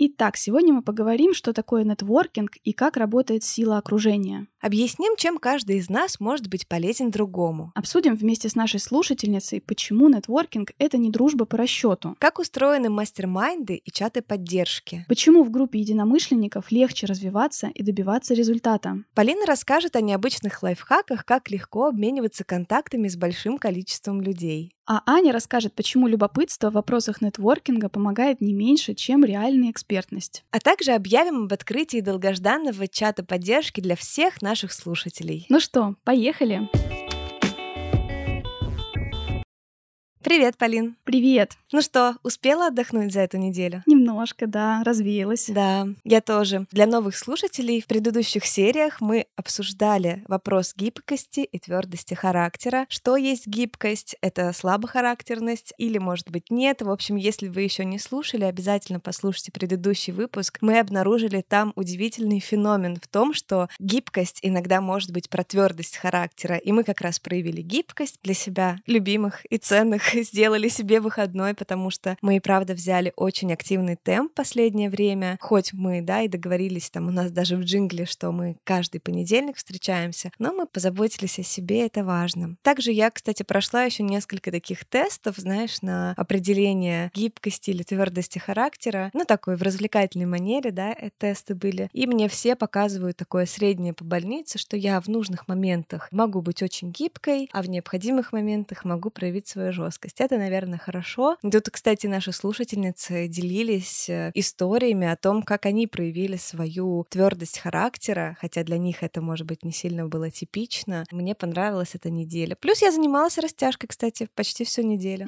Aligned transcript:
Итак, 0.00 0.36
сегодня 0.36 0.72
мы 0.72 0.82
поговорим, 0.82 1.34
что 1.34 1.52
такое 1.52 1.82
нетворкинг 1.82 2.58
и 2.62 2.72
как 2.72 2.96
работает 2.96 3.42
сила 3.42 3.78
окружения. 3.78 4.46
Объясним, 4.60 5.16
чем 5.16 5.38
каждый 5.38 5.78
из 5.78 5.90
нас 5.90 6.20
может 6.20 6.46
быть 6.48 6.68
полезен 6.68 7.10
другому. 7.10 7.72
Обсудим 7.74 8.14
вместе 8.14 8.48
с 8.48 8.54
нашей 8.54 8.78
слушательницей, 8.78 9.60
почему 9.60 10.08
нетворкинг— 10.08 10.70
это 10.78 10.98
не 10.98 11.10
дружба 11.10 11.46
по 11.46 11.56
расчету. 11.56 12.14
Как 12.20 12.38
устроены 12.38 12.90
мастер-майнды 12.90 13.74
и 13.74 13.90
чаты 13.90 14.22
поддержки. 14.22 15.04
Почему 15.08 15.42
в 15.42 15.50
группе 15.50 15.80
единомышленников 15.80 16.70
легче 16.70 17.06
развиваться 17.06 17.66
и 17.74 17.82
добиваться 17.82 18.34
результата. 18.34 19.02
Полина 19.14 19.46
расскажет 19.46 19.96
о 19.96 20.00
необычных 20.00 20.62
лайфхаках, 20.62 21.24
как 21.24 21.50
легко 21.50 21.86
обмениваться 21.86 22.44
контактами 22.44 23.08
с 23.08 23.16
большим 23.16 23.58
количеством 23.58 24.22
людей. 24.22 24.76
А 24.90 25.02
Аня 25.04 25.34
расскажет, 25.34 25.74
почему 25.74 26.08
любопытство 26.08 26.70
в 26.70 26.72
вопросах 26.72 27.20
нетворкинга 27.20 27.90
помогает 27.90 28.40
не 28.40 28.54
меньше, 28.54 28.94
чем 28.94 29.22
реальная 29.22 29.70
экспертность. 29.70 30.44
А 30.50 30.60
также 30.60 30.92
объявим 30.92 31.44
об 31.44 31.52
открытии 31.52 32.00
долгожданного 32.00 32.88
чата 32.88 33.22
поддержки 33.22 33.82
для 33.82 33.96
всех 33.96 34.40
наших 34.40 34.72
слушателей. 34.72 35.44
Ну 35.50 35.60
что, 35.60 35.96
поехали! 36.04 36.70
Привет, 40.22 40.56
Полин. 40.58 40.96
Привет. 41.04 41.52
Ну 41.70 41.80
что, 41.80 42.16
успела 42.24 42.66
отдохнуть 42.66 43.12
за 43.12 43.20
эту 43.20 43.36
неделю? 43.38 43.84
Немножко, 43.86 44.48
да, 44.48 44.82
развеялась. 44.84 45.46
Да, 45.48 45.86
я 46.02 46.20
тоже. 46.20 46.66
Для 46.72 46.86
новых 46.86 47.16
слушателей 47.16 47.80
в 47.80 47.86
предыдущих 47.86 48.44
сериях 48.44 49.00
мы 49.00 49.26
обсуждали 49.36 50.24
вопрос 50.26 50.74
гибкости 50.76 51.40
и 51.40 51.58
твердости 51.60 52.14
характера. 52.14 52.86
Что 52.88 53.16
есть 53.16 53.46
гибкость? 53.46 54.16
Это 54.20 54.52
слабохарактерность 54.52 55.72
или, 55.78 55.98
может 55.98 56.30
быть, 56.30 56.50
нет? 56.50 56.82
В 56.82 56.90
общем, 56.90 57.14
если 57.14 57.46
вы 57.46 57.62
еще 57.62 57.84
не 57.84 58.00
слушали, 58.00 58.42
обязательно 58.42 58.98
послушайте 58.98 59.52
предыдущий 59.52 60.12
выпуск. 60.12 60.58
Мы 60.60 60.80
обнаружили 60.80 61.44
там 61.46 61.72
удивительный 61.76 62.40
феномен 62.40 62.96
в 62.96 63.06
том, 63.06 63.32
что 63.32 63.68
гибкость 63.78 64.40
иногда 64.42 64.80
может 64.80 65.12
быть 65.12 65.30
про 65.30 65.44
твердость 65.44 65.96
характера. 65.96 66.56
И 66.56 66.72
мы 66.72 66.82
как 66.82 67.02
раз 67.02 67.20
проявили 67.20 67.62
гибкость 67.62 68.18
для 68.24 68.34
себя, 68.34 68.80
любимых 68.86 69.46
и 69.48 69.58
ценных 69.58 70.07
сделали 70.14 70.68
себе 70.68 71.00
выходной, 71.00 71.54
потому 71.54 71.90
что 71.90 72.16
мы 72.22 72.36
и 72.36 72.40
правда 72.40 72.74
взяли 72.74 73.12
очень 73.16 73.52
активный 73.52 73.96
темп 73.96 74.32
последнее 74.34 74.90
время. 74.90 75.38
Хоть 75.40 75.72
мы, 75.72 76.00
да, 76.02 76.22
и 76.22 76.28
договорились 76.28 76.90
там 76.90 77.08
у 77.08 77.10
нас 77.10 77.30
даже 77.30 77.56
в 77.56 77.60
джингле, 77.60 78.06
что 78.06 78.32
мы 78.32 78.56
каждый 78.64 79.00
понедельник 79.00 79.56
встречаемся, 79.56 80.30
но 80.38 80.52
мы 80.52 80.66
позаботились 80.66 81.38
о 81.38 81.42
себе, 81.42 81.86
это 81.86 82.04
важно. 82.04 82.56
Также 82.62 82.92
я, 82.92 83.10
кстати, 83.10 83.42
прошла 83.42 83.84
еще 83.84 84.02
несколько 84.02 84.50
таких 84.50 84.84
тестов, 84.84 85.36
знаешь, 85.36 85.82
на 85.82 86.12
определение 86.16 87.10
гибкости 87.14 87.70
или 87.70 87.82
твердости 87.82 88.38
характера, 88.38 89.10
ну, 89.12 89.24
такой 89.24 89.56
в 89.56 89.62
развлекательной 89.62 90.26
манере, 90.26 90.70
да, 90.70 90.92
э, 90.92 91.10
тесты 91.18 91.54
были. 91.54 91.88
И 91.92 92.06
мне 92.06 92.28
все 92.28 92.56
показывают 92.56 93.16
такое 93.16 93.46
среднее 93.46 93.92
по 93.92 94.04
больнице, 94.04 94.58
что 94.58 94.76
я 94.76 95.00
в 95.00 95.08
нужных 95.08 95.48
моментах 95.48 96.08
могу 96.12 96.40
быть 96.42 96.62
очень 96.62 96.90
гибкой, 96.90 97.48
а 97.52 97.62
в 97.62 97.68
необходимых 97.68 98.32
моментах 98.32 98.84
могу 98.84 99.10
проявить 99.10 99.48
свою 99.48 99.72
жесткость 99.72 99.97
жесткость. 99.98 100.20
Это, 100.20 100.38
наверное, 100.38 100.78
хорошо. 100.78 101.36
Тут, 101.42 101.70
кстати, 101.70 102.06
наши 102.06 102.32
слушательницы 102.32 103.28
делились 103.28 104.08
э, 104.08 104.30
историями 104.34 105.06
о 105.06 105.16
том, 105.16 105.42
как 105.42 105.66
они 105.66 105.86
проявили 105.86 106.36
свою 106.36 107.06
твердость 107.10 107.58
характера, 107.58 108.36
хотя 108.40 108.64
для 108.64 108.78
них 108.78 109.02
это, 109.02 109.20
может 109.20 109.46
быть, 109.46 109.64
не 109.64 109.72
сильно 109.72 110.06
было 110.06 110.30
типично. 110.30 111.04
Мне 111.10 111.34
понравилась 111.34 111.94
эта 111.94 112.10
неделя. 112.10 112.56
Плюс 112.56 112.82
я 112.82 112.90
занималась 112.90 113.38
растяжкой, 113.38 113.88
кстати, 113.88 114.28
почти 114.34 114.64
всю 114.64 114.82
неделю. 114.82 115.26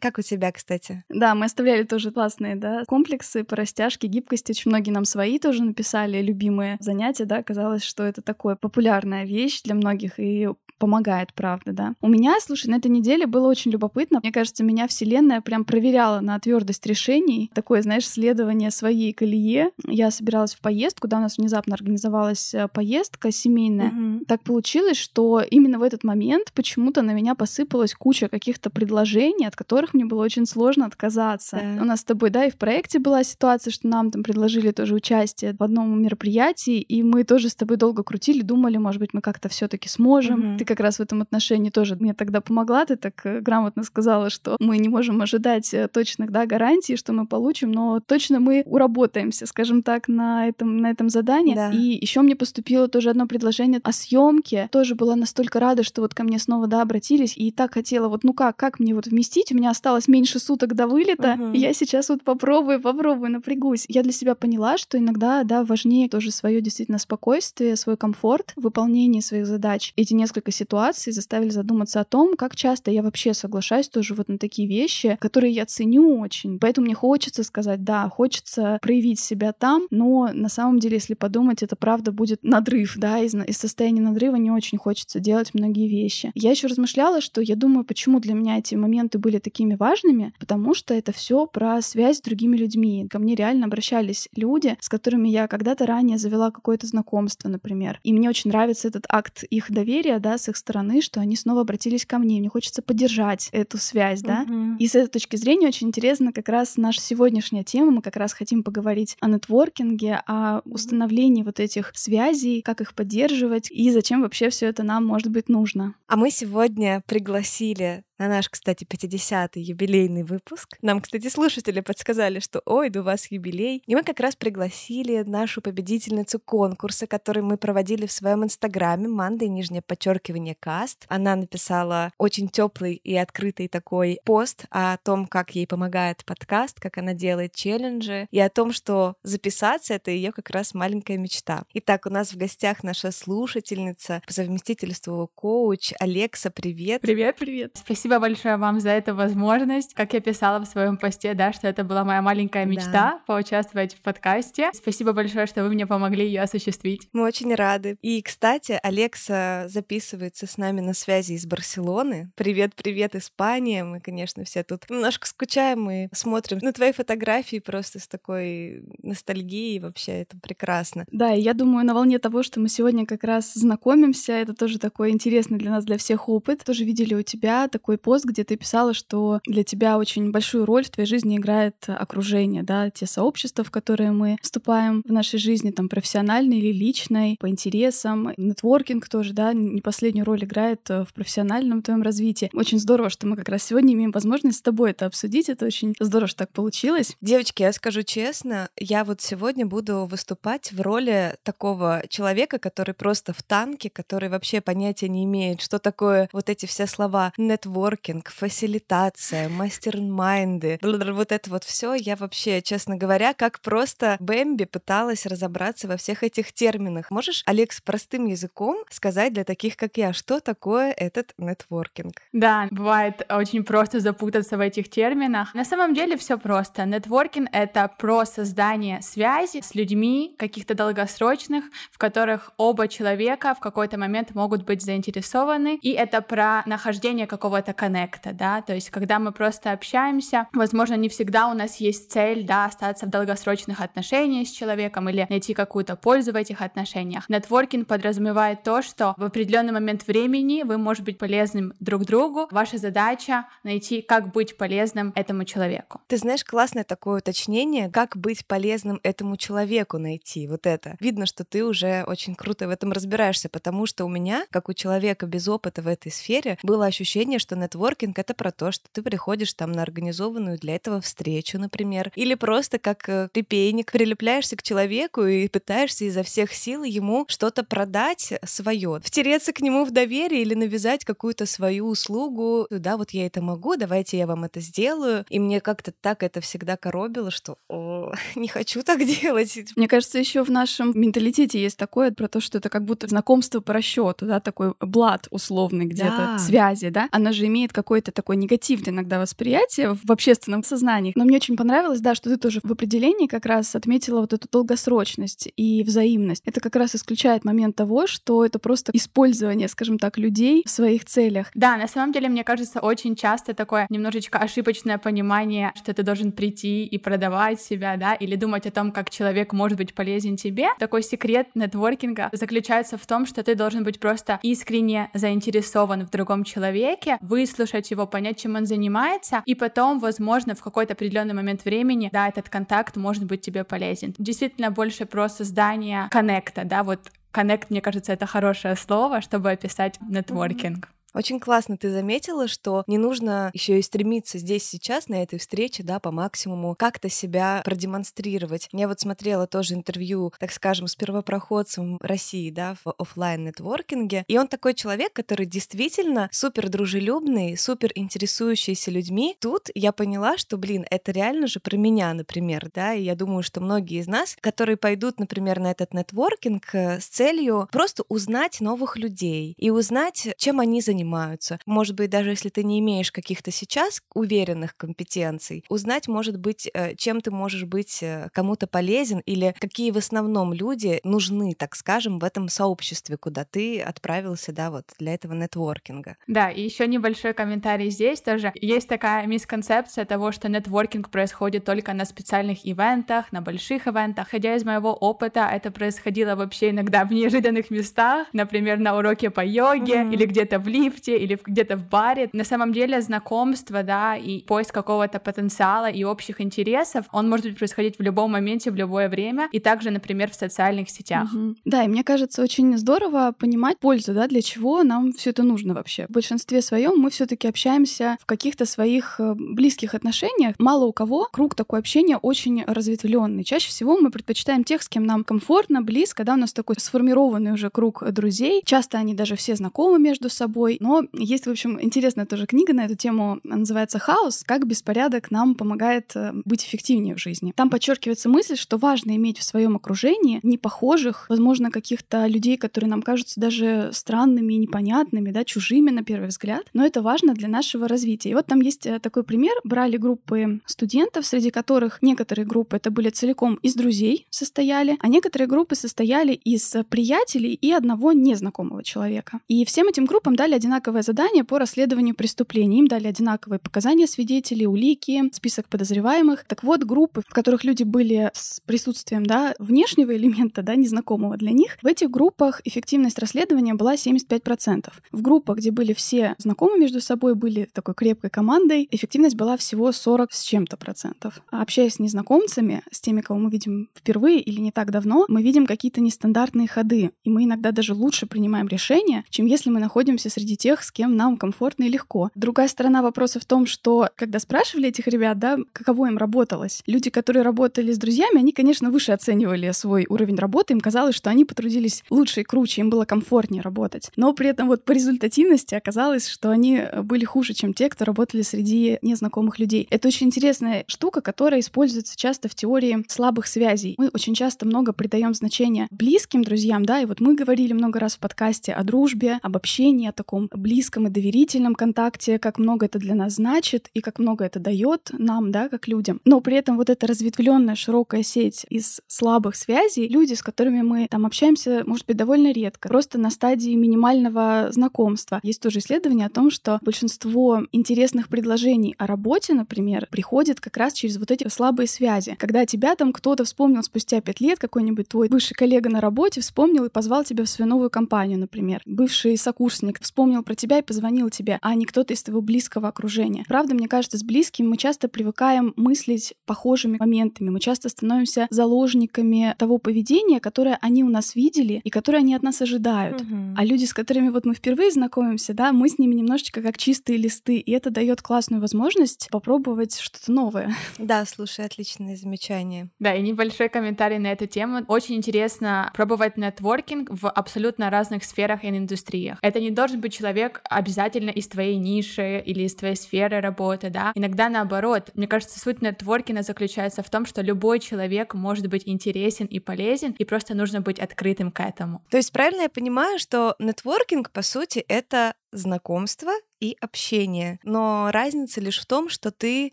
Как 0.00 0.18
у 0.18 0.22
тебя, 0.22 0.52
кстати? 0.52 1.04
Да, 1.08 1.34
мы 1.34 1.46
оставляли 1.46 1.84
тоже 1.84 2.10
классные, 2.10 2.56
да, 2.56 2.84
комплексы 2.86 3.44
по 3.44 3.56
растяжке, 3.56 4.08
гибкости. 4.08 4.52
Очень 4.52 4.70
многие 4.70 4.90
нам 4.90 5.04
свои 5.04 5.38
тоже 5.38 5.62
написали, 5.62 6.20
любимые 6.22 6.76
занятия, 6.80 7.24
да, 7.24 7.42
казалось, 7.42 7.82
что 7.82 8.02
это 8.02 8.22
такое 8.22 8.56
популярная 8.56 9.24
вещь 9.24 9.62
для 9.62 9.74
многих 9.74 10.18
и 10.18 10.48
помогает, 10.78 11.32
правда, 11.34 11.72
да. 11.72 11.94
У 12.00 12.08
меня, 12.08 12.34
слушай, 12.40 12.68
на 12.68 12.76
этой 12.76 12.90
неделе 12.90 13.26
было 13.26 13.48
очень 13.48 13.70
любопытно. 13.70 14.20
Мне 14.22 14.32
кажется, 14.32 14.64
меня 14.64 14.86
Вселенная 14.86 15.40
прям 15.40 15.64
проверяла 15.64 16.20
на 16.20 16.38
твердость 16.38 16.86
решений. 16.86 17.50
Такое, 17.54 17.82
знаешь, 17.82 18.06
следование 18.06 18.70
своей 18.70 19.12
колее. 19.12 19.70
Я 19.86 20.10
собиралась 20.10 20.54
в 20.54 20.60
поездку, 20.60 21.08
да, 21.08 21.18
у 21.18 21.20
нас 21.20 21.38
внезапно 21.38 21.74
организовалась 21.74 22.54
э, 22.54 22.68
поездка 22.68 23.30
семейная. 23.30 23.90
Мгм. 23.90 24.24
Так 24.26 24.42
получилось, 24.42 24.96
что 24.96 25.42
именно 25.48 25.78
в 25.78 25.82
этот 25.82 26.04
момент 26.04 26.52
почему-то 26.54 27.02
на 27.02 27.12
меня 27.12 27.34
посыпалась 27.34 27.94
куча 27.94 28.28
каких-то 28.28 28.70
предложений, 28.70 29.46
от 29.46 29.56
которых 29.56 29.94
мне 29.94 30.04
было 30.04 30.22
очень 30.22 30.46
сложно 30.46 30.86
отказаться. 30.86 31.56
Так. 31.56 31.82
У 31.82 31.84
нас 31.84 32.00
с 32.00 32.04
тобой, 32.04 32.30
да, 32.30 32.44
и 32.46 32.50
в 32.50 32.56
проекте 32.56 32.98
была 32.98 33.24
ситуация, 33.24 33.70
что 33.70 33.88
нам 33.88 34.10
там 34.10 34.22
предложили 34.22 34.70
тоже 34.70 34.94
участие 34.94 35.54
в 35.58 35.62
одном 35.62 36.02
мероприятии, 36.02 36.80
и 36.80 37.02
мы 37.02 37.24
тоже 37.24 37.48
с 37.48 37.54
тобой 37.54 37.76
долго 37.76 38.02
крутили, 38.02 38.42
думали, 38.42 38.76
может 38.76 39.00
быть, 39.00 39.14
мы 39.14 39.20
как-то 39.20 39.48
все 39.48 39.68
таки 39.68 39.88
сможем. 39.88 40.40
Мгм. 40.40 40.58
Ты 40.58 40.63
как 40.64 40.80
раз 40.80 40.98
в 40.98 41.00
этом 41.00 41.22
отношении 41.22 41.70
тоже 41.70 41.96
мне 41.96 42.14
тогда 42.14 42.40
помогла, 42.40 42.84
ты 42.84 42.96
так 42.96 43.20
э, 43.24 43.40
грамотно 43.40 43.82
сказала, 43.82 44.30
что 44.30 44.56
мы 44.60 44.78
не 44.78 44.88
можем 44.88 45.20
ожидать 45.20 45.72
э, 45.74 45.88
точных, 45.88 46.30
да, 46.30 46.46
гарантий, 46.46 46.96
что 46.96 47.12
мы 47.12 47.26
получим, 47.26 47.72
но 47.72 48.00
точно 48.00 48.40
мы 48.40 48.62
уработаемся, 48.66 49.46
скажем 49.46 49.82
так, 49.82 50.08
на 50.08 50.48
этом, 50.48 50.78
на 50.78 50.90
этом 50.90 51.08
задании. 51.08 51.54
Да. 51.54 51.70
И 51.70 51.98
еще 52.00 52.22
мне 52.22 52.36
поступило 52.36 52.88
тоже 52.88 53.10
одно 53.10 53.26
предложение 53.26 53.80
о 53.82 53.92
съемке. 53.92 54.68
Тоже 54.72 54.94
была 54.94 55.16
настолько 55.16 55.60
рада, 55.60 55.82
что 55.82 56.02
вот 56.02 56.14
ко 56.14 56.22
мне 56.22 56.38
снова, 56.38 56.66
да, 56.66 56.82
обратились, 56.82 57.36
и 57.36 57.50
так 57.50 57.74
хотела, 57.74 58.08
вот, 58.08 58.24
ну 58.24 58.32
как, 58.32 58.56
как 58.56 58.80
мне 58.80 58.94
вот 58.94 59.06
вместить? 59.06 59.52
У 59.52 59.56
меня 59.56 59.70
осталось 59.70 60.08
меньше 60.08 60.38
суток 60.38 60.74
до 60.74 60.86
вылета, 60.86 61.38
и 61.52 61.58
я 61.58 61.72
сейчас 61.74 62.08
вот 62.08 62.22
попробую, 62.22 62.80
попробую, 62.80 63.32
напрягусь. 63.32 63.84
Я 63.88 64.02
для 64.02 64.12
себя 64.12 64.34
поняла, 64.34 64.78
что 64.78 64.98
иногда, 64.98 65.44
да, 65.44 65.64
важнее 65.64 66.08
тоже 66.08 66.30
свое 66.30 66.60
действительно 66.60 66.98
спокойствие, 66.98 67.76
свой 67.76 67.96
комфорт 67.96 68.52
в 68.56 68.62
выполнении 68.62 69.20
своих 69.20 69.46
задач. 69.46 69.92
Эти 69.96 70.14
несколько 70.14 70.50
ситуаций 70.54 71.12
заставили 71.12 71.50
задуматься 71.50 72.00
о 72.00 72.04
том, 72.04 72.36
как 72.36 72.56
часто 72.56 72.90
я 72.90 73.02
вообще 73.02 73.34
соглашаюсь 73.34 73.88
тоже 73.88 74.14
вот 74.14 74.28
на 74.28 74.38
такие 74.38 74.68
вещи, 74.68 75.16
которые 75.20 75.52
я 75.52 75.66
ценю 75.66 76.18
очень. 76.18 76.58
Поэтому 76.58 76.86
мне 76.86 76.94
хочется 76.94 77.42
сказать, 77.44 77.84
да, 77.84 78.08
хочется 78.08 78.78
проявить 78.80 79.20
себя 79.20 79.52
там, 79.52 79.86
но 79.90 80.30
на 80.32 80.48
самом 80.48 80.78
деле, 80.78 80.94
если 80.96 81.14
подумать, 81.14 81.62
это 81.62 81.76
правда 81.76 82.12
будет 82.12 82.42
надрыв, 82.42 82.94
да, 82.96 83.18
из, 83.18 83.34
из 83.34 83.56
состояния 83.58 84.00
надрыва 84.00 84.36
не 84.36 84.50
очень 84.50 84.78
хочется 84.78 85.20
делать 85.20 85.54
многие 85.54 85.88
вещи. 85.88 86.30
Я 86.34 86.50
еще 86.50 86.66
размышляла, 86.66 87.20
что 87.20 87.40
я 87.40 87.56
думаю, 87.56 87.84
почему 87.84 88.20
для 88.20 88.34
меня 88.34 88.58
эти 88.58 88.74
моменты 88.74 89.18
были 89.18 89.38
такими 89.38 89.74
важными, 89.74 90.32
потому 90.38 90.74
что 90.74 90.94
это 90.94 91.12
все 91.12 91.46
про 91.46 91.80
связь 91.82 92.18
с 92.18 92.22
другими 92.22 92.56
людьми. 92.56 93.06
Ко 93.10 93.18
мне 93.18 93.34
реально 93.34 93.66
обращались 93.66 94.28
люди, 94.36 94.76
с 94.80 94.88
которыми 94.88 95.28
я 95.28 95.48
когда-то 95.48 95.86
ранее 95.86 96.18
завела 96.18 96.50
какое-то 96.50 96.86
знакомство, 96.86 97.48
например. 97.48 98.00
И 98.02 98.12
мне 98.12 98.28
очень 98.28 98.50
нравится 98.50 98.88
этот 98.88 99.04
акт 99.08 99.44
их 99.44 99.70
доверия, 99.70 100.18
да, 100.18 100.38
с 100.44 100.48
их 100.48 100.56
стороны, 100.56 101.00
что 101.00 101.20
они 101.20 101.36
снова 101.36 101.62
обратились 101.62 102.06
ко 102.06 102.18
мне. 102.18 102.38
Мне 102.38 102.48
хочется 102.48 102.82
поддержать 102.82 103.48
эту 103.52 103.78
связь, 103.78 104.22
да. 104.22 104.42
Мгм. 104.42 104.76
И 104.76 104.86
с 104.86 104.94
этой 104.94 105.08
точки 105.08 105.36
зрения 105.36 105.68
очень 105.68 105.88
интересно 105.88 106.32
как 106.32 106.48
раз 106.48 106.76
наша 106.76 107.00
сегодняшняя 107.00 107.64
тема. 107.64 107.90
Мы 107.90 108.02
как 108.02 108.16
раз 108.16 108.32
хотим 108.32 108.62
поговорить 108.62 109.16
о 109.20 109.28
нетворкинге, 109.28 110.22
о 110.26 110.60
установлении 110.64 111.42
вот 111.42 111.60
этих 111.60 111.92
связей, 111.94 112.62
как 112.62 112.80
их 112.80 112.94
поддерживать 112.94 113.70
и 113.70 113.90
зачем 113.90 114.22
вообще 114.22 114.50
все 114.50 114.66
это 114.66 114.82
нам 114.82 115.04
может 115.04 115.28
быть 115.28 115.48
нужно. 115.48 115.94
А 116.06 116.16
мы 116.16 116.30
сегодня 116.30 117.02
пригласили 117.06 118.04
на 118.18 118.28
наш, 118.28 118.48
кстати, 118.48 118.84
50-й 118.84 119.60
юбилейный 119.60 120.22
выпуск. 120.22 120.76
Нам, 120.82 121.00
кстати, 121.00 121.28
слушатели 121.28 121.80
подсказали, 121.80 122.38
что 122.38 122.62
ой, 122.64 122.90
да 122.90 123.00
у 123.00 123.02
вас 123.02 123.30
юбилей. 123.30 123.82
И 123.86 123.94
мы 123.94 124.02
как 124.02 124.20
раз 124.20 124.36
пригласили 124.36 125.22
нашу 125.22 125.60
победительницу 125.60 126.38
конкурса, 126.38 127.06
который 127.06 127.42
мы 127.42 127.56
проводили 127.56 128.06
в 128.06 128.12
своем 128.12 128.44
инстаграме 128.44 129.08
Манда 129.08 129.44
и 129.46 129.48
нижнее 129.48 129.82
подчеркивание 129.82 130.56
каст. 130.58 131.06
Она 131.08 131.34
написала 131.34 132.12
очень 132.18 132.48
теплый 132.48 132.94
и 132.94 133.16
открытый 133.16 133.68
такой 133.68 134.20
пост 134.24 134.64
о 134.70 134.96
том, 134.98 135.26
как 135.26 135.54
ей 135.54 135.66
помогает 135.66 136.24
подкаст, 136.24 136.78
как 136.78 136.98
она 136.98 137.14
делает 137.14 137.54
челленджи, 137.54 138.28
и 138.30 138.38
о 138.38 138.48
том, 138.48 138.72
что 138.72 139.16
записаться— 139.22 139.94
это 139.94 140.10
ее 140.10 140.32
как 140.32 140.50
раз 140.50 140.74
маленькая 140.74 141.18
мечта. 141.18 141.64
Итак, 141.74 142.06
у 142.06 142.10
нас 142.10 142.32
в 142.32 142.36
гостях 142.36 142.82
наша 142.84 143.10
слушательница, 143.10 144.22
по 144.26 144.32
совместительству 144.32 145.30
коуч 145.34 145.92
Алекса, 145.98 146.50
привет. 146.50 147.00
Привет, 147.00 147.36
привет. 147.36 147.72
Спасибо 147.74 148.03
Спасибо 148.04 148.20
большое 148.20 148.58
вам 148.58 148.80
за 148.80 148.90
эту 148.90 149.14
возможность. 149.14 149.94
Как 149.94 150.12
я 150.12 150.20
писала 150.20 150.62
в 150.62 150.68
своем 150.68 150.98
посте, 150.98 151.32
да, 151.32 151.54
что 151.54 151.68
это 151.68 151.84
была 151.84 152.04
моя 152.04 152.20
маленькая 152.20 152.66
мечта 152.66 152.92
да. 152.92 153.20
поучаствовать 153.26 153.94
в 153.94 154.02
подкасте. 154.02 154.68
Спасибо 154.74 155.14
большое, 155.14 155.46
что 155.46 155.62
вы 155.62 155.70
мне 155.70 155.86
помогли 155.86 156.26
ее 156.26 156.42
осуществить. 156.42 157.08
Мы 157.14 157.22
очень 157.22 157.54
рады. 157.54 157.96
И, 158.02 158.20
кстати, 158.20 158.78
Алекса 158.82 159.68
записывается 159.68 160.46
с 160.46 160.58
нами 160.58 160.82
на 160.82 160.92
связи 160.92 161.32
из 161.32 161.46
Барселоны. 161.46 162.30
Привет, 162.34 162.74
привет, 162.74 163.14
Испания. 163.14 163.84
Мы, 163.84 164.00
конечно, 164.00 164.44
все 164.44 164.64
тут 164.64 164.90
немножко 164.90 165.26
скучаем 165.26 165.90
и 165.90 166.08
смотрим 166.12 166.58
на 166.60 166.74
твои 166.74 166.92
фотографии 166.92 167.58
просто 167.58 168.00
с 168.00 168.06
такой 168.06 168.84
ностальгией. 169.02 169.78
Вообще, 169.78 170.12
это 170.20 170.36
прекрасно. 170.42 171.06
Да, 171.10 171.32
и 171.32 171.40
я 171.40 171.54
думаю, 171.54 171.86
на 171.86 171.94
волне 171.94 172.18
того, 172.18 172.42
что 172.42 172.60
мы 172.60 172.68
сегодня 172.68 173.06
как 173.06 173.24
раз 173.24 173.54
знакомимся, 173.54 174.34
это 174.34 174.52
тоже 174.52 174.78
такой 174.78 175.10
интересный 175.10 175.56
для 175.56 175.70
нас, 175.70 175.86
для 175.86 175.96
всех 175.96 176.28
опыт. 176.28 176.62
Тоже 176.64 176.84
видели 176.84 177.14
у 177.14 177.22
тебя 177.22 177.66
такой 177.68 177.93
пост, 177.98 178.24
где 178.24 178.44
ты 178.44 178.56
писала, 178.56 178.94
что 178.94 179.40
для 179.46 179.64
тебя 179.64 179.98
очень 179.98 180.30
большую 180.30 180.66
роль 180.66 180.84
в 180.84 180.90
твоей 180.90 181.06
жизни 181.06 181.36
играет 181.36 181.76
окружение, 181.86 182.62
да, 182.62 182.90
те 182.90 183.06
сообщества, 183.06 183.64
в 183.64 183.70
которые 183.70 184.12
мы 184.12 184.36
вступаем 184.42 185.02
в 185.06 185.12
нашей 185.12 185.38
жизни, 185.38 185.70
там, 185.70 185.88
профессиональной 185.88 186.58
или 186.58 186.72
личной, 186.72 187.36
по 187.40 187.48
интересам. 187.48 188.32
Нетворкинг 188.36 189.08
тоже, 189.08 189.32
да, 189.32 189.52
не 189.52 189.80
последнюю 189.80 190.24
роль 190.24 190.44
играет 190.44 190.80
э, 190.90 191.04
в 191.04 191.12
профессиональном 191.12 191.82
твоем 191.82 192.02
развитии. 192.02 192.50
Очень 192.52 192.78
здорово, 192.78 193.10
что 193.10 193.26
мы 193.26 193.36
как 193.36 193.48
раз 193.48 193.62
сегодня 193.62 193.94
имеем 193.94 194.10
возможность 194.10 194.58
с 194.58 194.62
тобой 194.62 194.90
это 194.90 195.06
обсудить. 195.06 195.48
Это 195.48 195.66
очень 195.66 195.94
здорово, 196.00 196.28
что 196.28 196.38
так 196.38 196.52
получилось. 196.52 197.16
Девочки, 197.20 197.62
я 197.62 197.72
скажу 197.72 198.02
честно, 198.02 198.68
я 198.78 199.04
вот 199.04 199.20
сегодня 199.20 199.66
буду 199.66 200.06
выступать 200.06 200.72
в 200.72 200.80
роли 200.80 201.36
такого 201.42 202.02
человека, 202.08 202.58
который 202.58 202.94
просто 202.94 203.32
в 203.32 203.42
танке, 203.42 203.90
который 203.90 204.28
вообще 204.28 204.60
понятия 204.60 205.08
не 205.08 205.24
имеет, 205.24 205.60
что 205.60 205.78
такое 205.78 206.28
вот 206.32 206.48
эти 206.48 206.66
все 206.66 206.86
слова 206.86 207.32
нетворкинг, 207.36 207.83
фасилитация, 208.26 209.48
мастер-майнды, 209.48 210.78
вот 210.82 211.32
это 211.32 211.50
вот 211.50 211.64
все. 211.64 211.94
Я 211.94 212.16
вообще, 212.16 212.62
честно 212.62 212.96
говоря, 212.96 213.34
как 213.34 213.60
просто 213.60 214.16
Бэмби 214.20 214.64
пыталась 214.64 215.26
разобраться 215.26 215.88
во 215.88 215.96
всех 215.96 216.22
этих 216.22 216.52
терминах. 216.52 217.10
Можешь, 217.10 217.42
Алекс, 217.46 217.80
простым 217.80 218.26
языком 218.26 218.78
сказать 218.90 219.32
для 219.32 219.44
таких, 219.44 219.76
как 219.76 219.96
я, 219.96 220.12
что 220.12 220.40
такое 220.40 220.92
этот 220.92 221.34
нетворкинг? 221.38 222.22
Да, 222.32 222.68
бывает 222.70 223.26
очень 223.30 223.64
просто 223.64 224.00
запутаться 224.00 224.56
в 224.56 224.60
этих 224.60 224.88
терминах. 224.88 225.54
На 225.54 225.64
самом 225.64 225.94
деле 225.94 226.16
все 226.16 226.38
просто. 226.38 226.84
Нетворкинг— 226.86 227.48
это 227.52 227.90
про 227.98 228.24
создание 228.24 229.02
связи 229.02 229.60
с 229.60 229.74
людьми, 229.74 230.34
каких-то 230.38 230.74
долгосрочных, 230.74 231.64
в 231.90 231.98
которых 231.98 232.52
оба 232.56 232.88
человека 232.88 233.54
в 233.54 233.60
какой-то 233.60 233.98
момент 233.98 234.34
могут 234.34 234.64
быть 234.64 234.82
заинтересованы, 234.82 235.78
и 235.82 235.90
это 235.90 236.22
про 236.22 236.62
нахождение 236.66 237.26
какого-то 237.26 237.73
коннекта, 237.74 238.32
да, 238.32 238.62
то 238.62 238.74
есть 238.74 238.90
когда 238.90 239.18
мы 239.18 239.32
просто 239.32 239.72
общаемся, 239.72 240.48
возможно, 240.52 240.94
не 240.94 241.08
всегда 241.08 241.48
у 241.48 241.54
нас 241.54 241.76
есть 241.76 242.10
цель, 242.10 242.44
да, 242.44 242.66
остаться 242.66 243.06
в 243.06 243.10
долгосрочных 243.10 243.80
отношениях 243.80 244.48
с 244.48 244.50
человеком 244.50 245.08
или 245.08 245.26
найти 245.28 245.54
какую-то 245.54 245.96
пользу 245.96 246.32
в 246.32 246.36
этих 246.36 246.60
отношениях. 246.60 247.28
Нетворкинг 247.28 247.86
подразумевает 247.86 248.62
то, 248.62 248.82
что 248.82 249.14
в 249.16 249.24
определенный 249.24 249.72
момент 249.72 250.06
времени 250.06 250.62
вы 250.62 250.78
можете 250.78 251.04
быть 251.04 251.18
полезным 251.18 251.72
друг 251.80 252.04
другу. 252.04 252.48
Ваша 252.50 252.78
задача 252.78 253.46
найти, 253.62 254.02
как 254.02 254.32
быть 254.32 254.56
полезным 254.56 255.12
этому 255.14 255.44
человеку. 255.44 256.00
Ты 256.06 256.16
знаешь, 256.16 256.44
классное 256.44 256.84
такое 256.84 257.18
уточнение, 257.18 257.90
как 257.90 258.16
быть 258.16 258.46
полезным 258.46 259.00
этому 259.02 259.36
человеку 259.36 259.98
найти, 259.98 260.46
вот 260.48 260.66
это. 260.66 260.96
Видно, 261.00 261.26
что 261.26 261.44
ты 261.44 261.64
уже 261.64 262.04
очень 262.06 262.34
круто 262.34 262.66
в 262.66 262.70
этом 262.70 262.92
разбираешься, 262.92 263.48
потому 263.48 263.86
что 263.86 264.04
у 264.04 264.08
меня, 264.08 264.46
как 264.50 264.68
у 264.68 264.72
человека 264.72 265.26
без 265.26 265.48
опыта 265.48 265.82
в 265.82 265.88
этой 265.88 266.12
сфере, 266.12 266.58
было 266.62 266.86
ощущение, 266.86 267.38
что 267.38 267.56
нетворкинг— 267.64 268.18
это 268.20 268.34
про 268.34 268.52
то, 268.52 268.72
что 268.72 268.86
ты 268.92 269.02
приходишь 269.02 269.54
там 269.54 269.72
на 269.72 269.82
организованную 269.82 270.58
для 270.58 270.76
этого 270.76 271.00
встречу, 271.00 271.58
например, 271.58 272.12
или 272.14 272.34
просто 272.34 272.78
как 272.78 273.08
э, 273.08 273.28
репейник 273.34 273.92
прилепляешься 273.92 274.56
к 274.56 274.62
человеку 274.62 275.24
и 275.24 275.48
пытаешься 275.48 276.04
изо 276.04 276.22
всех 276.22 276.52
сил 276.52 276.84
ему 276.84 277.24
что-то 277.28 277.64
продать 277.64 278.34
свое, 278.44 279.00
втереться 279.02 279.52
к 279.52 279.60
нему 279.60 279.84
в 279.84 279.90
доверие 279.90 280.42
или 280.42 280.54
навязать 280.54 281.04
какую-то 281.04 281.46
свою 281.46 281.88
услугу. 281.88 282.66
Да, 282.70 282.96
вот 282.96 283.10
я 283.10 283.26
это 283.26 283.42
могу, 283.42 283.76
давайте 283.76 284.18
я 284.18 284.26
вам 284.26 284.44
это 284.44 284.60
сделаю. 284.60 285.24
И 285.28 285.38
мне 285.38 285.60
как-то 285.60 285.92
так 285.92 286.22
это 286.22 286.40
всегда 286.40 286.76
коробило, 286.76 287.30
что 287.30 287.58
О, 287.68 288.12
не 288.34 288.48
хочу 288.48 288.82
так 288.82 289.04
делать. 289.04 289.58
Мне 289.76 289.88
кажется, 289.88 290.18
еще 290.18 290.44
в 290.44 290.50
нашем 290.50 290.92
менталитете 290.94 291.60
есть 291.60 291.78
такое 291.78 292.10
про 292.12 292.28
то, 292.28 292.40
что 292.40 292.58
это 292.58 292.68
как 292.68 292.84
будто 292.84 293.08
знакомство 293.08 293.60
по 293.60 293.72
расчету, 293.72 294.26
да, 294.26 294.40
такой 294.40 294.74
блат 294.80 295.26
условный 295.30 295.86
где-то, 295.86 296.16
да. 296.16 296.38
связи, 296.38 296.88
да. 296.90 297.08
Она 297.10 297.32
же 297.32 297.46
имеет 297.54 297.72
какое-то 297.72 298.10
такое 298.10 298.36
негативное 298.36 298.92
иногда 298.92 299.20
восприятие 299.20 299.94
в 299.94 300.10
общественном 300.10 300.64
сознании. 300.64 301.12
Но 301.14 301.24
мне 301.24 301.36
очень 301.36 301.56
понравилось, 301.56 302.00
да, 302.00 302.16
что 302.16 302.28
ты 302.28 302.36
тоже 302.36 302.60
в 302.62 302.72
определении 302.72 303.28
как 303.28 303.46
раз 303.46 303.76
отметила 303.76 304.20
вот 304.20 304.32
эту 304.32 304.48
долгосрочность 304.50 305.48
и 305.56 305.84
взаимность. 305.84 306.42
Это 306.44 306.60
как 306.60 306.74
раз 306.74 306.96
исключает 306.96 307.44
момент 307.44 307.76
того, 307.76 308.08
что 308.08 308.44
это 308.44 308.58
просто 308.58 308.90
использование, 308.92 309.68
скажем 309.68 309.98
так, 309.98 310.18
людей 310.18 310.64
в 310.66 310.70
своих 310.70 311.04
целях. 311.04 311.50
Да, 311.54 311.76
на 311.76 311.86
самом 311.86 312.12
деле, 312.12 312.28
мне 312.28 312.42
кажется, 312.42 312.80
очень 312.80 313.14
часто 313.14 313.54
такое 313.54 313.86
немножечко 313.88 314.38
ошибочное 314.38 314.98
понимание, 314.98 315.72
что 315.76 315.94
ты 315.94 316.02
должен 316.02 316.32
прийти 316.32 316.84
и 316.84 316.98
продавать 316.98 317.60
себя, 317.60 317.96
да, 317.96 318.14
или 318.14 318.34
думать 318.34 318.66
о 318.66 318.72
том, 318.72 318.90
как 318.90 319.10
человек 319.10 319.52
может 319.52 319.78
быть 319.78 319.94
полезен 319.94 320.36
тебе. 320.36 320.68
Такой 320.80 321.04
секрет 321.04 321.48
нетворкинга 321.54 322.30
заключается 322.32 322.98
в 322.98 323.06
том, 323.06 323.26
что 323.26 323.44
ты 323.44 323.54
должен 323.54 323.84
быть 323.84 324.00
просто 324.00 324.40
искренне 324.42 325.10
заинтересован 325.14 326.06
в 326.06 326.10
другом 326.10 326.42
человеке, 326.42 327.18
выслушать 327.44 327.90
его, 327.90 328.06
понять, 328.06 328.40
чем 328.40 328.56
он 328.56 328.64
занимается, 328.66 329.42
и 329.44 329.54
потом, 329.54 329.98
возможно, 329.98 330.54
в 330.54 330.62
какой-то 330.62 330.94
определенный 330.94 331.34
момент 331.34 331.64
времени, 331.64 332.08
да, 332.12 332.28
этот 332.28 332.48
контакт 332.48 332.96
может 332.96 333.24
быть 333.24 333.42
тебе 333.42 333.64
полезен. 333.64 334.14
Действительно, 334.18 334.70
больше 334.70 335.04
про 335.04 335.28
создание 335.28 336.08
коннекта, 336.10 336.64
да, 336.64 336.82
вот 336.82 337.00
Коннект, 337.34 337.68
мне 337.68 337.80
кажется, 337.80 338.12
это 338.12 338.26
хорошее 338.26 338.76
слово, 338.76 339.20
чтобы 339.20 339.50
описать 339.50 339.98
нетворкинг. 340.08 340.88
Очень 341.14 341.38
классно 341.38 341.76
ты 341.76 341.92
заметила, 341.92 342.48
что 342.48 342.82
не 342.88 342.98
нужно 342.98 343.50
еще 343.54 343.78
и 343.78 343.82
стремиться 343.82 344.38
здесь 344.38 344.64
сейчас 344.64 345.08
на 345.08 345.22
этой 345.22 345.38
встрече, 345.38 345.84
да, 345.84 346.00
по 346.00 346.10
максимуму 346.10 346.74
как-то 346.76 347.08
себя 347.08 347.62
продемонстрировать. 347.64 348.68
Я 348.72 348.88
вот 348.88 348.98
смотрела 348.98 349.46
тоже 349.46 349.74
интервью, 349.74 350.32
так 350.40 350.50
скажем, 350.50 350.88
с 350.88 350.96
первопроходцем 350.96 351.98
России, 352.00 352.50
да, 352.50 352.74
в 352.84 352.92
офлайн 352.98 353.44
нетворкинге, 353.44 354.24
и 354.26 354.38
он 354.38 354.48
такой 354.48 354.74
человек, 354.74 355.12
который 355.12 355.46
действительно 355.46 356.28
супер 356.32 356.68
дружелюбный, 356.68 357.56
супер 357.56 357.92
интересующийся 357.94 358.90
людьми. 358.90 359.36
Тут 359.40 359.70
я 359.76 359.92
поняла, 359.92 360.36
что, 360.36 360.58
блин, 360.58 360.84
это 360.90 361.12
реально 361.12 361.46
же 361.46 361.60
про 361.60 361.76
меня, 361.76 362.12
например, 362.12 362.70
да, 362.74 362.92
и 362.92 363.04
я 363.04 363.14
думаю, 363.14 363.44
что 363.44 363.60
многие 363.60 364.00
из 364.00 364.08
нас, 364.08 364.36
которые 364.40 364.76
пойдут, 364.76 365.20
например, 365.20 365.60
на 365.60 365.70
этот 365.70 365.94
нетворкинг 365.94 366.74
э, 366.74 367.00
с 367.00 367.06
целью 367.06 367.68
просто 367.70 368.02
узнать 368.08 368.60
новых 368.60 368.96
людей 368.96 369.54
и 369.58 369.70
узнать, 369.70 370.34
чем 370.38 370.58
они 370.58 370.80
занимаются 370.80 371.03
занимаются. 371.04 371.58
Может 371.66 371.94
быть, 371.94 372.10
даже 372.10 372.30
если 372.30 372.48
ты 372.48 372.64
не 372.64 372.80
имеешь 372.80 373.12
каких-то 373.12 373.50
сейчас 373.50 374.02
уверенных 374.14 374.76
компетенций, 374.76 375.64
узнать, 375.68 376.08
может 376.08 376.38
быть, 376.38 376.70
э, 376.72 376.94
чем 376.96 377.20
ты 377.20 377.30
можешь 377.30 377.64
быть 377.64 378.02
э, 378.02 378.28
кому-то 378.32 378.66
полезен 378.66 379.20
или 379.26 379.54
какие 379.60 379.90
в 379.90 379.96
основном 379.96 380.52
люди 380.52 381.00
нужны, 381.04 381.54
так 381.54 381.76
скажем, 381.76 382.18
в 382.18 382.24
этом 382.24 382.48
сообществе, 382.48 383.16
куда 383.16 383.44
ты 383.44 383.80
отправился, 383.80 384.52
да, 384.52 384.70
вот 384.70 384.84
для 384.98 385.14
этого 385.14 385.34
нетворкинга. 385.34 386.16
Да, 386.26 386.50
и 386.50 386.62
еще 386.62 386.86
небольшой 386.86 387.34
комментарий 387.34 387.90
здесь 387.90 388.20
тоже. 388.20 388.52
Есть 388.54 388.88
такая 388.88 389.26
мисконцепция 389.26 390.04
того, 390.04 390.32
что 390.32 390.48
нетворкинг 390.48 391.10
происходит 391.10 391.64
только 391.64 391.92
на 391.92 392.04
специальных 392.04 392.66
ивентах, 392.66 393.32
на 393.32 393.42
больших 393.42 393.86
ивентах. 393.86 394.28
Хотя 394.30 394.56
из 394.56 394.64
моего 394.64 394.92
опыта 394.92 395.48
это 395.52 395.70
происходило 395.70 396.34
вообще 396.34 396.70
иногда 396.70 397.04
в 397.04 397.12
неожиданных 397.12 397.70
местах, 397.70 398.28
например, 398.32 398.78
на 398.78 398.96
уроке 398.96 399.30
по 399.30 399.44
йоге 399.44 399.94
mm-hmm. 399.94 400.14
или 400.14 400.26
где-то 400.26 400.58
в 400.58 400.68
лифте, 400.68 400.93
лифте 400.94 401.18
или 401.18 401.38
где-то 401.44 401.76
в 401.76 401.88
баре. 401.88 402.30
На 402.32 402.44
самом 402.44 402.72
деле 402.72 403.00
знакомство, 403.00 403.82
да, 403.82 404.16
и 404.16 404.42
поиск 404.42 404.74
какого-то 404.74 405.18
потенциала 405.18 405.90
и 405.90 406.04
общих 406.04 406.40
интересов, 406.40 407.06
он 407.12 407.28
может 407.28 407.46
быть 407.46 407.58
происходить 407.58 407.98
в 407.98 408.02
любом 408.02 408.32
моменте, 408.32 408.70
в 408.70 408.74
любое 408.74 409.08
время, 409.08 409.48
и 409.52 409.60
также, 409.60 409.90
например, 409.90 410.30
в 410.30 410.34
социальных 410.34 410.90
сетях. 410.90 411.32
Угу. 411.32 411.56
Да, 411.64 411.84
и 411.84 411.88
мне 411.88 412.04
кажется, 412.04 412.42
очень 412.42 412.76
здорово 412.78 413.34
понимать 413.38 413.78
пользу, 413.78 414.14
да, 414.14 414.26
для 414.26 414.42
чего 414.42 414.82
нам 414.82 415.12
все 415.12 415.30
это 415.30 415.42
нужно 415.42 415.74
вообще. 415.74 416.06
В 416.08 416.12
большинстве 416.12 416.62
своем 416.62 416.96
мы 416.96 417.10
все-таки 417.10 417.48
общаемся 417.48 418.16
в 418.20 418.26
каких-то 418.26 418.66
своих 418.66 419.16
э, 419.18 419.34
близких 419.34 419.94
отношениях. 419.94 420.54
Мало 420.58 420.84
у 420.84 420.92
кого 420.92 421.28
круг 421.32 421.54
такое 421.54 421.80
общения 421.80 422.16
очень 422.16 422.64
разветвленный. 422.64 423.44
Чаще 423.44 423.68
всего 423.68 423.98
мы 423.98 424.10
предпочитаем 424.10 424.64
тех, 424.64 424.82
с 424.82 424.88
кем 424.88 425.04
нам 425.04 425.24
комфортно, 425.24 425.82
близко, 425.82 426.24
да, 426.24 426.34
у 426.34 426.36
нас 426.36 426.52
такой 426.52 426.76
сформированный 426.78 427.52
уже 427.52 427.70
круг 427.70 428.02
друзей. 428.10 428.62
Часто 428.64 428.98
они 428.98 429.14
даже 429.14 429.36
все 429.36 429.56
знакомы 429.56 429.98
между 429.98 430.28
собой, 430.28 430.73
другой. 430.78 430.78
Но 430.80 431.08
есть, 431.12 431.46
в 431.46 431.50
общем, 431.50 431.78
интересная 431.80 432.26
тоже 432.26 432.46
книга 432.46 432.72
на 432.72 432.84
эту 432.84 432.96
тему, 432.96 433.40
называется 433.44 433.98
«Хаос. 433.98 434.44
Как 434.46 434.66
беспорядок 434.66 435.30
нам 435.30 435.54
помогает 435.54 436.12
э, 436.14 436.32
быть 436.44 436.64
эффективнее 436.64 437.14
в 437.14 437.18
жизни». 437.18 437.52
Там 437.56 437.70
подчеркивается 437.70 438.28
мысль, 438.28 438.56
что 438.56 438.76
важно 438.76 439.16
иметь 439.16 439.38
в 439.38 439.42
своем 439.42 439.76
окружении 439.76 440.40
непохожих, 440.42 441.26
возможно, 441.28 441.70
каких-то 441.70 442.26
людей, 442.26 442.56
которые 442.56 442.90
нам 442.90 443.02
кажутся 443.02 443.40
даже 443.40 443.90
странными 443.92 444.54
и 444.54 444.58
непонятными, 444.58 445.30
да, 445.30 445.44
чужими 445.44 445.90
на 445.90 446.02
первый 446.02 446.28
взгляд, 446.28 446.64
но 446.72 446.84
это 446.84 447.02
важно 447.02 447.34
для 447.34 447.48
нашего 447.48 447.88
развития. 447.88 448.30
И 448.30 448.34
вот 448.34 448.46
там 448.46 448.60
есть 448.60 448.86
э, 448.86 448.98
такой 448.98 449.24
пример. 449.24 449.54
Брали 449.64 449.96
группы 449.96 450.60
студентов, 450.66 451.26
среди 451.26 451.50
которых 451.50 452.02
некоторые 452.02 452.46
группы 452.46 452.76
это 452.76 452.90
были 452.90 453.10
целиком 453.10 453.54
из 453.62 453.74
друзей 453.74 454.26
состояли, 454.30 454.96
а 455.00 455.08
некоторые 455.08 455.48
группы 455.48 455.74
состояли 455.74 456.32
из 456.32 456.74
приятелей 456.88 457.54
и 457.54 457.72
одного 457.72 458.12
незнакомого 458.12 458.82
человека. 458.82 459.40
И 459.48 459.64
всем 459.64 459.88
этим 459.88 460.04
группам 460.04 460.36
дали 460.36 460.54
одинаковое 460.64 461.02
задание 461.02 461.44
по 461.44 461.58
расследованию 461.58 462.14
преступлений. 462.14 462.78
Им 462.78 462.86
дали 462.86 463.06
одинаковые 463.06 463.58
показания 463.58 464.06
свидетелей, 464.06 464.66
улики, 464.66 465.22
список 465.32 465.68
подозреваемых. 465.68 466.44
Так 466.46 466.62
вот, 466.62 466.84
группы, 466.84 467.22
в 467.26 467.34
которых 467.34 467.64
люди 467.64 467.82
были 467.82 468.30
с 468.32 468.60
присутствием 468.60 469.26
да, 469.26 469.54
внешнего 469.58 470.16
элемента, 470.16 470.62
да, 470.62 470.74
незнакомого 470.74 471.36
для 471.36 471.52
них, 471.52 471.76
в 471.82 471.86
этих 471.86 472.10
группах 472.10 472.62
эффективность 472.64 473.18
расследования 473.18 473.74
была 473.74 473.94
75%. 473.94 474.90
В 475.12 475.20
группах, 475.20 475.58
где 475.58 475.70
были 475.70 475.92
все 475.92 476.34
знакомы 476.38 476.78
между 476.78 477.02
собой, 477.02 477.34
были 477.34 477.68
такой 477.72 477.94
крепкой 477.94 478.30
командой, 478.30 478.88
эффективность 478.90 479.36
была 479.36 479.58
всего 479.58 479.92
40 479.92 480.32
с 480.32 480.42
чем-то 480.44 480.78
процентов. 480.78 481.42
А 481.50 481.60
общаясь 481.60 481.94
с 481.94 481.98
незнакомцами, 481.98 482.82
с 482.90 483.02
теми, 483.02 483.20
кого 483.20 483.38
мы 483.38 483.50
видим 483.50 483.90
впервые 483.94 484.40
или 484.40 484.60
не 484.60 484.72
так 484.72 484.90
давно, 484.90 485.26
мы 485.28 485.42
видим 485.42 485.66
какие-то 485.66 486.00
нестандартные 486.00 486.68
ходы, 486.68 487.10
и 487.22 487.28
мы 487.28 487.44
иногда 487.44 487.70
даже 487.70 487.92
лучше 487.92 488.26
принимаем 488.26 488.66
решения, 488.68 489.24
чем 489.28 489.44
если 489.44 489.68
мы 489.68 489.78
находимся 489.78 490.30
среди 490.30 490.53
тех, 490.56 490.82
с 490.82 490.90
кем 490.92 491.16
нам 491.16 491.36
комфортно 491.36 491.84
и 491.84 491.88
легко. 491.88 492.30
Другая 492.34 492.68
сторона 492.68 493.02
вопроса 493.02 493.40
в 493.40 493.44
том, 493.44 493.66
что 493.66 494.08
когда 494.16 494.38
спрашивали 494.38 494.88
этих 494.88 495.06
ребят, 495.06 495.38
да, 495.38 495.58
каково 495.72 496.08
им 496.08 496.18
работалось, 496.18 496.82
люди, 496.86 497.10
которые 497.10 497.42
работали 497.42 497.92
с 497.92 497.98
друзьями, 497.98 498.38
они, 498.38 498.52
конечно, 498.52 498.90
выше 498.90 499.12
оценивали 499.12 499.70
свой 499.72 500.06
уровень 500.08 500.36
работы, 500.36 500.72
им 500.72 500.80
казалось, 500.80 501.14
что 501.14 501.30
они 501.30 501.44
потрудились 501.44 502.04
лучше 502.10 502.40
и 502.40 502.44
круче, 502.44 502.80
им 502.80 502.90
было 502.90 503.04
комфортнее 503.04 503.62
работать. 503.62 504.10
Но 504.16 504.32
при 504.32 504.48
этом 504.48 504.68
вот 504.68 504.84
по 504.84 504.92
результативности 504.92 505.74
оказалось, 505.74 506.28
что 506.28 506.50
они 506.50 506.82
были 507.02 507.24
хуже, 507.24 507.54
чем 507.54 507.74
те, 507.74 507.88
кто 507.88 508.04
работали 508.04 508.42
среди 508.42 508.98
незнакомых 509.02 509.58
людей. 509.58 509.86
Это 509.90 510.08
очень 510.08 510.26
интересная 510.26 510.84
штука, 510.86 511.20
которая 511.20 511.60
используется 511.60 512.16
часто 512.16 512.48
в 512.48 512.54
теории 512.54 513.04
слабых 513.08 513.46
связей. 513.46 513.94
Мы 513.98 514.08
очень 514.08 514.34
часто 514.34 514.66
много 514.66 514.92
придаем 514.92 515.34
значения 515.34 515.88
близким 515.90 516.42
друзьям, 516.44 516.84
да, 516.84 517.00
и 517.00 517.06
вот 517.06 517.20
мы 517.20 517.34
говорили 517.34 517.72
много 517.72 518.00
раз 518.00 518.16
в 518.16 518.18
подкасте 518.18 518.72
о 518.72 518.84
дружбе, 518.84 519.38
об 519.42 519.56
общении, 519.56 520.08
о 520.08 520.12
таком 520.12 520.43
близком 520.52 521.06
и 521.06 521.10
доверительном 521.10 521.74
контакте, 521.74 522.38
как 522.38 522.58
много 522.58 522.86
это 522.86 522.98
для 522.98 523.14
нас 523.14 523.34
значит 523.34 523.90
и 523.94 524.00
как 524.00 524.18
много 524.18 524.44
это 524.44 524.58
дает 524.60 525.10
нам, 525.12 525.50
да, 525.52 525.68
как 525.68 525.88
людям. 525.88 526.20
Но 526.24 526.40
при 526.40 526.56
этом 526.56 526.76
вот 526.76 526.90
эта 526.90 527.06
разветвленная 527.06 527.74
широкая 527.74 528.22
сеть 528.22 528.66
из 528.68 529.00
слабых 529.06 529.56
связей, 529.56 530.08
люди, 530.08 530.34
с 530.34 530.42
которыми 530.42 530.82
мы 530.82 531.06
там 531.10 531.26
общаемся, 531.26 531.82
может 531.86 532.06
быть, 532.06 532.16
довольно 532.16 532.52
редко, 532.52 532.88
просто 532.88 533.18
на 533.18 533.30
стадии 533.30 533.74
минимального 533.74 534.68
знакомства. 534.70 535.40
Есть 535.42 535.60
тоже 535.60 535.78
исследование 535.78 536.26
о 536.26 536.30
том, 536.30 536.50
что 536.50 536.78
большинство 536.82 537.62
интересных 537.72 538.28
предложений 538.28 538.94
о 538.98 539.06
работе, 539.06 539.54
например, 539.54 540.08
приходит 540.10 540.60
как 540.60 540.76
раз 540.76 540.92
через 540.92 541.18
вот 541.18 541.30
эти 541.30 541.48
слабые 541.48 541.86
связи. 541.86 542.36
Когда 542.38 542.66
тебя 542.66 542.94
там 542.96 543.12
кто-то 543.12 543.44
вспомнил 543.44 543.82
спустя 543.82 544.20
пять 544.20 544.40
лет, 544.40 544.58
какой-нибудь 544.58 545.08
твой 545.08 545.28
бывший 545.28 545.54
коллега 545.54 545.90
на 545.90 546.00
работе 546.00 546.40
вспомнил 546.40 546.84
и 546.84 546.90
позвал 546.90 547.24
тебя 547.24 547.44
в 547.44 547.48
свою 547.48 547.68
новую 547.68 547.90
компанию, 547.90 548.38
например. 548.38 548.82
Бывший 548.86 549.36
сокурсник 549.36 550.00
вспомнил 550.00 550.33
про 550.42 550.54
тебя 550.54 550.78
и 550.78 550.82
позвонил 550.82 551.30
тебе, 551.30 551.58
а 551.62 551.74
не 551.74 551.84
кто-то 551.84 552.14
из 552.14 552.22
твоего 552.22 552.42
близкого 552.42 552.88
окружения. 552.88 553.44
Правда, 553.48 553.74
мне 553.74 553.88
кажется, 553.88 554.18
с 554.18 554.22
близкими 554.22 554.66
мы 554.66 554.76
часто 554.76 555.08
привыкаем 555.08 555.72
мыслить 555.76 556.34
похожими 556.46 556.96
моментами. 556.98 557.50
Мы 557.50 557.60
часто 557.60 557.88
становимся 557.88 558.46
заложниками 558.50 559.54
того 559.58 559.78
поведения, 559.78 560.40
которое 560.40 560.78
они 560.80 561.04
у 561.04 561.08
нас 561.08 561.34
видели 561.34 561.80
и 561.84 561.90
которое 561.90 562.18
они 562.18 562.34
от 562.34 562.42
нас 562.42 562.60
ожидают. 562.60 563.22
Угу. 563.22 563.36
А 563.56 563.64
люди, 563.64 563.84
с 563.84 563.94
которыми 563.94 564.28
вот 564.28 564.44
мы 564.44 564.54
впервые 564.54 564.90
знакомимся, 564.90 565.54
да, 565.54 565.72
мы 565.72 565.88
с 565.88 565.98
ними 565.98 566.14
немножечко 566.14 566.62
как 566.62 566.78
чистые 566.78 567.18
листы, 567.18 567.58
и 567.58 567.70
это 567.72 567.90
дает 567.90 568.22
классную 568.22 568.60
возможность 568.60 569.28
попробовать 569.30 569.98
что-то 569.98 570.32
новое. 570.32 570.74
Да, 570.98 571.24
слушай, 571.26 571.64
отличное 571.64 572.16
замечание. 572.16 572.90
Да, 572.98 573.14
и 573.14 573.22
небольшой 573.22 573.68
комментарий 573.68 574.18
на 574.18 574.32
эту 574.32 574.46
тему. 574.46 574.84
Очень 574.88 575.16
интересно 575.16 575.90
пробовать 575.94 576.36
нетворкинг 576.36 577.10
в 577.10 577.28
абсолютно 577.28 577.90
разных 577.90 578.24
сферах 578.24 578.64
и 578.64 578.68
индустриях. 578.68 579.38
Это 579.42 579.60
не 579.60 579.70
должен 579.70 580.00
быть 580.00 580.14
человек 580.24 580.62
обязательно 580.70 581.28
из 581.28 581.48
твоей 581.48 581.76
ниши 581.76 582.42
или 582.46 582.62
из 582.62 582.74
твоей 582.74 582.96
сферы 582.96 583.40
работы, 583.40 583.90
да. 583.90 584.12
Иногда 584.14 584.48
наоборот. 584.48 585.10
Мне 585.12 585.26
кажется, 585.26 585.60
суть 585.60 585.82
нетворкинга 585.82 586.42
заключается 586.42 587.02
в 587.02 587.10
том, 587.10 587.26
что 587.26 587.42
любой 587.42 587.78
человек 587.78 588.32
может 588.32 588.66
быть 588.68 588.84
интересен 588.86 589.44
и 589.44 589.58
полезен, 589.58 590.14
и 590.18 590.24
просто 590.24 590.54
нужно 590.54 590.80
быть 590.80 590.98
открытым 590.98 591.50
к 591.50 591.60
этому. 591.60 592.02
То 592.08 592.16
есть 592.16 592.32
правильно 592.32 592.62
я 592.62 592.68
понимаю, 592.70 593.18
что 593.18 593.54
нетворкинг, 593.58 594.30
по 594.30 594.40
сути, 594.40 594.78
это 594.88 595.34
знакомство 595.54 596.32
и 596.60 596.76
общение. 596.80 597.58
Но 597.62 598.08
разница 598.10 598.60
лишь 598.60 598.80
в 598.80 598.86
том, 598.86 599.08
что 599.08 599.30
ты 599.30 599.70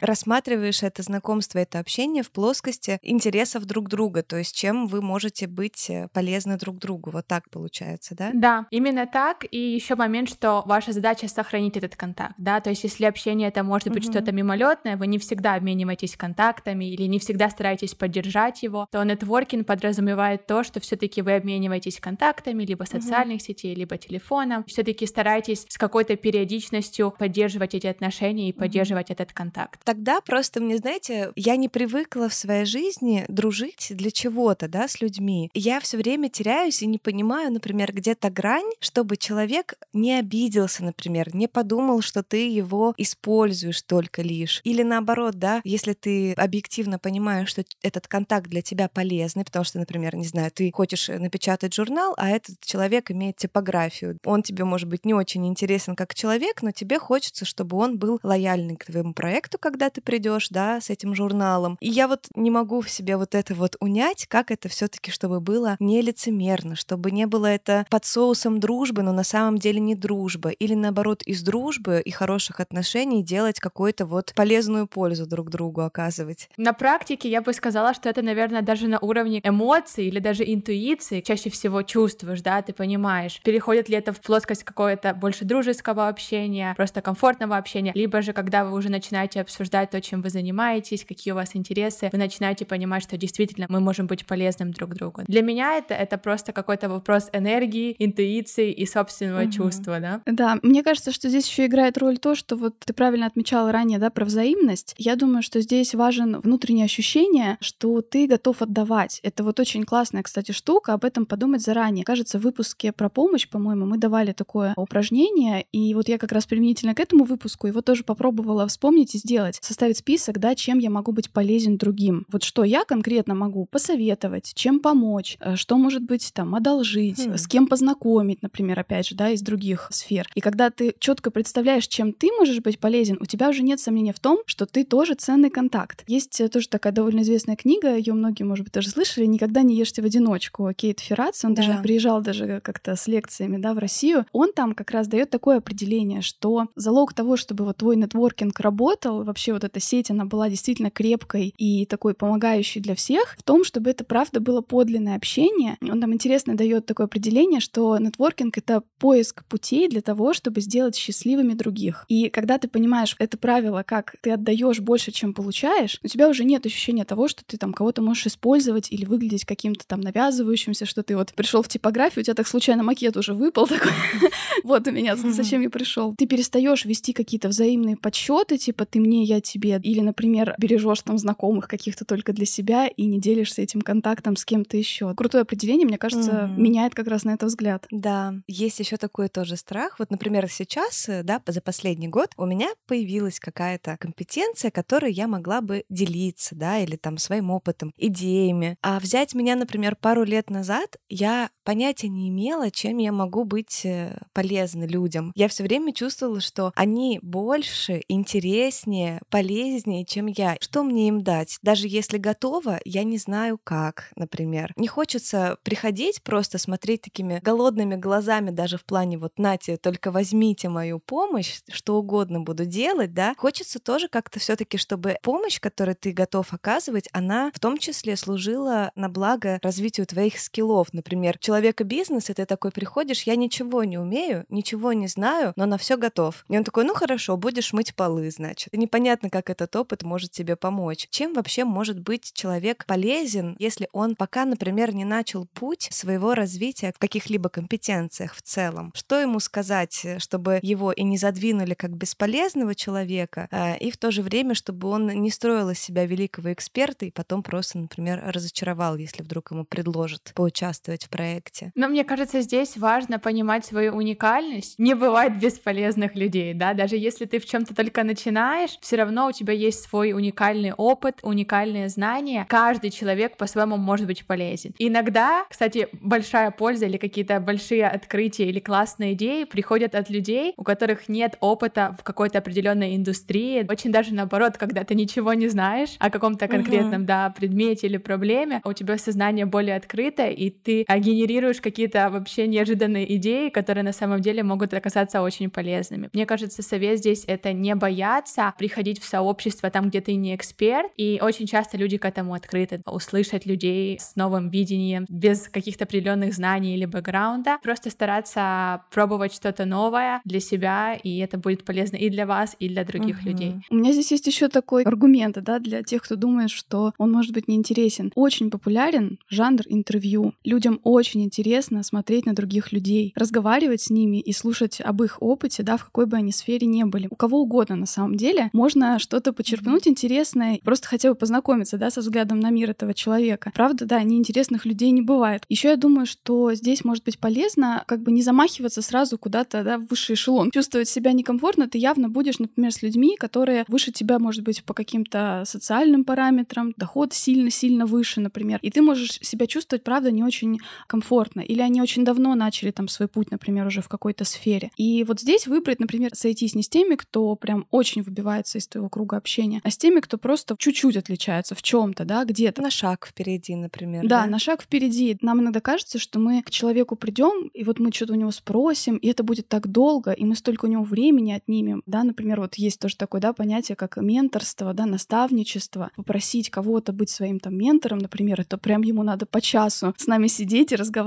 рассматриваешь 0.00 0.82
это 0.82 1.02
знакомство, 1.02 1.58
это 1.58 1.78
общение 1.78 2.22
в 2.22 2.32
плоскости 2.32 2.98
интересов 3.02 3.64
друг 3.64 3.88
друга, 3.88 4.22
то 4.22 4.36
есть 4.36 4.56
чем 4.56 4.86
вы 4.86 5.00
можете 5.00 5.46
быть 5.46 5.88
э, 5.88 6.08
полезны 6.12 6.56
друг 6.56 6.78
другу. 6.78 7.10
Вот 7.10 7.26
так 7.26 7.48
получается, 7.50 8.16
да? 8.16 8.30
Да, 8.34 8.66
именно 8.70 9.06
так. 9.06 9.44
И 9.50 9.58
еще 9.58 9.94
момент, 9.94 10.28
что 10.30 10.62
ваша 10.66 10.92
задача 10.92 11.28
сохранить 11.28 11.76
этот 11.76 11.94
контакт, 11.96 12.34
да, 12.38 12.60
то 12.60 12.70
есть 12.70 12.82
если 12.82 13.04
общение 13.04 13.48
это 13.48 13.62
может 13.62 13.88
быть 13.88 14.04
угу. 14.04 14.12
что-то 14.12 14.32
мимолетное, 14.32 14.96
вы 14.96 15.06
не 15.06 15.18
всегда 15.18 15.54
обмениваетесь 15.54 16.16
контактами 16.16 16.86
или 16.86 17.04
не 17.04 17.18
всегда 17.18 17.50
стараетесь 17.50 17.94
поддержать 17.94 18.62
его, 18.62 18.88
то 18.90 19.02
нетворкинг 19.04 19.66
подразумевает 19.66 20.46
то, 20.46 20.64
что 20.64 20.80
все-таки 20.80 21.22
вы 21.22 21.36
обмениваетесь 21.36 22.00
контактами 22.00 22.64
либо 22.64 22.84
социальных 22.84 23.36
угу. 23.36 23.44
сетей, 23.44 23.74
либо 23.74 23.96
телефоном, 23.96 24.64
все-таки 24.66 25.06
стараетесь 25.06 25.66
с 25.70 25.78
какой-то 25.78 26.16
периодичностью 26.16 27.14
поддерживать 27.16 27.74
эти 27.76 27.86
отношения 27.86 28.48
и 28.48 28.52
поддерживать 28.52 29.10
этот 29.10 29.32
контакт. 29.32 29.80
Тогда 29.84 30.20
просто 30.20 30.60
мне, 30.60 30.76
знаете, 30.76 31.30
я 31.36 31.54
не 31.54 31.68
привыкла 31.68 32.28
в 32.28 32.34
своей 32.34 32.64
жизни 32.64 33.24
дружить 33.28 33.86
для 33.90 34.10
чего-то, 34.10 34.66
да, 34.66 34.88
с 34.88 35.00
людьми. 35.00 35.48
Я 35.54 35.78
все 35.78 35.96
время 35.96 36.28
теряюсь 36.28 36.82
и 36.82 36.86
не 36.86 36.98
понимаю, 36.98 37.52
например, 37.52 37.92
где-то 37.92 38.30
грань, 38.30 38.68
чтобы 38.80 39.16
человек 39.16 39.74
не 39.92 40.18
обиделся, 40.18 40.82
например, 40.82 41.34
не 41.36 41.46
подумал, 41.46 42.00
что 42.00 42.24
ты 42.24 42.48
его 42.48 42.92
используешь 42.96 43.82
только 43.82 44.22
лишь. 44.22 44.60
Или 44.64 44.82
наоборот, 44.82 45.36
да, 45.36 45.60
если 45.62 45.92
ты 45.92 46.32
объективно 46.32 46.98
понимаешь, 46.98 47.48
что 47.48 47.62
этот 47.82 48.08
контакт 48.08 48.48
для 48.48 48.60
тебя 48.60 48.88
полезный, 48.88 49.44
потому 49.44 49.64
что, 49.64 49.78
например, 49.78 50.16
не 50.16 50.26
знаю, 50.26 50.50
ты 50.50 50.72
хочешь 50.72 51.06
напечатать 51.06 51.74
журнал, 51.74 52.14
а 52.16 52.28
этот 52.28 52.58
человек 52.60 53.12
имеет 53.12 53.36
типографию. 53.36 54.18
Он 54.24 54.42
тебе, 54.42 54.64
может 54.64 54.88
быть, 54.88 55.04
не 55.04 55.14
очень 55.14 55.46
интересен 55.46 55.59
интересен 55.60 55.94
как 55.94 56.14
человек, 56.14 56.62
но 56.62 56.70
тебе 56.70 56.98
хочется, 56.98 57.44
чтобы 57.44 57.76
он 57.76 57.98
был 57.98 58.18
лояльный 58.22 58.76
к 58.76 58.86
твоему 58.86 59.12
проекту, 59.12 59.58
когда 59.58 59.90
ты 59.90 60.00
придешь, 60.00 60.48
да, 60.48 60.80
с 60.80 60.88
этим 60.88 61.14
журналом. 61.14 61.76
И 61.80 61.88
я 61.88 62.08
вот 62.08 62.28
не 62.34 62.50
могу 62.50 62.80
в 62.80 62.88
себе 62.88 63.18
вот 63.18 63.34
это 63.34 63.54
вот 63.54 63.76
унять, 63.80 64.26
как 64.26 64.50
это 64.50 64.70
все 64.70 64.88
таки 64.88 65.10
чтобы 65.10 65.40
было 65.40 65.76
не 65.78 66.00
лицемерно, 66.00 66.76
чтобы 66.76 67.10
не 67.10 67.26
было 67.26 67.44
это 67.44 67.84
под 67.90 68.06
соусом 68.06 68.58
дружбы, 68.58 69.02
но 69.02 69.12
на 69.12 69.22
самом 69.22 69.58
деле 69.58 69.80
не 69.80 69.94
дружба, 69.94 70.48
или 70.48 70.74
наоборот 70.74 71.22
из 71.24 71.42
дружбы 71.42 72.00
и 72.02 72.10
хороших 72.10 72.60
отношений 72.60 73.22
делать 73.22 73.60
какую-то 73.60 74.06
вот 74.06 74.32
полезную 74.34 74.86
пользу 74.86 75.26
друг 75.26 75.50
другу 75.50 75.82
оказывать. 75.82 76.48
На 76.56 76.72
практике 76.72 77.28
я 77.28 77.42
бы 77.42 77.52
сказала, 77.52 77.92
что 77.92 78.08
это, 78.08 78.22
наверное, 78.22 78.62
даже 78.62 78.88
на 78.88 78.98
уровне 78.98 79.40
эмоций 79.44 80.06
или 80.06 80.20
даже 80.20 80.42
интуиции 80.42 81.20
чаще 81.20 81.50
всего 81.50 81.82
чувствуешь, 81.82 82.40
да, 82.40 82.62
ты 82.62 82.72
понимаешь, 82.72 83.40
переходит 83.44 83.90
ли 83.90 83.96
это 83.96 84.14
в 84.14 84.20
плоскость 84.20 84.64
какое-то 84.64 85.12
больше 85.12 85.39
дружеского 85.44 86.08
общения, 86.08 86.74
просто 86.76 87.00
комфортного 87.02 87.56
общения, 87.56 87.92
либо 87.94 88.22
же, 88.22 88.32
когда 88.32 88.64
вы 88.64 88.76
уже 88.76 88.90
начинаете 88.90 89.40
обсуждать 89.40 89.90
то, 89.90 90.00
чем 90.00 90.22
вы 90.22 90.30
занимаетесь, 90.30 91.04
какие 91.04 91.32
у 91.32 91.34
вас 91.36 91.56
интересы, 91.56 92.10
вы 92.12 92.18
начинаете 92.18 92.64
понимать, 92.64 93.02
что 93.02 93.16
действительно 93.16 93.66
мы 93.68 93.80
можем 93.80 94.06
быть 94.06 94.26
полезным 94.26 94.72
друг 94.72 94.94
другу. 94.94 95.22
Для 95.26 95.42
меня 95.42 95.76
это, 95.76 95.94
это 95.94 96.18
просто 96.18 96.52
какой-то 96.52 96.88
вопрос 96.88 97.28
энергии, 97.32 97.94
интуиции 97.98 98.72
и 98.72 98.86
собственного 98.86 99.42
угу. 99.42 99.52
чувства, 99.52 100.00
да? 100.00 100.20
Да, 100.26 100.58
мне 100.62 100.82
кажется, 100.82 101.12
что 101.12 101.28
здесь 101.28 101.48
еще 101.48 101.66
играет 101.66 101.98
роль 101.98 102.18
то, 102.18 102.34
что 102.34 102.56
вот 102.56 102.78
ты 102.78 102.92
правильно 102.92 103.26
отмечала 103.26 103.72
ранее, 103.72 103.98
да, 103.98 104.10
про 104.10 104.24
взаимность. 104.24 104.94
Я 104.98 105.16
думаю, 105.16 105.42
что 105.42 105.60
здесь 105.60 105.94
важен 105.94 106.40
внутреннее 106.40 106.84
ощущение, 106.84 107.58
что 107.60 108.00
ты 108.00 108.26
готов 108.26 108.62
отдавать. 108.62 109.20
Это 109.22 109.44
вот 109.44 109.60
очень 109.60 109.84
классная, 109.84 110.22
кстати, 110.22 110.52
штука, 110.52 110.94
об 110.94 111.04
этом 111.04 111.26
подумать 111.26 111.62
заранее. 111.62 112.04
Кажется, 112.04 112.38
в 112.38 112.42
выпуске 112.42 112.92
про 112.92 113.08
помощь, 113.08 113.48
по-моему, 113.48 113.86
мы 113.86 113.98
давали 113.98 114.32
такое 114.32 114.74
упражнение, 114.76 115.29
общения, 115.30 115.64
и 115.72 115.94
вот 115.94 116.08
я 116.08 116.18
как 116.18 116.32
раз 116.32 116.46
применительно 116.46 116.94
к 116.94 117.00
этому 117.00 117.24
выпуску 117.24 117.66
его 117.66 117.80
тоже 117.80 118.04
попробовала 118.04 118.66
вспомнить 118.66 119.14
и 119.14 119.18
сделать, 119.18 119.58
составить 119.60 119.98
список, 119.98 120.38
да, 120.38 120.54
чем 120.54 120.78
я 120.78 120.90
могу 120.90 121.12
быть 121.12 121.30
полезен 121.30 121.76
другим. 121.76 122.26
Вот 122.30 122.42
что 122.42 122.64
я 122.64 122.84
конкретно 122.84 123.34
могу 123.34 123.66
посоветовать, 123.66 124.52
чем 124.54 124.80
помочь, 124.80 125.36
э, 125.40 125.56
что 125.56 125.76
может 125.76 126.02
быть 126.02 126.32
там 126.34 126.54
одолжить, 126.54 127.26
хм. 127.26 127.36
с 127.36 127.46
кем 127.46 127.66
познакомить, 127.66 128.42
например, 128.42 128.78
опять 128.78 129.08
же, 129.08 129.14
да, 129.14 129.30
из 129.30 129.42
других 129.42 129.88
сфер. 129.90 130.28
И 130.34 130.40
когда 130.40 130.70
ты 130.70 130.94
четко 130.98 131.30
представляешь, 131.30 131.86
чем 131.86 132.12
ты 132.12 132.28
можешь 132.38 132.60
быть 132.60 132.78
полезен, 132.78 133.18
у 133.20 133.26
тебя 133.26 133.48
уже 133.48 133.62
нет 133.62 133.80
сомнения 133.80 134.12
в 134.12 134.20
том, 134.20 134.38
что 134.46 134.66
ты 134.66 134.84
тоже 134.84 135.14
ценный 135.14 135.50
контакт. 135.50 136.04
Есть 136.06 136.40
э, 136.40 136.48
тоже 136.48 136.68
такая 136.68 136.92
довольно 136.92 137.20
известная 137.20 137.56
книга, 137.56 137.96
ее 137.96 138.14
многие, 138.14 138.44
может 138.44 138.64
быть, 138.64 138.72
тоже 138.72 138.90
слышали, 138.90 139.26
«Никогда 139.26 139.62
не 139.62 139.76
ешьте 139.76 140.02
в 140.02 140.04
одиночку». 140.04 140.70
Кейт 140.74 141.00
Феррац, 141.00 141.44
он 141.44 141.54
да. 141.54 141.62
даже 141.62 141.82
приезжал 141.82 142.20
даже 142.22 142.60
как-то 142.62 142.96
с 142.96 143.06
лекциями, 143.06 143.58
да, 143.58 143.74
в 143.74 143.78
Россию. 143.78 144.26
Он 144.32 144.52
там 144.52 144.74
как 144.74 144.90
раз 144.90 145.08
дает 145.08 145.19
такое 145.26 145.58
определение, 145.58 146.22
что 146.22 146.68
залог 146.76 147.12
того, 147.12 147.36
чтобы 147.36 147.64
вот 147.64 147.78
твой 147.78 147.96
нетворкинг 147.96 148.58
работал, 148.60 149.24
вообще 149.24 149.52
вот 149.52 149.64
эта 149.64 149.80
сеть, 149.80 150.10
она 150.10 150.24
была 150.24 150.48
действительно 150.48 150.90
крепкой 150.90 151.54
и 151.56 151.86
такой 151.86 152.14
помогающей 152.14 152.80
для 152.80 152.94
всех, 152.94 153.36
в 153.38 153.42
том, 153.42 153.64
чтобы 153.64 153.90
это 153.90 154.04
правда 154.04 154.40
было 154.40 154.60
подлинное 154.60 155.16
общение. 155.16 155.76
Он 155.82 156.00
там 156.00 156.14
интересно 156.14 156.56
дает 156.56 156.86
такое 156.86 157.06
определение, 157.06 157.60
что 157.60 157.98
нетворкинг— 157.98 158.56
это 158.58 158.82
поиск 158.98 159.44
путей 159.44 159.88
для 159.88 160.00
того, 160.00 160.32
чтобы 160.32 160.60
сделать 160.60 160.96
счастливыми 160.96 161.54
других. 161.54 162.04
И 162.08 162.28
когда 162.28 162.58
ты 162.58 162.68
понимаешь 162.68 163.16
это 163.18 163.36
правило, 163.36 163.82
как 163.86 164.14
ты 164.22 164.30
отдаешь 164.30 164.80
больше, 164.80 165.12
чем 165.12 165.34
получаешь, 165.34 165.98
у 166.02 166.08
тебя 166.08 166.28
уже 166.28 166.44
нет 166.44 166.64
ощущения 166.66 167.04
того, 167.04 167.28
что 167.28 167.44
ты 167.44 167.56
там 167.56 167.72
кого-то 167.72 168.02
можешь 168.02 168.26
использовать 168.26 168.90
или 168.90 169.04
выглядеть 169.04 169.44
каким-то 169.44 169.86
там 169.86 170.00
навязывающимся, 170.00 170.86
что 170.86 171.02
ты 171.02 171.16
вот 171.16 171.32
пришел 171.34 171.62
в 171.62 171.68
типографию, 171.68 172.22
у 172.22 172.24
тебя 172.24 172.34
так 172.34 172.46
случайно 172.46 172.82
макет 172.82 173.16
уже 173.16 173.34
выпал 173.34 173.66
такой. 173.66 173.92
Вот 174.64 174.86
у 174.86 174.90
меня, 174.90 175.09
зачем 175.16 175.62
я 175.62 175.70
пришел. 175.70 176.14
Ты 176.16 176.26
перестаешь 176.26 176.84
вести 176.84 177.12
какие-то 177.12 177.48
взаимные 177.48 177.96
подсчеты, 177.96 178.58
типа 178.58 178.86
ты 178.86 179.00
мне, 179.00 179.24
я 179.24 179.40
тебе, 179.40 179.80
или, 179.82 180.00
например, 180.00 180.54
бережешь 180.58 181.00
там 181.02 181.18
знакомых 181.18 181.68
каких-то 181.68 182.04
только 182.04 182.32
для 182.32 182.46
себя 182.46 182.86
и 182.88 183.06
не 183.06 183.20
делишься 183.20 183.62
этим 183.62 183.80
контактом 183.80 184.36
с 184.36 184.44
кем-то 184.44 184.76
еще. 184.76 185.14
Крутое 185.14 185.42
определение, 185.42 185.86
мне 185.86 185.98
кажется, 185.98 186.50
меняет 186.56 186.94
как 186.94 187.06
раз 187.06 187.24
на 187.24 187.30
это 187.30 187.46
взгляд. 187.46 187.86
Да, 187.90 188.34
есть 188.46 188.78
еще 188.80 188.96
такой 188.96 189.28
тоже 189.28 189.56
страх. 189.56 189.98
Вот, 189.98 190.10
например, 190.10 190.48
сейчас, 190.48 191.08
э, 191.08 191.22
да, 191.22 191.42
за 191.46 191.60
последний 191.60 192.08
год 192.08 192.30
у 192.36 192.46
меня 192.46 192.68
появилась 192.86 193.40
какая-то 193.40 193.96
компетенция, 193.98 194.70
которой 194.70 195.12
я 195.12 195.26
могла 195.26 195.60
бы 195.60 195.84
делиться, 195.88 196.54
да, 196.54 196.78
или 196.78 196.96
там 196.96 197.18
своим 197.18 197.50
опытом, 197.50 197.92
идеями. 197.96 198.76
А 198.82 198.98
взять 198.98 199.34
меня, 199.34 199.56
например, 199.56 199.96
пару 199.96 200.24
лет 200.24 200.50
назад, 200.50 200.96
я 201.08 201.50
понятия 201.70 202.08
не 202.08 202.30
имела, 202.30 202.68
чем 202.72 202.98
я 202.98 203.12
могу 203.12 203.44
быть 203.44 203.82
э, 203.84 204.18
полезна 204.32 204.82
людям. 204.82 205.30
Я 205.36 205.46
все 205.46 205.62
время 205.62 205.92
чувствовала, 205.92 206.40
что 206.40 206.72
они 206.74 207.20
больше, 207.22 208.02
интереснее, 208.08 209.20
полезнее, 209.30 210.04
чем 210.04 210.26
я. 210.26 210.56
Что 210.60 210.82
мне 210.82 211.06
им 211.06 211.22
дать? 211.22 211.58
Даже 211.62 211.86
если 211.86 212.18
готова, 212.18 212.80
я 212.84 213.04
не 213.04 213.18
знаю 213.18 213.56
как, 213.62 214.10
например. 214.16 214.72
Не 214.74 214.88
хочется 214.88 215.58
приходить 215.62 216.24
просто 216.24 216.58
смотреть 216.58 217.02
такими 217.02 217.38
голодными 217.40 217.94
глазами, 217.94 218.50
даже 218.50 218.76
в 218.76 218.84
плане 218.84 219.16
вот 219.16 219.38
нате, 219.38 219.76
только 219.76 220.10
возьмите 220.10 220.68
мою 220.68 220.98
помощь, 220.98 221.60
что 221.70 221.98
угодно 221.98 222.40
буду 222.40 222.64
делать, 222.64 223.14
да. 223.14 223.36
Хочется 223.38 223.78
тоже 223.78 224.08
как-то 224.08 224.40
все-таки, 224.40 224.76
чтобы 224.76 225.18
помощь, 225.22 225.60
которую 225.60 225.94
ты 225.94 226.10
готов 226.10 226.52
оказывать, 226.52 227.08
она 227.12 227.52
в 227.54 227.60
том 227.60 227.78
числе 227.78 228.16
служила 228.16 228.90
на 228.96 229.08
благо 229.08 229.60
развитию 229.62 230.08
твоих 230.08 230.40
скиллов. 230.40 230.92
Например, 230.92 231.38
человека 231.60 231.84
бизнес, 231.84 232.30
и 232.30 232.32
ты 232.32 232.46
такой 232.46 232.70
приходишь, 232.70 233.24
я 233.24 233.36
ничего 233.36 233.84
не 233.84 233.98
умею, 233.98 234.46
ничего 234.48 234.94
не 234.94 235.08
знаю, 235.08 235.52
но 235.56 235.66
на 235.66 235.76
все 235.76 235.98
готов. 235.98 236.46
И 236.48 236.56
он 236.56 236.64
такой, 236.64 236.84
ну 236.84 236.94
хорошо, 236.94 237.36
будешь 237.36 237.74
мыть 237.74 237.94
полы, 237.94 238.30
значит. 238.30 238.72
И 238.72 238.78
непонятно, 238.78 239.28
как 239.28 239.50
этот 239.50 239.76
опыт 239.76 240.02
может 240.02 240.30
тебе 240.30 240.56
помочь. 240.56 241.06
Чем 241.10 241.34
вообще 241.34 241.64
может 241.64 242.00
быть 242.00 242.32
человек 242.32 242.86
полезен, 242.86 243.56
если 243.58 243.90
он 243.92 244.16
пока, 244.16 244.46
например, 244.46 244.94
не 244.94 245.04
начал 245.04 245.46
путь 245.52 245.88
своего 245.90 246.34
развития 246.34 246.94
в 246.96 246.98
каких-либо 246.98 247.50
компетенциях 247.50 248.34
в 248.34 248.40
целом? 248.40 248.90
Что 248.94 249.20
ему 249.20 249.38
сказать, 249.38 250.06
чтобы 250.16 250.60
его 250.62 250.92
и 250.92 251.02
не 251.02 251.18
задвинули 251.18 251.74
как 251.74 251.90
бесполезного 251.90 252.74
человека, 252.74 253.48
а, 253.50 253.74
и 253.74 253.90
в 253.90 253.98
то 253.98 254.10
же 254.10 254.22
время, 254.22 254.54
чтобы 254.54 254.88
он 254.88 255.08
не 255.08 255.30
строил 255.30 255.68
из 255.68 255.78
себя 255.78 256.06
великого 256.06 256.54
эксперта 256.54 257.04
и 257.04 257.10
потом 257.10 257.42
просто, 257.42 257.76
например, 257.76 258.22
разочаровал, 258.24 258.96
если 258.96 259.22
вдруг 259.22 259.50
ему 259.50 259.66
предложат 259.66 260.32
поучаствовать 260.34 261.04
в 261.04 261.10
проекте. 261.10 261.39
Но 261.74 261.88
мне 261.88 262.04
кажется, 262.04 262.40
здесь 262.40 262.76
важно 262.76 263.18
понимать 263.18 263.64
свою 263.64 263.94
уникальность. 263.94 264.78
Не 264.78 264.94
бывает 264.94 265.38
бесполезных 265.38 266.14
людей, 266.14 266.54
да, 266.54 266.74
даже 266.74 266.96
если 266.96 267.24
ты 267.24 267.38
в 267.38 267.46
чем-то 267.46 267.74
только 267.74 268.04
начинаешь, 268.04 268.78
все 268.80 268.96
равно 268.96 269.28
у 269.28 269.32
тебя 269.32 269.52
есть 269.52 269.82
свой 269.82 270.12
уникальный 270.12 270.72
опыт, 270.72 271.18
уникальные 271.22 271.88
знания. 271.88 272.46
Каждый 272.48 272.90
человек 272.90 273.36
по-своему 273.36 273.76
может 273.76 274.06
быть 274.06 274.24
полезен. 274.26 274.74
Иногда, 274.78 275.44
кстати, 275.48 275.88
большая 275.92 276.50
польза 276.50 276.86
или 276.86 276.96
какие-то 276.96 277.40
большие 277.40 277.86
открытия 277.86 278.48
или 278.48 278.60
классные 278.60 279.14
идеи 279.14 279.44
приходят 279.44 279.94
от 279.94 280.10
людей, 280.10 280.54
у 280.56 280.64
которых 280.64 281.08
нет 281.08 281.36
опыта 281.40 281.96
в 281.98 282.02
какой-то 282.02 282.38
определенной 282.38 282.96
индустрии. 282.96 283.66
Очень 283.68 283.92
даже 283.92 284.14
наоборот, 284.14 284.56
когда 284.56 284.84
ты 284.84 284.94
ничего 284.94 285.34
не 285.34 285.48
знаешь 285.48 285.96
о 285.98 286.10
каком-то 286.10 286.48
конкретном, 286.48 287.02
uh-huh. 287.02 287.06
да, 287.06 287.30
предмете 287.30 287.86
или 287.86 287.96
проблеме, 287.96 288.60
у 288.64 288.72
тебя 288.72 288.98
сознание 288.98 289.46
более 289.46 289.76
открыто, 289.76 290.26
и 290.26 290.50
ты 290.50 290.84
а, 290.86 290.98
генерируешь 291.30 291.60
какие-то 291.60 292.10
вообще 292.10 292.46
неожиданные 292.46 293.16
идеи, 293.16 293.50
которые 293.50 293.84
на 293.84 293.92
самом 293.92 294.20
деле 294.20 294.42
могут 294.42 294.74
оказаться 294.74 295.22
очень 295.22 295.48
полезными. 295.48 296.10
Мне 296.12 296.26
кажется, 296.26 296.62
совет 296.62 296.98
здесь— 296.98 297.24
это 297.26 297.52
не 297.52 297.74
бояться 297.74 298.52
приходить 298.58 299.00
в 299.00 299.04
сообщество 299.04 299.70
там, 299.70 299.88
где 299.88 300.00
ты 300.00 300.14
не 300.14 300.34
эксперт, 300.34 300.90
и 300.96 301.20
очень 301.22 301.46
часто 301.46 301.76
люди 301.76 301.98
к 301.98 302.04
этому 302.04 302.34
открыты, 302.34 302.82
услышать 302.86 303.46
людей 303.46 303.98
с 304.00 304.16
новым 304.16 304.50
видением, 304.50 305.06
без 305.08 305.48
каких-то 305.48 305.84
определенных 305.84 306.34
знаний 306.34 306.74
или 306.74 306.84
бэкграунда, 306.84 307.58
просто 307.62 307.90
стараться 307.90 308.82
пробовать 308.90 309.32
что-то 309.32 309.64
новое 309.64 310.20
для 310.24 310.40
себя, 310.40 310.94
и 310.94 311.18
это 311.18 311.38
будет 311.38 311.64
полезно 311.64 311.96
и 311.96 312.10
для 312.10 312.26
вас, 312.26 312.56
и 312.58 312.68
для 312.68 312.84
других 312.84 313.22
uh-huh. 313.22 313.28
людей. 313.28 313.54
У 313.70 313.76
меня 313.76 313.92
здесь 313.92 314.10
есть 314.10 314.26
еще 314.26 314.48
такой 314.48 314.82
аргумент, 314.82 315.38
да, 315.42 315.58
для 315.58 315.82
тех, 315.82 316.02
кто 316.02 316.16
думает, 316.16 316.50
что 316.50 316.92
он 316.98 317.12
может 317.12 317.32
быть 317.32 317.48
неинтересен. 317.48 318.10
Очень 318.14 318.50
популярен 318.50 319.18
жанр 319.28 319.62
интервью. 319.68 320.32
Людям 320.44 320.80
очень 320.82 321.19
интересно 321.24 321.82
смотреть 321.82 322.26
на 322.26 322.34
других 322.34 322.72
людей, 322.72 323.12
разговаривать 323.16 323.82
с 323.82 323.90
ними 323.90 324.20
и 324.20 324.32
слушать 324.32 324.80
об 324.80 325.02
их 325.02 325.18
опыте, 325.20 325.62
да, 325.62 325.76
в 325.76 325.84
какой 325.84 326.06
бы 326.06 326.16
они 326.16 326.32
сфере 326.32 326.66
не 326.66 326.84
были. 326.84 327.08
У 327.10 327.16
кого 327.16 327.40
угодно 327.40 327.76
на 327.76 327.86
самом 327.86 328.16
деле 328.16 328.50
можно 328.52 328.98
что-то 328.98 329.32
почерпнуть 329.32 329.88
интересное, 329.88 330.60
просто 330.64 330.88
хотя 330.88 331.10
бы 331.10 331.14
познакомиться, 331.14 331.76
да, 331.76 331.90
со 331.90 332.00
взглядом 332.00 332.40
на 332.40 332.50
мир 332.50 332.70
этого 332.70 332.94
человека. 332.94 333.52
Правда, 333.54 333.86
да, 333.86 334.02
неинтересных 334.02 334.64
людей 334.64 334.90
не 334.90 335.02
бывает. 335.02 335.44
Еще 335.48 335.68
я 335.68 335.76
думаю, 335.76 336.06
что 336.06 336.54
здесь 336.54 336.84
может 336.84 337.04
быть 337.04 337.18
полезно 337.18 337.84
как 337.86 338.02
бы 338.02 338.12
не 338.12 338.22
замахиваться 338.22 338.82
сразу 338.82 339.18
куда-то, 339.18 339.62
да, 339.64 339.78
в 339.78 339.86
высший 339.86 340.14
эшелон. 340.14 340.50
Чувствовать 340.50 340.88
себя 340.88 341.12
некомфортно 341.12 341.68
ты 341.68 341.78
явно 341.78 342.08
будешь, 342.08 342.38
например, 342.38 342.72
с 342.72 342.82
людьми, 342.82 343.16
которые 343.16 343.64
выше 343.68 343.92
тебя, 343.92 344.18
может 344.18 344.42
быть, 344.42 344.64
по 344.64 344.74
каким-то 344.74 345.42
социальным 345.46 346.04
параметрам, 346.04 346.72
доход 346.76 347.12
сильно-сильно 347.12 347.86
выше, 347.86 348.20
например, 348.20 348.58
и 348.62 348.70
ты 348.70 348.82
можешь 348.82 349.18
себя 349.22 349.46
чувствовать, 349.46 349.84
правда, 349.84 350.10
не 350.10 350.22
очень 350.22 350.58
комфортно. 350.86 351.09
Или 351.40 351.60
они 351.60 351.82
очень 351.82 352.04
давно 352.04 352.34
начали 352.34 352.70
там 352.70 352.88
свой 352.88 353.08
путь, 353.08 353.30
например, 353.30 353.66
уже 353.66 353.82
в 353.82 353.88
какой-то 353.88 354.24
сфере. 354.24 354.70
И 354.76 355.04
вот 355.04 355.20
здесь 355.20 355.46
выбрать, 355.46 355.80
например, 355.80 356.10
сойтись 356.14 356.54
не 356.54 356.62
с 356.62 356.68
теми, 356.68 356.94
кто 356.94 357.34
прям 357.36 357.66
очень 357.70 358.02
выбивается 358.02 358.58
из 358.58 358.68
твоего 358.68 358.88
круга 358.88 359.16
общения, 359.16 359.60
а 359.64 359.70
с 359.70 359.76
теми, 359.76 360.00
кто 360.00 360.18
просто 360.18 360.54
чуть-чуть 360.58 360.96
отличается 360.96 361.54
в 361.54 361.62
чем-то, 361.62 362.04
да, 362.04 362.24
где-то. 362.24 362.62
На 362.62 362.70
шаг 362.70 363.06
впереди, 363.06 363.54
например. 363.56 364.06
Да, 364.06 364.24
да, 364.24 364.26
на 364.26 364.38
шаг 364.38 364.62
впереди. 364.62 365.16
Нам 365.22 365.40
иногда 365.40 365.60
кажется, 365.60 365.98
что 365.98 366.18
мы 366.18 366.42
к 366.42 366.50
человеку 366.50 366.96
придем, 366.96 367.48
и 367.48 367.64
вот 367.64 367.80
мы 367.80 367.90
что-то 367.92 368.12
у 368.12 368.16
него 368.16 368.30
спросим, 368.30 368.96
и 368.96 369.08
это 369.08 369.22
будет 369.22 369.48
так 369.48 369.68
долго, 369.68 370.12
и 370.12 370.24
мы 370.24 370.36
столько 370.36 370.66
у 370.66 370.68
него 370.68 370.84
времени 370.84 371.32
отнимем, 371.32 371.82
да, 371.86 372.04
например, 372.04 372.40
вот 372.40 372.54
есть 372.54 372.78
тоже 372.78 372.96
такое, 372.96 373.20
да, 373.20 373.32
понятие, 373.32 373.76
как 373.76 373.96
менторство, 373.96 374.72
да, 374.74 374.86
наставничество, 374.86 375.90
попросить 375.96 376.50
кого-то 376.50 376.92
быть 376.92 377.10
своим 377.10 377.40
там 377.40 377.56
ментором, 377.56 377.98
например, 377.98 378.40
это 378.40 378.58
прям 378.58 378.82
ему 378.82 379.02
надо 379.02 379.26
по 379.26 379.40
часу 379.40 379.94
с 379.96 380.06
нами 380.06 380.26
сидеть 380.26 380.72
и 380.72 380.76
разговаривать. 380.76 380.99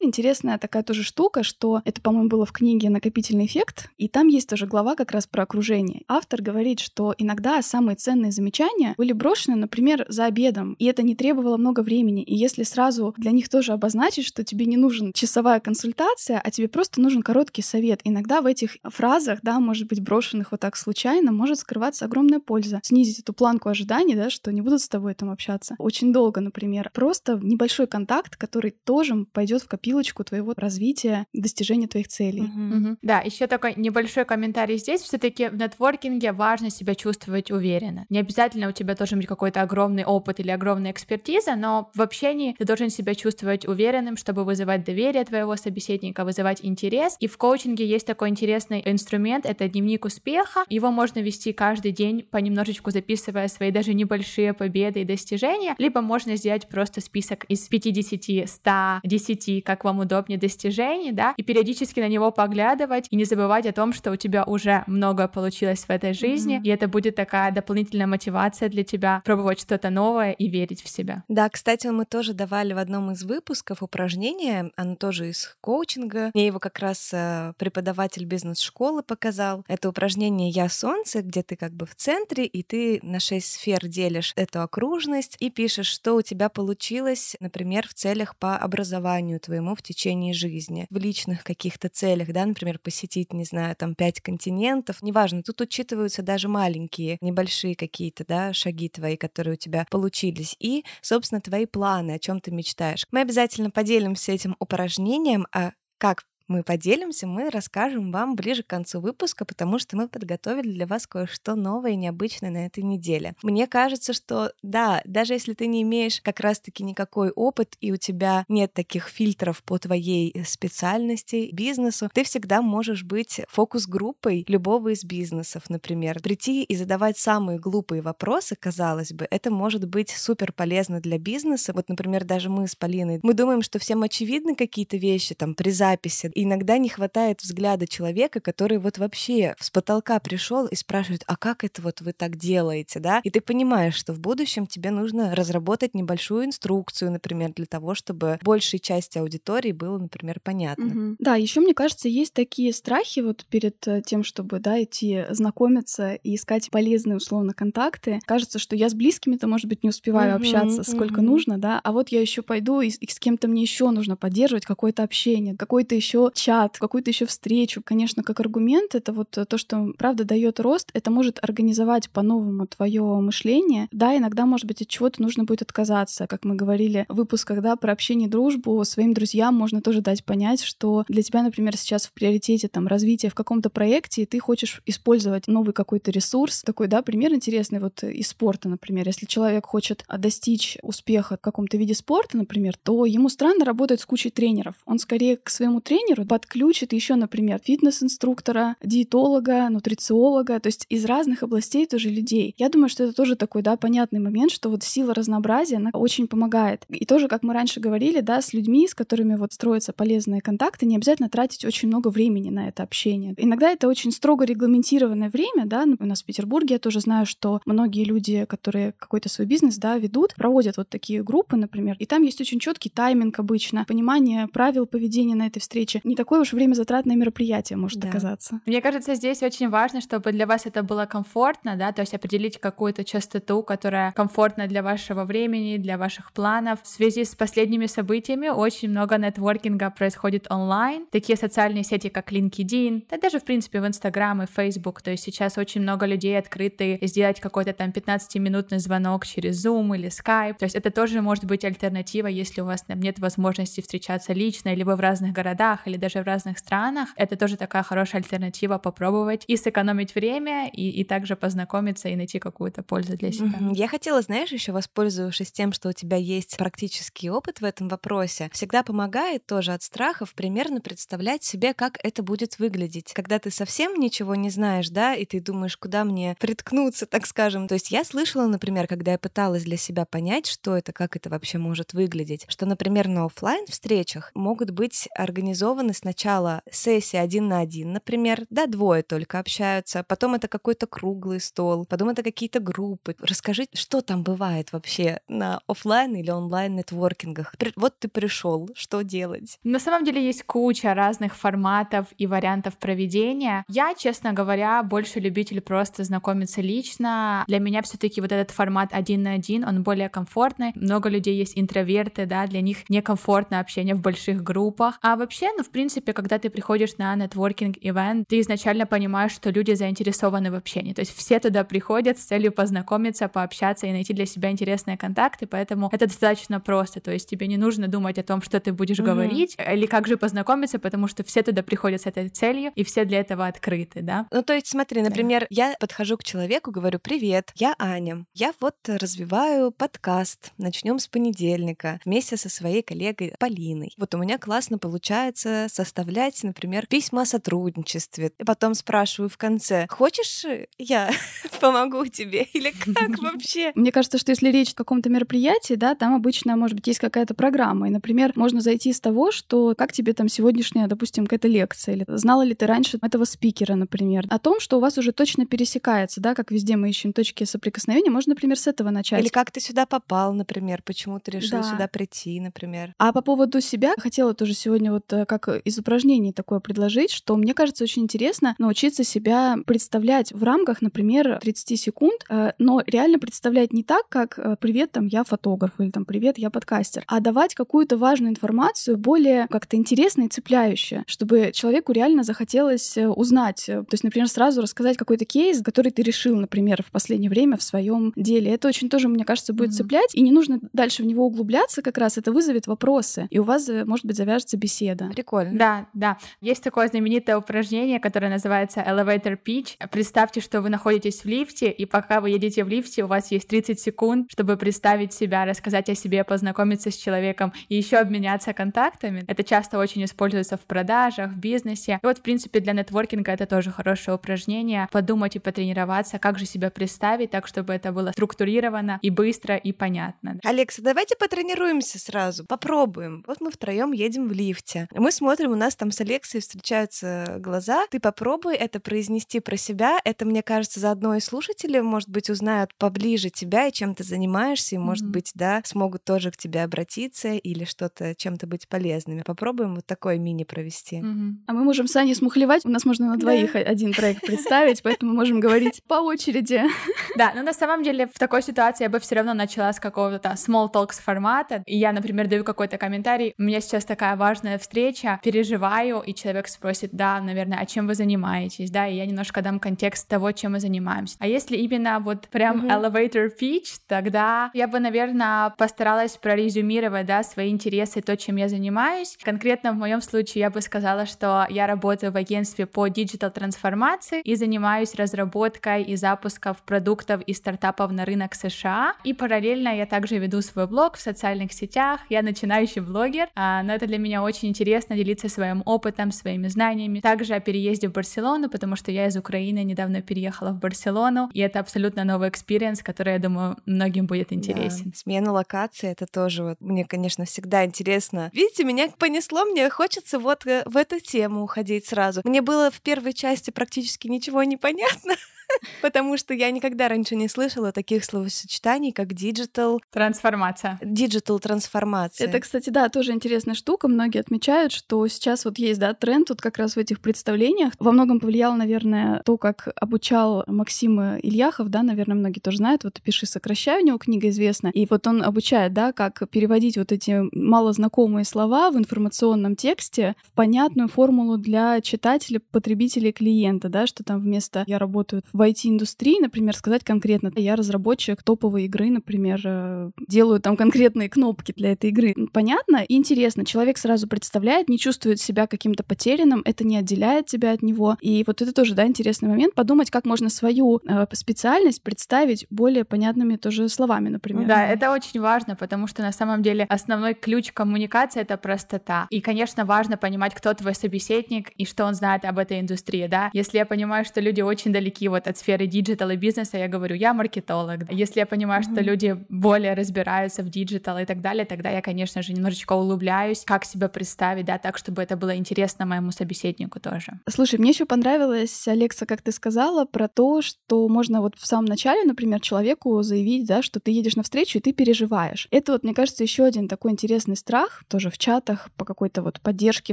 Интересная 0.00 0.58
такая 0.58 0.82
тоже 0.82 1.02
штука, 1.02 1.42
что 1.42 1.82
это, 1.84 2.00
по-моему, 2.00 2.28
было 2.28 2.46
в 2.46 2.52
книге 2.52 2.90
«Накопительный 2.90 3.46
эффект», 3.46 3.90
и 3.96 4.08
там 4.08 4.28
есть 4.28 4.48
тоже 4.48 4.66
глава 4.66 4.94
как 4.94 5.10
раз 5.10 5.26
про 5.26 5.42
окружение. 5.42 6.02
Автор 6.08 6.42
говорит, 6.42 6.80
что 6.80 7.14
иногда 7.18 7.60
самые 7.62 7.96
ценные 7.96 8.32
замечания 8.32 8.94
были 8.96 9.12
брошены, 9.12 9.56
например, 9.56 10.06
за 10.08 10.26
обедом, 10.26 10.74
и 10.74 10.84
это 10.84 11.02
не 11.02 11.14
требовало 11.14 11.56
много 11.56 11.80
времени. 11.80 12.22
И 12.22 12.34
если 12.34 12.62
сразу 12.62 13.14
для 13.16 13.30
них 13.30 13.48
тоже 13.48 13.72
обозначить, 13.72 14.26
что 14.26 14.44
тебе 14.44 14.66
не 14.66 14.76
нужен 14.76 15.12
часовая 15.12 15.60
консультация, 15.60 16.40
а 16.42 16.50
тебе 16.50 16.68
просто 16.68 17.00
нужен 17.00 17.22
короткий 17.22 17.62
совет, 17.62 18.00
иногда 18.04 18.40
в 18.40 18.46
этих 18.46 18.76
фразах, 18.84 19.40
да, 19.42 19.58
может 19.60 19.88
быть, 19.88 20.00
брошенных 20.00 20.52
вот 20.52 20.60
так 20.60 20.76
случайно, 20.76 21.32
может 21.32 21.58
скрываться 21.58 22.04
огромная 22.04 22.40
польза. 22.40 22.80
Снизить 22.82 23.20
эту 23.20 23.32
планку 23.32 23.68
ожиданий, 23.68 24.14
да, 24.14 24.30
что 24.30 24.52
не 24.52 24.60
будут 24.60 24.80
с 24.80 24.88
тобой 24.88 25.14
там 25.14 25.30
общаться 25.30 25.74
очень 25.78 26.12
долго, 26.12 26.40
например. 26.40 26.90
Просто 26.92 27.40
небольшой 27.42 27.86
контакт, 27.86 28.36
который 28.36 28.70
тоже 28.70 29.24
пойдет 29.38 29.62
в 29.62 29.68
копилочку 29.68 30.24
твоего 30.24 30.52
развития, 30.56 31.24
достижения 31.32 31.86
твоих 31.86 32.08
целей. 32.08 32.42
Mm-hmm. 32.42 32.96
Да, 33.02 33.20
еще 33.20 33.46
такой 33.46 33.74
небольшой 33.76 34.24
комментарий 34.24 34.78
здесь. 34.78 35.00
Все-таки 35.00 35.46
в 35.46 35.54
нетворкинге 35.54 36.32
важно 36.32 36.70
себя 36.70 36.96
чувствовать 36.96 37.52
уверенно. 37.52 38.04
Не 38.08 38.18
обязательно 38.18 38.68
у 38.68 38.72
тебя 38.72 38.96
должен 38.96 39.18
быть 39.18 39.28
какой-то 39.28 39.62
огромный 39.62 40.04
опыт 40.04 40.40
или 40.40 40.50
огромная 40.50 40.90
экспертиза, 40.90 41.54
но 41.54 41.92
в 41.94 42.02
общении 42.02 42.56
ты 42.58 42.64
должен 42.64 42.90
себя 42.90 43.14
чувствовать 43.14 43.64
уверенным, 43.64 44.16
чтобы 44.16 44.42
вызывать 44.42 44.82
доверие 44.82 45.24
твоего 45.24 45.54
собеседника, 45.54 46.24
вызывать 46.24 46.58
интерес. 46.64 47.16
И 47.20 47.28
в 47.28 47.38
коучинге 47.38 47.86
есть 47.86 48.08
такой 48.08 48.30
интересный 48.30 48.82
инструмент, 48.84 49.46
это 49.46 49.68
дневник 49.68 50.04
успеха. 50.04 50.64
Его 50.68 50.90
можно 50.90 51.20
вести 51.20 51.52
каждый 51.52 51.92
день, 51.92 52.26
понемножечку 52.28 52.90
записывая 52.90 53.46
свои 53.46 53.70
даже 53.70 53.94
небольшие 53.94 54.52
победы 54.52 55.02
и 55.02 55.04
достижения, 55.04 55.76
либо 55.78 56.00
можно 56.00 56.34
сделать 56.34 56.68
просто 56.68 57.00
список 57.00 57.44
из 57.44 57.68
50, 57.68 58.48
100, 58.48 59.00
10, 59.04 59.27
как 59.64 59.84
вам 59.84 60.00
удобнее 60.00 60.38
достижений, 60.38 61.12
да, 61.12 61.34
и 61.36 61.42
периодически 61.42 62.00
на 62.00 62.08
него 62.08 62.30
поглядывать 62.30 63.06
и 63.10 63.16
не 63.16 63.24
забывать 63.24 63.66
о 63.66 63.72
том, 63.72 63.92
что 63.92 64.10
у 64.10 64.16
тебя 64.16 64.44
уже 64.44 64.84
много 64.86 65.28
получилось 65.28 65.84
в 65.84 65.90
этой 65.90 66.12
жизни, 66.12 66.58
mm-hmm. 66.58 66.64
и 66.64 66.68
это 66.68 66.88
будет 66.88 67.16
такая 67.16 67.52
дополнительная 67.52 68.06
мотивация 68.06 68.68
для 68.68 68.84
тебя 68.84 69.22
пробовать 69.24 69.60
что-то 69.60 69.90
новое 69.90 70.32
и 70.32 70.48
верить 70.48 70.82
в 70.82 70.88
себя. 70.88 71.24
Да, 71.28 71.48
кстати, 71.48 71.86
мы 71.88 72.04
тоже 72.04 72.32
давали 72.32 72.72
в 72.72 72.78
одном 72.78 73.12
из 73.12 73.24
выпусков 73.24 73.82
упражнение, 73.82 74.70
оно 74.76 74.96
тоже 74.96 75.30
из 75.30 75.56
коучинга. 75.60 76.30
Мне 76.34 76.46
его 76.46 76.58
как 76.58 76.78
раз 76.78 77.10
э, 77.12 77.52
преподаватель 77.58 78.24
бизнес-школы 78.24 79.02
показал. 79.02 79.64
Это 79.68 79.88
упражнение 79.88 80.50
«Я 80.50 80.68
солнце», 80.68 81.22
где 81.22 81.42
ты 81.42 81.56
как 81.56 81.72
бы 81.72 81.86
в 81.86 81.94
центре, 81.94 82.46
и 82.46 82.62
ты 82.62 83.00
на 83.02 83.20
шесть 83.20 83.52
сфер 83.52 83.86
делишь 83.86 84.32
эту 84.36 84.62
окружность 84.62 85.36
и 85.40 85.50
пишешь, 85.50 85.88
что 85.88 86.14
у 86.14 86.22
тебя 86.22 86.48
получилось, 86.48 87.36
например, 87.40 87.86
в 87.88 87.94
целях 87.94 88.36
по 88.36 88.56
образованию 88.56 89.17
твоему 89.40 89.74
в 89.74 89.82
течение 89.82 90.34
жизни, 90.34 90.86
в 90.90 90.96
личных 90.96 91.44
каких-то 91.44 91.88
целях, 91.88 92.32
да, 92.32 92.46
например, 92.46 92.78
посетить, 92.78 93.32
не 93.32 93.44
знаю, 93.44 93.76
там 93.76 93.94
пять 93.94 94.20
континентов, 94.20 95.02
неважно, 95.02 95.42
тут 95.42 95.60
учитываются 95.60 96.22
даже 96.22 96.48
маленькие, 96.48 97.18
небольшие 97.20 97.74
какие-то, 97.74 98.24
да, 98.26 98.52
шаги 98.52 98.88
твои, 98.88 99.16
которые 99.16 99.54
у 99.54 99.56
тебя 99.56 99.86
получились, 99.90 100.56
и, 100.58 100.84
собственно, 101.02 101.40
твои 101.40 101.66
планы, 101.66 102.12
о 102.12 102.18
чем 102.18 102.40
ты 102.40 102.50
мечтаешь. 102.50 103.06
Мы 103.10 103.20
обязательно 103.20 103.70
поделимся 103.70 104.32
этим 104.32 104.56
упражнением, 104.58 105.46
а 105.52 105.72
как 105.98 106.24
мы 106.48 106.62
поделимся, 106.62 107.26
мы 107.26 107.50
расскажем 107.50 108.10
вам 108.10 108.34
ближе 108.34 108.62
к 108.62 108.66
концу 108.66 109.00
выпуска, 109.00 109.44
потому 109.44 109.78
что 109.78 109.96
мы 109.96 110.08
подготовили 110.08 110.72
для 110.72 110.86
вас 110.86 111.06
кое-что 111.06 111.54
новое 111.54 111.92
и 111.92 111.96
необычное 111.96 112.50
на 112.50 112.66
этой 112.66 112.82
неделе. 112.82 113.34
Мне 113.42 113.66
кажется, 113.66 114.12
что 114.12 114.52
да, 114.62 115.02
даже 115.04 115.34
если 115.34 115.54
ты 115.54 115.66
не 115.66 115.82
имеешь 115.82 116.20
как 116.20 116.40
раз-таки 116.40 116.82
никакой 116.82 117.30
опыт 117.30 117.76
и 117.80 117.92
у 117.92 117.96
тебя 117.96 118.44
нет 118.48 118.72
таких 118.72 119.08
фильтров 119.08 119.62
по 119.62 119.78
твоей 119.78 120.32
э, 120.34 120.44
специальности, 120.44 121.50
бизнесу, 121.52 122.08
ты 122.12 122.24
всегда 122.24 122.62
можешь 122.62 123.04
быть 123.04 123.40
фокус-группой 123.48 124.44
любого 124.48 124.92
из 124.92 125.04
бизнесов, 125.04 125.68
например. 125.68 126.20
Прийти 126.22 126.64
и 126.64 126.76
задавать 126.76 127.18
самые 127.18 127.58
глупые 127.58 128.02
вопросы, 128.02 128.56
казалось 128.56 129.12
бы, 129.12 129.26
это 129.30 129.50
может 129.50 129.86
быть 129.88 130.10
супер 130.10 130.52
полезно 130.52 131.00
для 131.00 131.18
бизнеса. 131.18 131.72
Вот, 131.74 131.88
например, 131.88 132.24
даже 132.24 132.48
мы 132.48 132.66
с 132.66 132.74
Полиной, 132.74 133.20
мы 133.22 133.34
думаем, 133.34 133.62
что 133.62 133.78
всем 133.78 134.02
очевидны 134.02 134.54
какие-то 134.54 134.96
вещи 134.96 135.34
там 135.34 135.54
при 135.54 135.70
записи, 135.70 136.30
иногда 136.42 136.78
не 136.78 136.88
хватает 136.88 137.40
взгляда 137.42 137.86
человека, 137.86 138.40
который 138.40 138.78
вот 138.78 138.98
вообще 138.98 139.54
с 139.60 139.70
потолка 139.70 140.18
пришел 140.20 140.66
и 140.66 140.74
спрашивает, 140.74 141.22
а 141.26 141.36
как 141.36 141.64
это 141.64 141.82
вот 141.82 142.00
вы 142.00 142.12
так 142.12 142.36
делаете, 142.36 143.00
да? 143.00 143.20
И 143.24 143.30
ты 143.30 143.40
понимаешь, 143.40 143.94
что 143.94 144.12
в 144.12 144.20
будущем 144.20 144.66
тебе 144.66 144.90
нужно 144.90 145.34
разработать 145.34 145.94
небольшую 145.94 146.46
инструкцию, 146.46 147.12
например, 147.12 147.52
для 147.54 147.66
того, 147.66 147.94
чтобы 147.94 148.38
большей 148.42 148.78
части 148.78 149.18
аудитории 149.18 149.72
было, 149.72 149.98
например, 149.98 150.40
понятно. 150.42 150.86
Угу. 150.86 151.16
Да, 151.18 151.36
еще 151.36 151.60
мне 151.60 151.74
кажется, 151.74 152.08
есть 152.08 152.34
такие 152.34 152.72
страхи 152.72 153.20
вот 153.20 153.44
перед 153.46 153.86
э, 153.86 154.02
тем, 154.04 154.24
чтобы, 154.24 154.60
да, 154.60 154.82
идти 154.82 155.24
знакомиться 155.30 156.14
и 156.14 156.36
искать 156.36 156.70
полезные 156.70 157.16
условно 157.16 157.52
контакты. 157.52 158.20
Кажется, 158.26 158.58
что 158.58 158.76
я 158.76 158.88
с 158.88 158.94
близкими-то, 158.94 159.46
может 159.46 159.66
быть, 159.66 159.82
не 159.82 159.90
успеваю 159.90 160.34
угу, 160.34 160.42
общаться 160.42 160.82
сколько 160.82 161.18
угу. 161.18 161.26
нужно, 161.26 161.58
да, 161.58 161.80
а 161.82 161.92
вот 161.92 162.10
я 162.10 162.20
еще 162.20 162.42
пойду 162.42 162.80
и, 162.80 162.88
и 162.88 163.10
с 163.10 163.18
кем-то 163.18 163.48
мне 163.48 163.62
еще 163.62 163.90
нужно 163.90 164.16
поддерживать 164.16 164.64
какое-то 164.64 165.02
общение, 165.02 165.56
какой-то 165.56 165.94
еще 165.94 166.27
чат, 166.34 166.78
какую-то 166.78 167.10
еще 167.10 167.26
встречу. 167.26 167.82
Конечно, 167.84 168.22
как 168.22 168.40
аргумент, 168.40 168.94
это 168.94 169.12
вот 169.12 169.30
то, 169.30 169.58
что 169.58 169.92
правда 169.96 170.24
дает 170.24 170.60
рост, 170.60 170.90
это 170.94 171.10
может 171.10 171.38
организовать 171.42 172.10
по-новому 172.10 172.66
твое 172.66 173.02
мышление. 173.02 173.88
Да, 173.92 174.16
иногда, 174.16 174.46
может 174.46 174.66
быть, 174.66 174.82
от 174.82 174.88
чего-то 174.88 175.22
нужно 175.22 175.44
будет 175.44 175.62
отказаться. 175.62 176.26
Как 176.26 176.44
мы 176.44 176.54
говорили 176.54 177.06
в 177.08 177.16
выпусках, 177.16 177.62
да, 177.62 177.76
про 177.76 177.92
общение 177.92 178.28
и 178.28 178.30
дружбу, 178.30 178.84
своим 178.84 179.14
друзьям 179.14 179.54
можно 179.54 179.80
тоже 179.80 180.00
дать 180.00 180.24
понять, 180.24 180.62
что 180.62 181.04
для 181.08 181.22
тебя, 181.22 181.42
например, 181.42 181.76
сейчас 181.76 182.06
в 182.06 182.12
приоритете 182.12 182.68
там 182.68 182.86
развитие 182.86 183.30
в 183.30 183.34
каком-то 183.34 183.70
проекте, 183.70 184.22
и 184.22 184.26
ты 184.26 184.38
хочешь 184.40 184.82
использовать 184.86 185.48
новый 185.48 185.72
какой-то 185.72 186.10
ресурс. 186.10 186.62
Такой, 186.62 186.88
да, 186.88 187.02
пример 187.02 187.32
интересный 187.32 187.80
вот 187.80 188.02
из 188.02 188.28
спорта, 188.28 188.68
например. 188.68 189.06
Если 189.06 189.26
человек 189.26 189.66
хочет 189.66 190.04
достичь 190.18 190.78
успеха 190.82 191.36
в 191.36 191.40
каком-то 191.40 191.76
виде 191.76 191.94
спорта, 191.94 192.36
например, 192.36 192.76
то 192.82 193.04
ему 193.04 193.28
странно 193.28 193.64
работать 193.64 194.00
с 194.00 194.06
кучей 194.06 194.30
тренеров. 194.30 194.74
Он 194.86 194.98
скорее 194.98 195.36
к 195.36 195.50
своему 195.50 195.80
тренеру 195.80 196.17
тренеру 196.18 196.28
подключит 196.28 196.92
еще, 196.92 197.14
например, 197.14 197.60
фитнес-инструктора, 197.62 198.76
диетолога, 198.82 199.68
нутрициолога, 199.70 200.60
то 200.60 200.68
есть 200.68 200.86
из 200.88 201.04
разных 201.04 201.42
областей 201.42 201.86
тоже 201.86 202.10
людей. 202.10 202.54
Я 202.58 202.68
думаю, 202.68 202.88
что 202.88 203.04
это 203.04 203.12
тоже 203.12 203.36
такой, 203.36 203.62
да, 203.62 203.76
понятный 203.76 204.20
момент, 204.20 204.50
что 204.50 204.70
вот 204.70 204.82
сила 204.82 205.14
разнообразия, 205.14 205.76
она 205.76 205.90
очень 205.92 206.26
помогает. 206.26 206.84
И 206.88 207.04
тоже, 207.04 207.28
как 207.28 207.42
мы 207.42 207.54
раньше 207.54 207.80
говорили, 207.80 208.20
да, 208.20 208.40
с 208.40 208.52
людьми, 208.52 208.86
с 208.86 208.94
которыми 208.94 209.36
вот 209.36 209.52
строятся 209.52 209.92
полезные 209.92 210.40
контакты, 210.40 210.86
не 210.86 210.96
обязательно 210.96 211.28
тратить 211.28 211.64
очень 211.64 211.88
много 211.88 212.08
времени 212.08 212.50
на 212.50 212.68
это 212.68 212.82
общение. 212.82 213.34
Иногда 213.36 213.70
это 213.70 213.88
очень 213.88 214.12
строго 214.12 214.44
регламентированное 214.44 215.30
время, 215.30 215.66
да, 215.66 215.84
у 215.98 216.06
нас 216.06 216.22
в 216.22 216.24
Петербурге 216.24 216.74
я 216.74 216.78
тоже 216.78 217.00
знаю, 217.00 217.26
что 217.26 217.60
многие 217.66 218.04
люди, 218.04 218.44
которые 218.48 218.92
какой-то 218.98 219.28
свой 219.28 219.46
бизнес, 219.46 219.76
да, 219.76 219.98
ведут, 219.98 220.34
проводят 220.34 220.76
вот 220.76 220.88
такие 220.88 221.22
группы, 221.22 221.56
например, 221.56 221.96
и 221.98 222.06
там 222.06 222.22
есть 222.22 222.40
очень 222.40 222.58
четкий 222.58 222.90
тайминг 222.90 223.38
обычно, 223.38 223.84
понимание 223.86 224.48
правил 224.48 224.86
поведения 224.86 225.34
на 225.34 225.46
этой 225.46 225.60
встрече 225.60 226.00
не 226.08 226.16
такое 226.16 226.40
уж 226.40 226.52
время 226.52 226.74
затратное 226.74 227.16
мероприятие 227.16 227.76
может 227.76 228.00
да. 228.00 228.08
оказаться. 228.08 228.60
Мне 228.66 228.80
кажется, 228.80 229.14
здесь 229.14 229.42
очень 229.42 229.68
важно, 229.68 230.00
чтобы 230.00 230.32
для 230.32 230.46
вас 230.46 230.66
это 230.66 230.82
было 230.82 231.06
комфортно, 231.06 231.76
да, 231.76 231.92
то 231.92 232.00
есть 232.00 232.14
определить 232.14 232.58
какую-то 232.58 233.04
частоту, 233.04 233.62
которая 233.62 234.12
комфортна 234.12 234.66
для 234.66 234.82
вашего 234.82 235.24
времени, 235.24 235.76
для 235.76 235.98
ваших 235.98 236.32
планов. 236.32 236.82
В 236.82 236.86
связи 236.86 237.24
с 237.24 237.34
последними 237.34 237.86
событиями 237.86 238.48
очень 238.48 238.88
много 238.88 239.18
нетворкинга 239.18 239.90
происходит 239.90 240.50
онлайн. 240.50 241.06
Такие 241.10 241.36
социальные 241.36 241.84
сети, 241.84 242.08
как 242.08 242.32
LinkedIn, 242.32 243.04
да 243.10 243.18
даже, 243.18 243.38
в 243.38 243.44
принципе, 243.44 243.80
в 243.80 243.84
Instagram 243.84 244.42
и 244.42 244.46
Facebook. 244.46 245.02
То 245.02 245.10
есть 245.10 245.24
сейчас 245.24 245.58
очень 245.58 245.82
много 245.82 246.06
людей 246.06 246.38
открыты 246.38 246.98
сделать 247.02 247.40
какой-то 247.40 247.72
там 247.72 247.90
15-минутный 247.90 248.78
звонок 248.78 249.26
через 249.26 249.64
Zoom 249.64 249.94
или 249.96 250.08
Skype. 250.08 250.58
То 250.58 250.64
есть 250.64 250.74
это 250.74 250.90
тоже 250.90 251.20
может 251.20 251.44
быть 251.44 251.64
альтернатива, 251.64 252.26
если 252.26 252.62
у 252.62 252.64
вас 252.64 252.82
там, 252.82 253.00
нет 253.00 253.18
возможности 253.18 253.80
встречаться 253.80 254.32
лично, 254.32 254.70
или 254.70 254.82
вы 254.82 254.96
в 254.96 255.00
разных 255.00 255.32
городах, 255.32 255.86
или 255.88 255.96
даже 255.96 256.20
в 256.20 256.24
разных 256.24 256.58
странах, 256.58 257.08
это 257.16 257.36
тоже 257.36 257.56
такая 257.56 257.82
хорошая 257.82 258.22
альтернатива 258.22 258.78
попробовать 258.78 259.44
и 259.46 259.56
сэкономить 259.56 260.14
время, 260.14 260.68
и, 260.68 260.90
и 260.90 261.04
также 261.04 261.36
познакомиться 261.36 262.08
и 262.08 262.16
найти 262.16 262.38
какую-то 262.38 262.82
пользу 262.82 263.16
для 263.16 263.32
себя. 263.32 263.58
Я 263.72 263.88
хотела, 263.88 264.22
знаешь, 264.22 264.52
еще 264.52 264.72
воспользовавшись 264.72 265.52
тем, 265.52 265.72
что 265.72 265.88
у 265.88 265.92
тебя 265.92 266.16
есть 266.16 266.56
практический 266.56 267.30
опыт 267.30 267.60
в 267.60 267.64
этом 267.64 267.88
вопросе, 267.88 268.50
всегда 268.52 268.82
помогает 268.82 269.46
тоже 269.46 269.72
от 269.72 269.82
страхов 269.82 270.34
примерно 270.34 270.80
представлять 270.80 271.42
себе, 271.42 271.74
как 271.74 271.98
это 272.02 272.22
будет 272.22 272.58
выглядеть. 272.58 273.12
Когда 273.14 273.38
ты 273.38 273.50
совсем 273.50 273.94
ничего 273.94 274.34
не 274.34 274.50
знаешь, 274.50 274.90
да, 274.90 275.14
и 275.14 275.24
ты 275.24 275.40
думаешь, 275.40 275.76
куда 275.76 276.04
мне 276.04 276.36
приткнуться, 276.38 277.06
так 277.06 277.26
скажем. 277.26 277.68
То 277.68 277.74
есть 277.74 277.90
я 277.90 278.04
слышала, 278.04 278.46
например, 278.46 278.86
когда 278.86 279.12
я 279.12 279.18
пыталась 279.18 279.64
для 279.64 279.76
себя 279.76 280.04
понять, 280.04 280.46
что 280.46 280.76
это, 280.76 280.92
как 280.92 281.16
это 281.16 281.30
вообще 281.30 281.58
может 281.58 281.92
выглядеть, 281.92 282.44
что, 282.48 282.66
например, 282.66 283.08
на 283.08 283.24
офлайн 283.24 283.66
встречах 283.66 284.30
могут 284.34 284.70
быть 284.70 285.08
организованы 285.14 285.77
организованы 285.78 285.92
сначала 285.92 286.62
сессии 286.70 287.16
один 287.16 287.48
на 287.48 287.60
один, 287.60 287.92
например, 287.92 288.46
да, 288.50 288.66
двое 288.66 289.02
только 289.02 289.38
общаются, 289.38 290.04
потом 290.06 290.34
это 290.34 290.48
какой-то 290.48 290.86
круглый 290.86 291.40
стол, 291.40 291.86
потом 291.86 292.08
это 292.10 292.22
какие-то 292.22 292.60
группы. 292.60 293.14
Расскажи, 293.20 293.66
что 293.74 294.00
там 294.00 294.22
бывает 294.22 294.72
вообще 294.72 295.20
на 295.28 295.60
офлайн 295.66 296.16
или 296.16 296.30
онлайн 296.30 296.76
нетворкингах. 296.76 297.54
Вот 297.76 297.98
ты 297.98 298.08
пришел, 298.08 298.68
что 298.74 299.02
делать? 299.02 299.58
На 299.64 299.78
самом 299.78 300.04
деле 300.04 300.24
есть 300.24 300.42
куча 300.44 300.94
разных 300.94 301.36
форматов 301.36 302.06
и 302.18 302.26
вариантов 302.26 302.76
проведения. 302.78 303.64
Я, 303.68 303.94
честно 303.94 304.32
говоря, 304.32 304.82
больше 304.82 305.20
любитель 305.20 305.60
просто 305.60 306.04
знакомиться 306.04 306.60
лично. 306.60 307.44
Для 307.46 307.58
меня 307.58 307.82
все-таки 307.82 308.20
вот 308.20 308.32
этот 308.32 308.54
формат 308.54 308.90
один 308.92 309.22
на 309.22 309.32
один, 309.32 309.64
он 309.64 309.82
более 309.82 310.08
комфортный. 310.08 310.72
Много 310.74 311.08
людей 311.08 311.36
есть 311.36 311.58
интроверты, 311.58 312.26
да, 312.26 312.46
для 312.46 312.60
них 312.60 312.88
некомфортно 312.88 313.60
общение 313.60 313.94
в 313.94 314.00
больших 314.00 314.42
группах. 314.42 314.98
А 315.02 315.16
вообще, 315.16 315.50
ну, 315.56 315.64
в 315.68 315.70
принципе, 315.70 316.12
когда 316.12 316.38
ты 316.38 316.50
приходишь 316.50 316.96
на 316.96 317.14
нетворкинг-ивент, 317.14 318.26
ты 318.28 318.40
изначально 318.40 318.86
понимаешь, 318.86 319.32
что 319.32 319.50
люди 319.50 319.74
заинтересованы 319.74 320.50
в 320.50 320.54
общении. 320.54 320.94
То 320.94 321.00
есть 321.00 321.14
все 321.14 321.38
туда 321.38 321.62
приходят 321.64 322.18
с 322.18 322.22
целью 322.22 322.52
познакомиться, 322.52 323.28
пообщаться 323.28 323.86
и 323.86 323.92
найти 323.92 324.14
для 324.14 324.26
себя 324.26 324.50
интересные 324.50 324.96
контакты, 324.96 325.46
поэтому 325.46 325.90
это 325.92 326.06
достаточно 326.06 326.58
просто. 326.60 327.00
То 327.00 327.12
есть 327.12 327.28
тебе 327.28 327.46
не 327.46 327.58
нужно 327.58 327.86
думать 327.86 328.18
о 328.18 328.22
том, 328.22 328.40
что 328.42 328.60
ты 328.60 328.72
будешь 328.72 328.98
mm-hmm. 328.98 329.04
говорить, 329.04 329.56
или 329.58 329.86
как 329.86 330.06
же 330.06 330.16
познакомиться, 330.16 330.78
потому 330.78 331.06
что 331.06 331.22
все 331.22 331.42
туда 331.42 331.62
приходят 331.62 332.00
с 332.00 332.06
этой 332.06 332.28
целью, 332.28 332.72
и 332.74 332.82
все 332.82 333.04
для 333.04 333.20
этого 333.20 333.46
открыты, 333.46 334.00
да? 334.00 334.26
Ну, 334.32 334.42
то 334.42 334.54
есть, 334.54 334.68
смотри, 334.68 335.02
например, 335.02 335.42
да. 335.42 335.46
я 335.50 335.76
подхожу 335.78 336.16
к 336.16 336.24
человеку, 336.24 336.70
говорю, 336.70 336.98
привет, 336.98 337.52
я 337.56 337.74
Аня, 337.78 338.24
я 338.34 338.52
вот 338.60 338.76
развиваю 338.86 339.70
подкаст, 339.70 340.52
начнем 340.56 340.98
с 340.98 341.08
понедельника, 341.08 342.00
вместе 342.04 342.36
со 342.36 342.48
своей 342.48 342.82
коллегой 342.82 343.34
Полиной. 343.38 343.92
Вот 343.98 344.14
у 344.14 344.18
меня 344.18 344.38
классно 344.38 344.78
получается 344.78 345.57
составлять, 345.68 346.42
например, 346.44 346.86
письма 346.86 347.22
о 347.22 347.26
сотрудничестве. 347.26 348.32
И 348.38 348.44
потом 348.44 348.74
спрашиваю 348.74 349.28
в 349.28 349.36
конце, 349.36 349.86
хочешь, 349.88 350.44
я 350.78 351.10
помогу 351.60 352.06
тебе? 352.06 352.42
Или 352.52 352.70
как 352.70 353.18
вообще? 353.18 353.72
Мне 353.74 353.92
кажется, 353.92 354.18
что 354.18 354.30
если 354.30 354.50
речь 354.50 354.72
о 354.72 354.76
каком-то 354.76 355.10
мероприятии, 355.10 355.74
да, 355.74 355.94
там 355.94 356.14
обычно, 356.14 356.56
может 356.56 356.76
быть, 356.76 356.86
есть 356.86 357.00
какая-то 357.00 357.34
программа. 357.34 357.88
И, 357.88 357.90
например, 357.90 358.32
можно 358.36 358.60
зайти 358.60 358.92
с 358.92 359.00
того, 359.00 359.32
что 359.32 359.74
как 359.76 359.92
тебе 359.92 360.12
там 360.12 360.28
сегодняшняя, 360.28 360.86
допустим, 360.86 361.26
какая-то 361.26 361.48
лекция, 361.48 361.94
или 361.94 362.04
знала 362.08 362.42
ли 362.42 362.54
ты 362.54 362.66
раньше 362.66 362.98
этого 363.02 363.24
спикера, 363.24 363.74
например, 363.74 364.26
о 364.28 364.38
том, 364.38 364.60
что 364.60 364.78
у 364.78 364.80
вас 364.80 364.98
уже 364.98 365.12
точно 365.12 365.46
пересекается, 365.46 366.20
да, 366.20 366.34
как 366.34 366.50
везде 366.50 366.76
мы 366.76 366.90
ищем 366.90 367.12
точки 367.12 367.44
соприкосновения, 367.44 368.10
можно, 368.10 368.30
например, 368.30 368.58
с 368.58 368.66
этого 368.66 368.90
начать. 368.90 369.20
Или 369.20 369.28
как 369.28 369.50
ты 369.50 369.60
сюда 369.60 369.86
попал, 369.86 370.32
например, 370.32 370.82
почему 370.84 371.18
ты 371.20 371.32
решил 371.32 371.62
да. 371.62 371.70
сюда 371.70 371.88
прийти, 371.88 372.40
например. 372.40 372.94
А 372.98 373.12
по 373.12 373.22
поводу 373.22 373.60
себя 373.60 373.94
хотела 373.98 374.34
тоже 374.34 374.54
сегодня 374.54 374.92
вот 374.92 375.12
э, 375.12 375.26
как 375.48 375.62
из 375.64 375.78
упражнений 375.78 376.32
такое 376.32 376.60
предложить, 376.60 377.10
что 377.10 377.36
мне 377.36 377.54
кажется 377.54 377.84
очень 377.84 378.02
интересно 378.02 378.54
научиться 378.58 379.04
себя 379.04 379.56
представлять 379.66 380.32
в 380.32 380.42
рамках, 380.42 380.82
например, 380.82 381.38
30 381.40 381.80
секунд, 381.80 382.24
э, 382.28 382.52
но 382.58 382.82
реально 382.86 383.18
представлять 383.18 383.72
не 383.72 383.82
так, 383.82 384.08
как 384.08 384.38
э, 384.38 384.56
«привет, 384.60 384.92
там, 384.92 385.06
я 385.06 385.24
фотограф» 385.24 385.72
или 385.78 385.90
там 385.90 386.04
«привет, 386.04 386.38
я 386.38 386.50
подкастер», 386.50 387.04
а 387.06 387.20
давать 387.20 387.54
какую-то 387.54 387.96
важную 387.96 388.30
информацию 388.30 388.96
более 388.96 389.46
как-то 389.48 389.76
интересно 389.76 390.22
и 390.22 390.28
цепляюще, 390.28 391.04
чтобы 391.06 391.50
человеку 391.52 391.92
реально 391.92 392.22
захотелось 392.22 392.96
узнать. 392.96 393.64
То 393.66 393.86
есть, 393.92 394.04
например, 394.04 394.28
сразу 394.28 394.62
рассказать 394.62 394.96
какой-то 394.96 395.24
кейс, 395.24 395.62
который 395.62 395.92
ты 395.92 396.02
решил, 396.02 396.36
например, 396.36 396.82
в 396.82 396.90
последнее 396.90 397.30
время 397.30 397.56
в 397.56 397.62
своем 397.62 398.12
деле. 398.16 398.52
Это 398.52 398.68
очень 398.68 398.88
тоже, 398.88 399.08
мне 399.08 399.24
кажется, 399.24 399.52
будет 399.52 399.70
mm-hmm. 399.70 399.72
цеплять, 399.72 400.14
и 400.14 400.20
не 400.20 400.30
нужно 400.30 400.60
дальше 400.72 401.02
в 401.02 401.06
него 401.06 401.26
углубляться, 401.26 401.82
как 401.82 401.98
раз 401.98 402.18
это 402.18 402.32
вызовет 402.32 402.66
вопросы, 402.66 403.26
и 403.30 403.38
у 403.38 403.44
вас, 403.44 403.68
может 403.84 404.04
быть, 404.04 404.16
завяжется 404.16 404.56
беседа. 404.56 405.10
Прикольно. 405.14 405.37
Да, 405.44 405.86
да. 405.94 406.18
Есть 406.40 406.62
такое 406.62 406.88
знаменитое 406.88 407.36
упражнение, 407.36 408.00
которое 408.00 408.28
называется 408.28 408.80
elevator 408.80 409.38
pitch. 409.42 409.76
Представьте, 409.90 410.40
что 410.40 410.60
вы 410.60 410.68
находитесь 410.68 411.22
в 411.22 411.26
лифте, 411.26 411.70
и 411.70 411.84
пока 411.84 412.20
вы 412.20 412.30
едете 412.30 412.64
в 412.64 412.68
лифте, 412.68 413.04
у 413.04 413.06
вас 413.06 413.30
есть 413.30 413.48
30 413.48 413.80
секунд, 413.80 414.30
чтобы 414.30 414.56
представить 414.56 415.12
себя, 415.12 415.44
рассказать 415.44 415.88
о 415.88 415.94
себе, 415.94 416.24
познакомиться 416.24 416.90
с 416.90 416.96
человеком 416.96 417.52
и 417.68 417.76
еще 417.76 417.96
обменяться 417.96 418.52
контактами. 418.52 419.24
Это 419.26 419.44
часто 419.44 419.78
очень 419.78 420.04
используется 420.04 420.56
в 420.56 420.60
продажах, 420.60 421.32
в 421.32 421.38
бизнесе. 421.38 421.98
И 422.02 422.06
вот, 422.06 422.18
в 422.18 422.22
принципе, 422.22 422.60
для 422.60 422.72
нетворкинга 422.72 423.32
это 423.32 423.46
тоже 423.46 423.70
хорошее 423.70 424.16
упражнение. 424.16 424.88
Подумать 424.92 425.36
и 425.36 425.38
потренироваться, 425.38 426.18
как 426.18 426.38
же 426.38 426.46
себя 426.46 426.70
представить 426.70 427.30
так, 427.30 427.46
чтобы 427.46 427.72
это 427.72 427.92
было 427.92 428.12
структурировано 428.12 428.98
и 429.02 429.10
быстро 429.10 429.56
и 429.56 429.72
понятно. 429.72 430.38
Алекса, 430.44 430.82
давайте 430.82 431.16
потренируемся 431.16 431.98
сразу, 431.98 432.44
попробуем. 432.46 433.24
Вот 433.26 433.40
мы 433.40 433.50
втроем 433.50 433.92
едем 433.92 434.28
в 434.28 434.32
лифте. 434.32 434.88
Мы 434.94 435.10
смотрим, 435.28 435.52
у 435.52 435.56
нас 435.56 435.76
там 435.76 435.90
с 435.90 436.00
Алексой 436.00 436.40
встречаются 436.40 437.36
глаза. 437.38 437.84
Ты 437.90 438.00
попробуй 438.00 438.54
это 438.54 438.80
произнести 438.80 439.40
про 439.40 439.58
себя. 439.58 439.98
Это, 440.02 440.24
мне 440.24 440.42
кажется, 440.42 440.80
заодно 440.80 441.16
и 441.16 441.20
слушатели, 441.20 441.80
может 441.80 442.08
быть, 442.08 442.30
узнают 442.30 442.74
поближе 442.76 443.28
тебя 443.28 443.66
и 443.66 443.72
чем 443.72 443.94
ты 443.94 444.04
занимаешься, 444.04 444.76
и, 444.76 444.78
может 444.78 445.04
mm-hmm. 445.04 445.10
быть, 445.10 445.32
да, 445.34 445.60
смогут 445.66 446.02
тоже 446.02 446.30
к 446.30 446.38
тебе 446.38 446.62
обратиться 446.62 447.34
или 447.34 447.64
что-то 447.64 448.14
чем-то 448.14 448.46
быть 448.46 448.68
полезными. 448.68 449.20
Попробуем 449.20 449.74
вот 449.74 449.84
такой 449.84 450.16
мини 450.16 450.44
провести. 450.44 450.96
Mm-hmm. 450.96 451.32
А 451.46 451.52
мы 451.52 451.62
можем 451.62 451.88
с 451.88 451.96
Аней 451.96 452.14
смухлевать. 452.14 452.64
У 452.64 452.70
нас 452.70 452.86
можно 452.86 453.08
на 453.08 453.18
двоих 453.18 453.54
один 453.54 453.92
проект 453.92 454.22
представить, 454.22 454.82
поэтому 454.82 455.12
мы 455.12 455.18
можем 455.18 455.40
говорить 455.40 455.82
по 455.86 455.96
очереди. 455.96 456.62
Да, 457.16 457.32
но 457.34 457.42
на 457.42 457.52
самом 457.52 457.82
деле 457.82 458.06
в 458.06 458.16
такой 458.16 458.42
ситуации 458.42 458.84
я 458.84 458.90
бы 458.90 459.00
все 459.00 459.16
равно 459.16 459.34
начала 459.34 459.72
с 459.72 459.80
какого-то 459.80 460.36
small 460.36 460.72
talks 460.72 461.02
формата. 461.02 461.64
И 461.66 461.76
я, 461.76 461.92
например, 461.92 462.28
даю 462.28 462.44
какой-то 462.44 462.78
комментарий. 462.78 463.34
У 463.38 463.42
меня 463.42 463.60
сейчас 463.60 463.84
такая 463.84 464.14
важная 464.14 464.56
встреча, 464.58 465.17
переживаю, 465.22 466.00
и 466.00 466.14
человек 466.14 466.48
спросит, 466.48 466.90
да, 466.92 467.20
наверное, 467.20 467.58
а 467.60 467.66
чем 467.66 467.86
вы 467.86 467.94
занимаетесь, 467.94 468.70
да, 468.70 468.86
и 468.86 468.96
я 468.96 469.06
немножко 469.06 469.42
дам 469.42 469.58
контекст 469.58 470.08
того, 470.08 470.32
чем 470.32 470.52
мы 470.52 470.60
занимаемся. 470.60 471.16
А 471.18 471.26
если 471.26 471.56
именно 471.56 472.00
вот 472.00 472.28
прям 472.28 472.66
mm-hmm. 472.66 472.80
elevator 472.80 473.30
pitch, 473.40 473.80
тогда 473.86 474.50
я 474.54 474.68
бы, 474.68 474.80
наверное, 474.80 475.50
постаралась 475.50 476.16
прорезюмировать, 476.16 477.06
да, 477.06 477.22
свои 477.22 477.50
интересы, 477.50 478.00
то, 478.02 478.16
чем 478.16 478.36
я 478.36 478.48
занимаюсь. 478.48 479.16
Конкретно 479.22 479.72
в 479.72 479.76
моем 479.76 480.00
случае 480.00 480.40
я 480.40 480.50
бы 480.50 480.60
сказала, 480.60 481.06
что 481.06 481.46
я 481.50 481.66
работаю 481.66 482.12
в 482.12 482.16
агентстве 482.16 482.66
по 482.66 482.88
digital 482.88 483.30
трансформации 483.30 484.20
и 484.22 484.34
занимаюсь 484.34 484.94
разработкой 484.94 485.82
и 485.82 485.96
запуском 485.96 486.56
продуктов 486.64 487.22
и 487.22 487.34
стартапов 487.34 487.90
на 487.92 488.04
рынок 488.04 488.34
США. 488.34 488.94
И 489.04 489.12
параллельно 489.12 489.76
я 489.76 489.86
также 489.86 490.18
веду 490.18 490.40
свой 490.42 490.66
блог 490.66 490.96
в 490.96 491.00
социальных 491.00 491.52
сетях. 491.52 492.00
Я 492.08 492.22
начинающий 492.22 492.80
блогер, 492.80 493.28
а, 493.34 493.62
но 493.62 493.74
это 493.74 493.86
для 493.86 493.98
меня 493.98 494.22
очень 494.22 494.48
интересно 494.48 494.94
делиться 495.08 495.28
своим 495.28 495.62
опытом, 495.64 496.12
своими 496.12 496.48
знаниями. 496.48 497.00
Также 497.00 497.34
о 497.34 497.40
переезде 497.40 497.88
в 497.88 497.92
Барселону, 497.92 498.50
потому 498.50 498.76
что 498.76 498.92
я 498.92 499.06
из 499.06 499.16
Украины 499.16 499.64
недавно 499.64 500.02
переехала 500.02 500.50
в 500.50 500.58
Барселону, 500.58 501.30
и 501.32 501.40
это 501.40 501.60
абсолютно 501.60 502.04
новый 502.04 502.28
experience, 502.28 502.82
который, 502.82 503.14
я 503.14 503.18
думаю, 503.18 503.56
многим 503.64 504.06
будет 504.06 504.32
интересен. 504.32 504.90
Да, 504.90 504.98
смена 504.98 505.32
локации— 505.32 505.90
это 505.90 506.06
тоже 506.06 506.44
вот 506.44 506.60
мне, 506.60 506.84
конечно, 506.84 507.24
всегда 507.24 507.64
интересно. 507.64 508.30
Видите, 508.34 508.64
меня 508.64 508.88
понесло, 508.98 509.44
мне 509.44 509.70
хочется 509.70 510.18
вот 510.18 510.46
э, 510.46 510.62
в 510.66 510.76
эту 510.76 511.00
тему 511.00 511.42
уходить 511.42 511.86
сразу. 511.86 512.20
Мне 512.24 512.42
было 512.42 512.70
в 512.70 512.80
первой 512.82 513.14
части 513.14 513.50
практически 513.50 514.08
ничего 514.08 514.42
не 514.42 514.56
понятно. 514.56 515.14
Потому 515.82 516.16
что 516.16 516.34
я 516.34 516.50
никогда 516.50 516.88
раньше 516.88 517.16
не 517.16 517.28
слышала 517.28 517.72
таких 517.72 518.04
словосочетаний, 518.04 518.92
как 518.92 519.14
digital... 519.14 519.80
Трансформация. 519.90 520.78
Digital 520.82 521.38
трансформация. 521.38 522.28
Это, 522.28 522.40
кстати, 522.40 522.70
да, 522.70 522.88
тоже 522.88 523.12
интересная 523.12 523.54
штука. 523.54 523.88
Многие 523.88 524.20
отмечают, 524.20 524.72
что 524.72 525.06
сейчас 525.08 525.44
вот 525.44 525.58
есть, 525.58 525.80
да, 525.80 525.94
тренд 525.94 526.28
вот 526.28 526.40
как 526.40 526.58
раз 526.58 526.74
в 526.74 526.78
этих 526.78 527.00
представлениях. 527.00 527.72
Во 527.78 527.92
многом 527.92 528.20
повлияло, 528.20 528.54
наверное, 528.54 529.22
то, 529.24 529.36
как 529.38 529.68
обучал 529.76 530.44
Максим 530.46 531.00
Ильяхов, 531.18 531.68
да, 531.68 531.82
наверное, 531.82 532.16
многие 532.16 532.40
тоже 532.40 532.58
знают. 532.58 532.84
Вот 532.84 533.00
«Пиши, 533.02 533.26
сокращай», 533.26 533.82
у 533.82 533.86
него 533.86 533.98
книга 533.98 534.28
известна. 534.28 534.68
И 534.68 534.86
вот 534.88 535.06
он 535.06 535.22
обучает, 535.22 535.72
да, 535.72 535.92
как 535.92 536.28
переводить 536.30 536.76
вот 536.76 536.92
эти 536.92 537.22
малознакомые 537.34 538.24
слова 538.24 538.70
в 538.70 538.76
информационном 538.76 539.56
тексте 539.56 540.14
в 540.22 540.32
понятную 540.32 540.88
формулу 540.88 541.36
для 541.38 541.80
читателя, 541.80 542.40
потребителя 542.50 543.12
клиента, 543.12 543.68
да, 543.68 543.86
что 543.86 544.04
там 544.04 544.20
вместо 544.20 544.64
«я 544.66 544.78
работаю 544.78 545.22
в 545.32 545.38
в 545.38 545.40
IT-индустрии, 545.50 546.20
например, 546.20 546.56
сказать 546.56 546.84
конкретно, 546.84 547.32
я 547.36 547.56
разработчик 547.56 548.22
топовой 548.22 548.64
игры, 548.64 548.90
например, 548.90 549.40
э, 549.44 549.90
делаю 550.06 550.40
там 550.40 550.56
конкретные 550.56 551.08
кнопки 551.08 551.52
для 551.56 551.72
этой 551.72 551.90
игры. 551.90 552.14
Понятно 552.32 552.84
и 552.86 552.96
интересно. 552.96 553.44
Человек 553.44 553.78
сразу 553.78 554.08
представляет, 554.08 554.68
не 554.68 554.78
чувствует 554.78 555.20
себя 555.20 555.46
каким-то 555.46 555.84
потерянным, 555.84 556.42
это 556.44 556.64
не 556.64 556.76
отделяет 556.76 557.26
тебя 557.26 557.52
от 557.52 557.62
него. 557.62 557.96
И 558.00 558.24
вот 558.26 558.42
это 558.42 558.52
тоже, 558.52 558.74
да, 558.74 558.86
интересный 558.86 559.28
момент, 559.28 559.54
подумать, 559.54 559.90
как 559.90 560.04
можно 560.04 560.30
свою 560.30 560.80
э, 560.86 561.06
специальность 561.12 561.82
представить 561.82 562.46
более 562.50 562.84
понятными 562.84 563.36
тоже 563.36 563.68
словами, 563.68 564.08
например. 564.08 564.46
Да, 564.46 564.66
это 564.66 564.90
очень 564.90 565.20
важно, 565.20 565.56
потому 565.56 565.86
что 565.86 566.02
на 566.02 566.12
самом 566.12 566.42
деле 566.42 566.66
основной 566.68 567.14
ключ 567.14 567.52
коммуникации— 567.52 568.20
это 568.22 568.36
простота. 568.36 569.06
И, 569.10 569.20
конечно, 569.20 569.64
важно 569.64 569.96
понимать, 569.96 570.34
кто 570.34 570.52
твой 570.54 570.74
собеседник 570.74 571.50
и 571.50 571.64
что 571.64 571.84
он 571.84 571.94
знает 571.94 572.24
об 572.24 572.38
этой 572.38 572.60
индустрии, 572.60 573.06
да. 573.06 573.30
Если 573.32 573.58
я 573.58 573.66
понимаю, 573.66 574.04
что 574.04 574.20
люди 574.20 574.40
очень 574.40 574.72
далеки 574.72 575.08
вот 575.08 575.26
от 575.28 575.36
сферы 575.36 575.66
digital 575.66 576.10
и 576.10 576.16
бизнеса, 576.16 576.58
я 576.58 576.68
говорю, 576.68 576.96
я 576.96 577.14
маркетолог. 577.14 577.90
Если 577.90 578.20
я 578.20 578.26
понимаю, 578.26 578.62
mm-hmm. 578.62 578.72
что 578.72 578.82
люди 578.82 579.24
более 579.28 579.74
разбираются 579.74 580.42
в 580.42 580.48
digital 580.48 580.98
и 580.98 581.04
так 581.04 581.20
далее, 581.20 581.44
тогда 581.44 581.70
я, 581.70 581.82
конечно 581.82 582.22
же, 582.22 582.32
немножечко 582.32 582.72
углубляюсь, 582.72 583.44
как 583.44 583.64
себя 583.64 583.88
представить, 583.88 584.46
да, 584.46 584.58
так, 584.58 584.78
чтобы 584.78 585.02
это 585.02 585.16
было 585.16 585.36
интересно 585.36 585.86
моему 585.86 586.10
собеседнику 586.12 586.80
тоже. 586.80 587.12
Слушай, 587.28 587.58
мне 587.58 587.70
еще 587.70 587.84
понравилось, 587.84 588.66
Алекса, 588.68 589.06
как 589.06 589.22
ты 589.22 589.32
сказала, 589.32 589.84
про 589.84 590.08
то, 590.08 590.42
что 590.42 590.88
можно 590.88 591.20
вот 591.20 591.36
в 591.36 591.46
самом 591.46 591.66
начале, 591.66 592.04
например, 592.04 592.40
человеку 592.40 593.02
заявить, 593.02 593.46
да, 593.46 593.62
что 593.62 593.80
ты 593.80 593.90
едешь 593.90 594.16
на 594.16 594.22
встречу 594.22 594.58
и 594.58 594.60
ты 594.60 594.72
переживаешь. 594.72 595.48
Это 595.50 595.72
вот, 595.72 595.84
мне 595.84 595.94
кажется, 595.94 596.22
еще 596.22 596.44
один 596.44 596.68
такой 596.68 596.92
интересный 596.92 597.36
страх, 597.36 597.84
тоже 597.88 598.10
в 598.10 598.18
чатах 598.18 598.70
по 598.76 598.84
какой-то 598.84 599.22
вот 599.22 599.40
поддержке 599.40 599.92